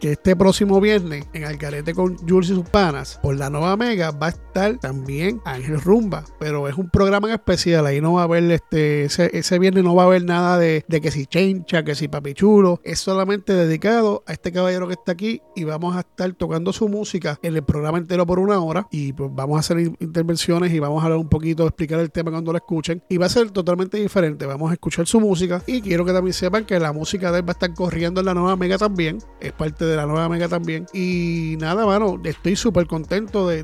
que 0.03 0.11
este 0.11 0.35
próximo 0.35 0.81
viernes 0.81 1.23
en 1.31 1.45
Algarete 1.45 1.93
con 1.93 2.17
Jules 2.27 2.49
y 2.49 2.55
sus 2.55 2.67
panas 2.67 3.21
por 3.23 3.37
la 3.37 3.49
nueva 3.49 3.77
Mega 3.77 4.11
va 4.11 4.25
a 4.25 4.29
estar 4.31 4.77
también 4.79 5.39
Ángel 5.45 5.79
Rumba, 5.79 6.25
pero 6.41 6.67
es 6.67 6.75
un 6.75 6.89
programa 6.89 7.29
en 7.29 7.35
especial, 7.35 7.85
ahí 7.85 8.01
no 8.01 8.15
va 8.15 8.21
a 8.21 8.23
haber 8.25 8.43
este, 8.51 9.05
ese, 9.05 9.59
viernes 9.59 9.81
no 9.85 9.95
va 9.95 10.03
a 10.03 10.05
haber 10.07 10.25
nada 10.25 10.57
de, 10.57 10.83
que 10.89 11.09
si 11.09 11.25
chencha, 11.25 11.85
que 11.85 11.95
si 11.95 12.09
papichulo, 12.09 12.81
es 12.83 12.99
solamente 12.99 13.53
dedicado 13.53 14.25
a 14.27 14.33
este 14.33 14.51
caballero 14.51 14.87
que 14.87 14.95
está 14.95 15.13
aquí 15.13 15.41
y 15.55 15.63
vamos 15.63 15.95
a 15.95 16.01
estar 16.01 16.33
tocando 16.33 16.73
su 16.73 16.89
música 16.89 17.39
en 17.41 17.55
el 17.55 17.63
programa 17.63 17.97
entero 17.97 18.25
por 18.25 18.39
una 18.39 18.59
hora. 18.59 18.87
Y 18.91 19.13
pues 19.13 19.29
vamos 19.33 19.55
a 19.55 19.59
hacer 19.61 19.79
intervenciones 19.79 20.73
y 20.73 20.79
vamos 20.79 21.01
a 21.01 21.05
hablar 21.05 21.19
un 21.19 21.29
poquito, 21.29 21.65
explicar 21.65 22.01
el 22.01 22.11
tema 22.11 22.31
cuando 22.31 22.51
lo 22.51 22.57
escuchen. 22.57 23.01
Y 23.07 23.15
va 23.15 23.27
a 23.27 23.29
ser 23.29 23.51
totalmente 23.51 23.97
diferente, 23.97 24.45
vamos 24.45 24.69
a 24.69 24.73
escuchar 24.73 25.07
su 25.07 25.21
música. 25.21 25.63
Y 25.65 25.81
quiero 25.81 26.03
que 26.03 26.11
también 26.11 26.33
sepan 26.33 26.65
que 26.65 26.77
la 26.77 26.91
música 26.91 27.31
de 27.31 27.39
él 27.39 27.47
va 27.47 27.51
a 27.51 27.53
estar 27.53 27.73
corriendo 27.73 28.19
en 28.19 28.25
la 28.25 28.33
nueva 28.33 28.57
Mega 28.57 28.77
también, 28.77 29.19
es 29.39 29.53
parte 29.53 29.85
de 29.85 29.92
de 29.93 29.97
la 29.97 30.05
nueva 30.05 30.29
Mega 30.29 30.47
también. 30.47 30.85
Y 30.93 31.55
nada, 31.59 31.85
mano, 31.85 32.19
estoy 32.23 32.55
súper 32.55 32.87
contento 32.87 33.47
de, 33.47 33.63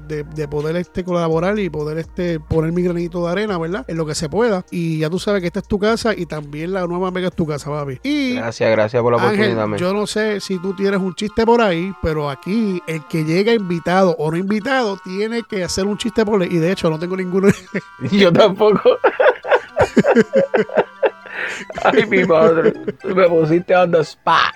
poder 0.50 0.76
este 0.78 1.04
colaborar 1.04 1.60
y 1.60 1.70
poder 1.70 1.98
este 1.98 2.40
poner 2.40 2.72
mi 2.72 2.84
granito 2.84 3.26
de 3.26 3.32
arena, 3.32 3.58
¿verdad? 3.58 3.86
En 3.88 3.98
lo 3.98 4.06
que 4.06 4.16
se 4.16 4.30
pueda. 4.30 4.66
Y 4.72 5.00
ya 5.00 5.10
tú 5.10 5.20
sabes 5.20 5.42
que 5.42 5.48
esta 5.48 5.60
es 5.60 5.68
tu 5.68 5.80
casa 5.80 6.14
y 6.16 6.26
también 6.26 6.74
la 6.74 6.86
nueva 6.88 7.12
Mega 7.12 7.28
es 7.28 7.36
tu 7.36 7.46
casa, 7.46 7.70
papi. 7.70 8.00
Y 8.04 8.36
gracias, 8.36 8.72
gracias 8.72 9.02
por 9.02 9.12
la 9.12 9.18
oportunidad. 9.18 9.78
Yo 9.78 9.94
no 9.94 10.08
sé 10.08 10.40
si 10.40 10.60
tú 10.60 10.74
tienes 10.74 11.00
un 11.00 11.14
chiste 11.16 11.46
por 11.46 11.62
ahí, 11.62 11.94
pero 12.02 12.30
aquí 12.30 12.82
el 12.88 13.06
que 13.08 13.24
llega 13.24 13.54
invitado 13.54 14.16
o 14.18 14.32
no 14.32 14.38
invitado 14.38 14.98
tiene 15.04 15.44
que 15.44 15.64
hacer 15.64 15.86
un 15.86 15.98
chiste 15.98 16.26
por 16.26 16.42
él. 16.44 16.54
Y 16.54 16.58
de 16.58 16.72
hecho, 16.72 16.90
no 16.90 17.00
tengo 17.00 17.18
ninguno. 17.18 17.50
yo 18.12 18.32
tampoco. 18.32 18.82
Ay, 21.84 22.06
mi 22.06 22.24
madre. 22.26 22.74
Me 23.04 23.28
pusiste 23.28 23.76
on 23.76 23.92
the 23.92 24.02
spot. 24.02 24.54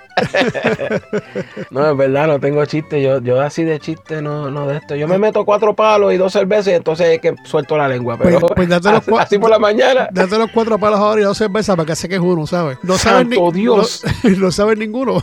no, 1.72 1.92
es 1.92 1.98
verdad, 1.98 2.28
no 2.28 2.39
tengo 2.39 2.66
chiste. 2.66 3.02
Yo, 3.02 3.20
yo 3.22 3.42
así 3.42 3.63
de 3.63 3.80
chiste 3.80 4.22
no, 4.22 4.52
no 4.52 4.68
de 4.68 4.78
esto. 4.78 4.96
Yo 4.96 5.08
me 5.08 5.18
meto 5.18 5.46
cuatro 5.46 5.76
palos 5.76 6.13
y 6.13 6.18
dos 6.18 6.34
cervezas 6.34 6.68
y 6.68 6.76
entonces 6.76 7.08
es 7.08 7.20
que 7.20 7.36
suelto 7.46 7.78
la 7.78 7.88
lengua. 7.88 8.18
Pero 8.18 8.39
pues, 8.39 8.54
pues 8.56 8.70
date 8.70 8.92
los 8.92 9.20
así, 9.20 9.38
por 9.38 9.50
la 9.50 9.60
mañana. 9.60 10.08
Date 10.12 10.38
los 10.38 10.52
cuatro 10.52 10.78
palos 10.78 11.00
ahora 11.00 11.22
y 11.22 11.24
dos 11.24 11.38
cervezas 11.38 11.76
para 11.76 11.88
que 11.88 11.96
se 11.96 12.08
que 12.08 12.16
es 12.16 12.22
uno, 12.22 12.46
¿sabes? 12.48 12.78
No 12.84 12.98
sabes 12.98 13.28
ni, 13.28 13.38
Dios. 13.52 14.04
No, 14.24 14.30
no 14.38 14.52
sabes 14.52 14.78
ninguno. 14.78 15.22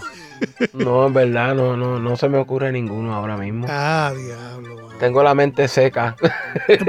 no, 0.73 1.07
en 1.07 1.15
verdad, 1.15 1.55
no, 1.55 1.77
no, 1.77 1.99
no 1.99 2.17
se 2.17 2.29
me 2.29 2.39
ocurre 2.39 2.73
ninguno 2.73 3.15
ahora 3.15 3.37
mismo. 3.37 3.67
Ah, 3.69 4.13
diablo. 4.15 4.90
Tengo 5.01 5.23
la 5.23 5.35
mente 5.35 5.67
seca. 5.67 6.15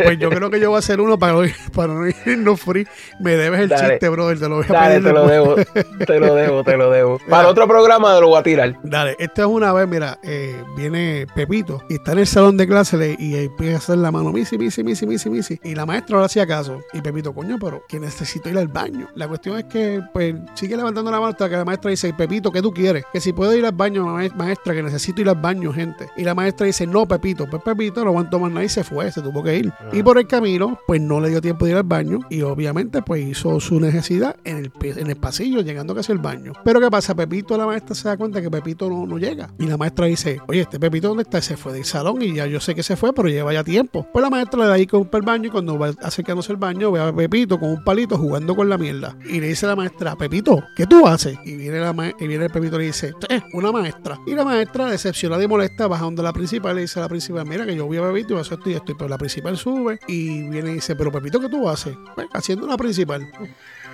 Pues 0.04 0.20
yo 0.20 0.30
creo 0.30 0.50
que 0.50 0.60
yo 0.60 0.70
voy 0.70 0.78
a 0.78 0.80
hacer 0.80 1.00
uno 1.00 1.18
para, 1.18 1.36
para 1.76 1.94
no 1.94 2.08
irnos 2.08 2.60
free. 2.60 2.86
Me 3.20 3.38
debes 3.38 3.62
el 3.62 3.70
chiste, 3.70 4.10
brother. 4.10 4.40
Te 4.40 4.50
lo 4.50 4.56
voy 4.58 4.66
a 4.70 4.74
Dale, 4.74 5.00
te 5.02 5.14
lo 5.14 5.28
debo. 5.28 5.56
Te 5.56 6.20
lo 6.20 6.36
debo, 6.36 6.64
te 6.64 6.78
lo 6.78 6.92
debo. 6.92 7.20
Para 7.30 7.48
otro 7.48 7.68
programa 7.68 8.20
lo 8.20 8.28
voy 8.28 8.40
a 8.40 8.44
tirar. 8.44 8.76
Dale, 8.84 9.16
esta 9.18 9.44
es 9.44 9.48
una 9.48 9.72
vez, 9.74 9.88
mira, 9.88 10.20
eh, 10.24 10.62
viene 10.76 11.26
Pepito 11.34 11.84
y 11.90 11.96
está 11.96 12.12
en 12.12 12.20
el 12.20 12.28
salón 12.28 12.58
de 12.58 12.68
clase 12.68 13.16
y 13.18 13.36
empieza 13.36 13.76
a 13.76 13.78
hacer 13.78 13.98
la 13.98 14.12
mano, 14.12 14.32
misi, 14.32 14.58
misi, 14.58 14.84
misi, 14.84 15.08
misi, 15.08 15.30
misi. 15.30 15.60
Y 15.64 15.76
la 15.76 15.86
maestra 15.86 16.16
no 16.16 16.20
le 16.20 16.26
hacía 16.26 16.46
caso. 16.46 16.82
Y 16.94 17.02
Pepito, 17.02 17.34
coño, 17.34 17.58
pero 17.60 17.84
que 17.88 18.00
necesito 18.00 18.50
ir 18.50 18.58
al 18.58 18.68
baño. 18.68 19.08
La 19.16 19.28
cuestión 19.28 19.58
es 19.58 19.66
que, 19.66 20.02
pues, 20.14 20.36
sigue 20.56 20.76
levantando 20.76 21.10
la 21.10 21.20
mano 21.20 21.32
hasta 21.32 21.50
que 21.50 21.56
la 21.56 21.66
maestra 21.66 21.92
dice, 21.92 22.14
Pepito, 22.14 22.52
¿qué 22.52 22.62
tú 22.62 22.74
quieres? 22.74 23.06
Que 23.14 23.22
si 23.22 23.32
puedo 23.32 23.56
ir 23.56 23.66
al 23.66 23.72
baño, 23.72 24.06
maestra, 24.36 24.74
que 24.74 24.84
necesito 24.84 25.22
ir 25.22 25.30
al 25.30 25.36
baño, 25.36 25.72
gente. 25.72 26.10
Y 26.18 26.24
la 26.24 26.36
maestra 26.36 26.66
dice, 26.66 26.86
no, 26.86 27.08
Pepito. 27.08 27.48
Pues 27.50 27.64
Pepito 27.64 28.01
no 28.04 28.10
aguantó 28.10 28.40
más 28.40 28.52
nada 28.52 28.64
y 28.64 28.70
se 28.70 28.84
fue, 28.84 29.12
se 29.12 29.22
tuvo 29.22 29.44
que 29.44 29.58
ir. 29.58 29.74
Y 29.92 30.04
por 30.04 30.18
el 30.18 30.28
camino, 30.28 30.80
pues 30.88 31.02
no 31.02 31.20
le 31.20 31.30
dio 31.30 31.42
tiempo 31.42 31.66
de 31.66 31.72
ir 31.72 31.78
al 31.78 31.84
baño 31.84 32.20
y 32.30 32.42
obviamente 32.42 33.02
pues 33.02 33.24
hizo 33.24 33.60
su 33.60 33.80
necesidad 33.80 34.36
en 34.44 34.58
el, 34.58 34.72
en 34.82 35.10
el 35.10 35.16
pasillo, 35.16 35.62
llegando 35.62 35.96
casi 35.96 36.12
al 36.12 36.20
baño. 36.20 36.54
Pero 36.64 36.80
¿qué 36.80 36.90
pasa? 36.90 37.16
Pepito, 37.16 37.58
la 37.58 37.66
maestra 37.66 37.96
se 37.96 38.08
da 38.08 38.18
cuenta 38.18 38.42
que 38.42 38.50
Pepito 38.50 38.90
no, 38.90 39.06
no 39.06 39.18
llega. 39.18 39.50
Y 39.60 39.66
la 39.66 39.78
maestra 39.78 40.06
dice, 40.06 40.40
oye, 40.48 40.62
este 40.62 40.80
Pepito, 40.80 41.10
¿dónde 41.10 41.24
está? 41.24 41.42
Se 41.42 41.58
fue 41.58 41.74
del 41.74 41.86
salón 41.86 42.22
y 42.22 42.34
ya 42.34 42.46
yo 42.46 42.60
sé 42.60 42.76
que 42.76 42.84
se 42.84 42.96
fue, 42.96 43.14
pero 43.14 43.30
lleva 43.30 43.54
ya 43.54 43.64
tiempo. 43.64 44.08
Pues 44.12 44.24
la 44.24 44.30
maestra 44.30 44.62
le 44.62 44.68
da 44.68 44.74
ahí 44.74 44.88
con 44.88 45.10
el 45.12 45.22
baño 45.22 45.48
y 45.48 45.52
cuando 45.52 45.78
va 45.78 45.92
acercándose 46.02 46.52
al 46.52 46.58
baño 46.58 46.92
ve 46.92 47.02
a 47.02 47.14
Pepito 47.14 47.60
con 47.60 47.70
un 47.70 47.84
palito 47.84 48.18
jugando 48.18 48.56
con 48.56 48.70
la 48.70 48.78
mierda. 48.78 49.16
Y 49.26 49.40
le 49.40 49.48
dice 49.48 49.66
a 49.66 49.70
la 49.70 49.76
maestra, 49.76 50.16
Pepito, 50.16 50.64
¿qué 50.76 50.86
tú 50.86 51.08
haces? 51.08 51.38
Y 51.46 51.56
viene, 51.56 51.80
la 51.80 51.94
y 52.20 52.28
viene 52.28 52.46
el 52.46 52.52
Pepito 52.52 52.76
y 52.78 52.80
le 52.80 52.86
dice, 52.86 53.14
eh, 53.30 53.42
una 53.54 53.72
maestra. 53.72 54.20
Y 54.26 54.36
la 54.36 54.46
maestra, 54.46 54.90
decepcionada 54.90 55.44
y 55.44 55.48
molesta, 55.48 55.88
baja 55.88 56.06
donde 56.06 56.24
la 56.24 56.34
principal 56.34 56.76
le 56.76 56.82
dice 56.82 57.00
a 57.00 57.04
la 57.04 57.10
principal, 57.10 57.46
mira 57.46 57.66
que 57.66 57.76
yo 57.76 57.88
voy 57.98 58.10
a 58.10 58.12
Pepito 58.12 58.34
y 58.34 58.38
a 58.38 58.42
hacer 58.42 58.60
esto 58.66 58.92
y. 58.92 58.96
Pero 58.96 59.10
la 59.10 59.18
principal 59.18 59.58
sube 59.58 60.00
y 60.08 60.48
viene 60.50 60.72
y 60.72 60.76
dice, 60.76 60.96
pero 60.96 61.12
Pepito, 61.12 61.40
¿qué 61.40 61.50
tú 61.50 61.68
haces? 61.70 61.96
Pues, 62.16 62.28
haciendo 62.34 62.66
una 62.66 62.78
principal. 62.78 63.32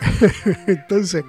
Entonces, 0.68 1.24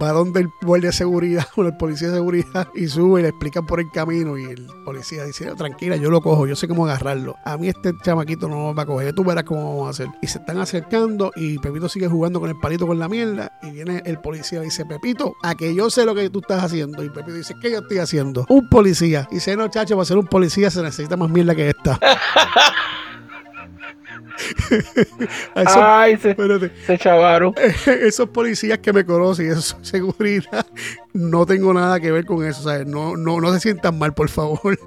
va 0.00 0.12
donde 0.12 0.40
el 0.40 0.48
guardia 0.62 0.90
de 0.90 0.92
seguridad 0.92 1.46
o 1.56 1.62
el 1.62 1.76
policía 1.76 2.08
de 2.08 2.14
seguridad 2.14 2.68
y 2.74 2.88
sube 2.88 3.20
y 3.20 3.22
le 3.22 3.28
explican 3.28 3.66
por 3.66 3.80
el 3.80 3.90
camino 3.90 4.38
y 4.38 4.44
el 4.44 4.66
policía 4.84 5.24
dice, 5.24 5.52
tranquila, 5.54 5.96
yo 5.96 6.10
lo 6.10 6.20
cojo, 6.20 6.46
yo 6.46 6.56
sé 6.56 6.68
cómo 6.68 6.86
agarrarlo. 6.86 7.36
A 7.44 7.56
mí 7.56 7.68
este 7.68 7.92
chamaquito 8.02 8.48
no 8.48 8.68
me 8.68 8.74
va 8.74 8.82
a 8.82 8.86
coger, 8.86 9.14
tú 9.14 9.24
verás 9.24 9.44
cómo 9.44 9.76
vamos 9.76 9.86
a 9.88 9.90
hacer. 9.90 10.08
Y 10.20 10.26
se 10.26 10.38
están 10.38 10.58
acercando 10.58 11.32
y 11.36 11.58
Pepito 11.58 11.88
sigue 11.88 12.08
jugando 12.08 12.40
con 12.40 12.48
el 12.48 12.58
palito 12.58 12.86
con 12.86 12.98
la 12.98 13.08
mierda 13.08 13.58
y 13.62 13.70
viene 13.70 14.02
el 14.04 14.18
policía 14.18 14.60
y 14.60 14.64
dice, 14.64 14.84
Pepito, 14.84 15.34
a 15.42 15.54
que 15.54 15.74
yo 15.74 15.90
sé 15.90 16.04
lo 16.04 16.14
que 16.14 16.30
tú 16.30 16.40
estás 16.40 16.64
haciendo. 16.64 17.02
Y 17.02 17.10
Pepito 17.10 17.36
dice, 17.36 17.54
¿qué 17.60 17.70
yo 17.70 17.78
estoy 17.78 17.98
haciendo? 17.98 18.46
Un 18.48 18.68
policía. 18.68 19.28
Y 19.30 19.36
dice, 19.36 19.56
no, 19.56 19.68
chacho, 19.68 19.96
para 19.96 20.04
ser 20.04 20.18
un 20.18 20.26
policía 20.26 20.70
se 20.70 20.82
necesita 20.82 21.16
más 21.16 21.30
mierda 21.30 21.54
que 21.54 21.70
esta. 21.70 21.98
Ay, 25.54 26.16
se, 26.16 26.36
se 26.86 26.98
chavaron. 26.98 27.54
Esos 27.86 28.28
policías 28.28 28.78
que 28.78 28.92
me 28.92 29.04
conocen, 29.04 29.50
esos 29.50 29.76
seguridad, 29.82 30.66
no 31.12 31.46
tengo 31.46 31.72
nada 31.72 32.00
que 32.00 32.10
ver 32.10 32.24
con 32.24 32.44
eso. 32.44 32.84
No, 32.84 33.16
no, 33.16 33.40
no 33.40 33.52
se 33.52 33.60
sientan 33.60 33.98
mal, 33.98 34.14
por 34.14 34.28
favor. 34.28 34.78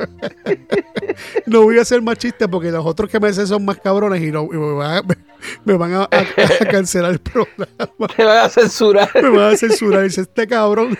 no 1.45 1.63
voy 1.63 1.77
a 1.77 1.81
hacer 1.81 2.01
más 2.01 2.17
chistes 2.17 2.47
porque 2.47 2.71
los 2.71 2.85
otros 2.85 3.09
que 3.09 3.19
me 3.19 3.27
dicen 3.29 3.47
son 3.47 3.65
más 3.65 3.77
cabrones 3.77 4.21
y, 4.21 4.31
no, 4.31 4.47
me 4.47 4.73
van, 4.73 4.97
a, 4.97 5.01
cancelar 6.71 7.11
el 7.11 7.19
programa. 7.19 7.67
Me 8.17 8.25
van 8.25 8.45
a 8.45 8.49
censurar. 8.49 9.09
Me 9.15 9.29
van 9.29 9.53
a 9.53 9.57
censurar. 9.57 10.03
Dice, 10.03 10.21
este 10.21 10.47
cabrón. 10.47 10.97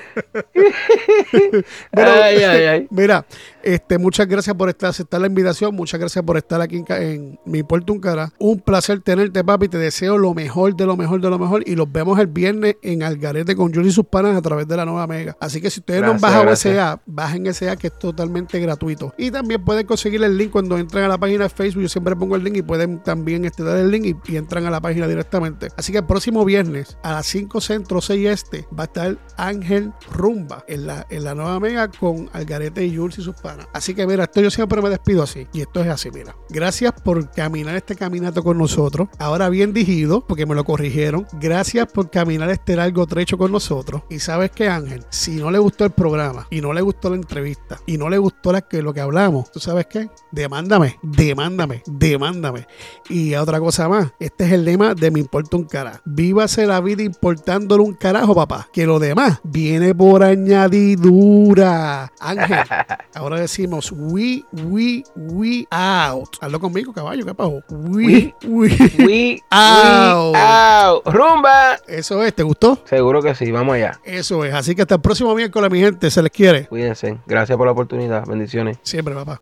Mira, 2.90 3.26
este, 3.64 3.98
muchas 3.98 4.28
gracias 4.28 4.56
por 4.56 4.70
estar, 4.70 4.90
aceptar 4.90 5.22
la 5.22 5.28
invitación. 5.28 5.76
Muchas 5.76 6.00
gracias 6.00 6.24
por 6.24 6.38
estar 6.38 6.62
aquí 6.62 6.84
en, 6.88 7.40
mi 7.46 7.64
puerto 7.64 7.94
un 7.94 8.00
cara. 8.00 8.32
Un 8.40 8.60
placer 8.60 9.02
tenerte, 9.02 9.44
papi. 9.44 9.68
Te 9.68 9.78
deseo 9.78 10.18
lo 10.18 10.34
mejor, 10.34 10.76
de 10.76 10.86
lo 10.86 10.96
mejor, 10.96 11.22
de 11.22 11.30
lo 11.30 11.40
mejor. 11.40 11.64
Y 11.66 11.76
los 11.76 11.92
vemos 11.92 12.20
el 12.20 12.28
viernes 12.28 12.76
en 12.82 13.04
Algarete 13.04 13.56
con 13.56 13.74
Julie 13.74 13.90
y 13.90 13.92
sus 13.92 14.06
panas 14.06 14.36
a 14.36 14.42
través 14.42 14.68
de 14.68 14.78
la 14.78 14.86
nueva 14.86 15.08
Mega. 15.08 15.36
Así 15.40 15.62
que 15.62 15.70
si 15.70 15.80
ustedes 15.80 16.02
no 16.02 16.12
han 16.12 16.20
bajado 16.20 16.50
app, 16.50 17.02
bajen 17.06 17.48
app 17.48 17.80
que 17.80 17.88
es 17.88 18.00
totalmente 18.00 18.60
gratuito. 18.60 19.14
Y 19.18 19.32
también 19.32 19.64
pueden 19.64 19.86
conseguir 19.86 20.24
el 20.24 20.38
link 20.38 20.52
cuando 20.52 20.78
entren 20.78 21.04
a 21.04 21.08
la 21.08 21.18
página 21.18 21.44
de 21.44 21.50
Facebook. 21.50 21.84
Yo 21.84 21.90
siempre 21.90 22.16
pongo 22.16 22.36
el 22.36 22.44
link 22.44 22.58
y 22.58 22.62
pueden 22.62 23.02
también 23.04 23.46
este, 23.46 23.64
dar 23.64 23.78
el 23.78 23.90
link 23.90 24.06
y, 24.06 24.25
entran 24.30 24.66
a 24.66 24.70
la 24.70 24.82
página 24.82 25.08
directamente. 25.08 25.70
Así 25.78 25.92
que 25.92 26.00
el 26.00 26.06
próximo 26.06 26.46
viernes 26.46 26.98
a 27.04 27.14
las 27.14 27.26
5 27.28 27.62
centro 27.62 28.02
6 28.02 28.28
este 28.28 28.68
va 28.78 28.84
a 28.84 28.86
estar 28.86 29.18
Ángel 29.38 29.94
Rumba 30.12 30.64
en 30.68 30.88
la, 30.88 31.06
en 31.10 31.24
la 31.24 31.36
nueva 31.36 31.60
Mega 31.60 31.90
con 31.90 32.30
Algarete 32.34 32.86
y 32.86 32.96
Jules 32.96 33.20
y 33.20 33.22
sus 33.22 33.36
panas. 33.36 33.68
Así 33.74 33.94
que 33.94 34.06
mira, 34.08 34.24
esto 34.24 34.42
yo 34.42 34.52
siempre 34.52 34.82
me 34.82 34.90
despido 34.90 35.24
así. 35.24 35.48
Y 35.54 35.62
esto 35.62 35.82
es 35.82 35.88
así, 35.88 36.10
mira. 36.12 36.36
Gracias 36.50 36.94
por 36.94 37.30
caminar 37.32 37.76
este 37.76 37.96
caminato 37.96 38.44
con 38.44 38.58
nosotros. 38.58 39.10
Ahora 39.20 39.50
bien 39.50 39.74
digido, 39.74 40.26
porque 40.26 40.46
me 40.46 40.56
lo 40.56 40.64
corrigieron. 40.64 41.28
Gracias 41.34 41.88
por 41.92 42.10
caminar 42.10 42.50
este 42.50 42.76
largo 42.76 43.06
trecho 43.06 43.38
con 43.38 43.52
nosotros. 43.52 44.04
Y 44.10 44.20
sabes 44.20 44.52
que 44.52 44.70
Ángel, 44.70 45.06
si 45.10 45.36
no 45.36 45.52
le 45.52 45.60
gustó 45.60 45.86
el 45.86 45.92
programa 45.92 46.48
y 46.50 46.62
no 46.62 46.74
le 46.74 46.82
gustó 46.82 47.10
la 47.10 47.16
entrevista 47.16 47.80
y 47.86 47.98
no 47.98 48.10
le 48.10 48.18
gustó 48.18 48.52
la 48.52 48.62
que, 48.62 48.82
lo 48.82 48.94
que 48.94 49.02
hablamos, 49.02 49.52
¿tú 49.52 49.60
sabes 49.60 49.88
qué? 49.88 50.10
Demándame, 50.32 51.00
demándame, 51.02 51.84
demándame. 51.86 52.68
Y 53.10 53.36
otra 53.36 53.60
cosa 53.60 53.90
más, 53.90 54.14
Este 54.20 54.46
es 54.46 54.52
el 54.54 54.64
lema 54.66 54.94
de 54.94 55.12
Me 55.12 55.20
Importa 55.20 55.58
un 55.58 55.66
Carajo. 55.66 56.00
Vívase 56.06 56.66
la 56.66 56.80
vida 56.80 57.04
importándole 57.04 57.84
un 57.84 57.94
carajo, 57.94 58.34
papá. 58.34 58.68
Que 58.72 58.86
lo 58.86 59.00
demás 59.00 59.40
viene 59.44 59.94
por 59.94 60.24
añadidura. 60.24 62.12
Ángel, 62.20 62.60
ahora 63.14 63.40
decimos 63.40 63.92
we, 63.92 64.44
we, 64.52 65.04
we 65.16 65.68
out. 65.72 66.38
Hazlo 66.40 66.60
conmigo, 66.60 66.94
caballo, 66.94 67.26
¿qué 67.26 67.34
pasó? 67.34 67.62
We, 67.70 68.34
we, 68.48 68.70
We 69.06 69.42
out. 69.52 70.34
we 70.34 70.40
out. 70.40 71.06
Rumba. 71.06 71.76
Eso 71.88 72.24
es, 72.24 72.34
¿te 72.34 72.44
gustó? 72.44 72.80
Seguro 72.86 73.22
que 73.22 73.36
sí, 73.36 73.52
vamos 73.52 73.76
allá. 73.76 74.00
Eso 74.04 74.46
es. 74.46 74.54
Así 74.54 74.76
que 74.76 74.84
hasta 74.84 74.96
el 74.96 75.02
próximo 75.02 75.36
miércoles, 75.36 75.70
mi 75.72 75.80
gente. 75.80 76.10
Se 76.10 76.22
les 76.22 76.32
quiere. 76.32 76.68
Cuídense. 76.68 77.20
Gracias 77.26 77.58
por 77.58 77.66
la 77.68 77.74
oportunidad. 77.74 78.26
Bendiciones. 78.26 78.78
Siempre, 78.84 79.14
papá. 79.14 79.42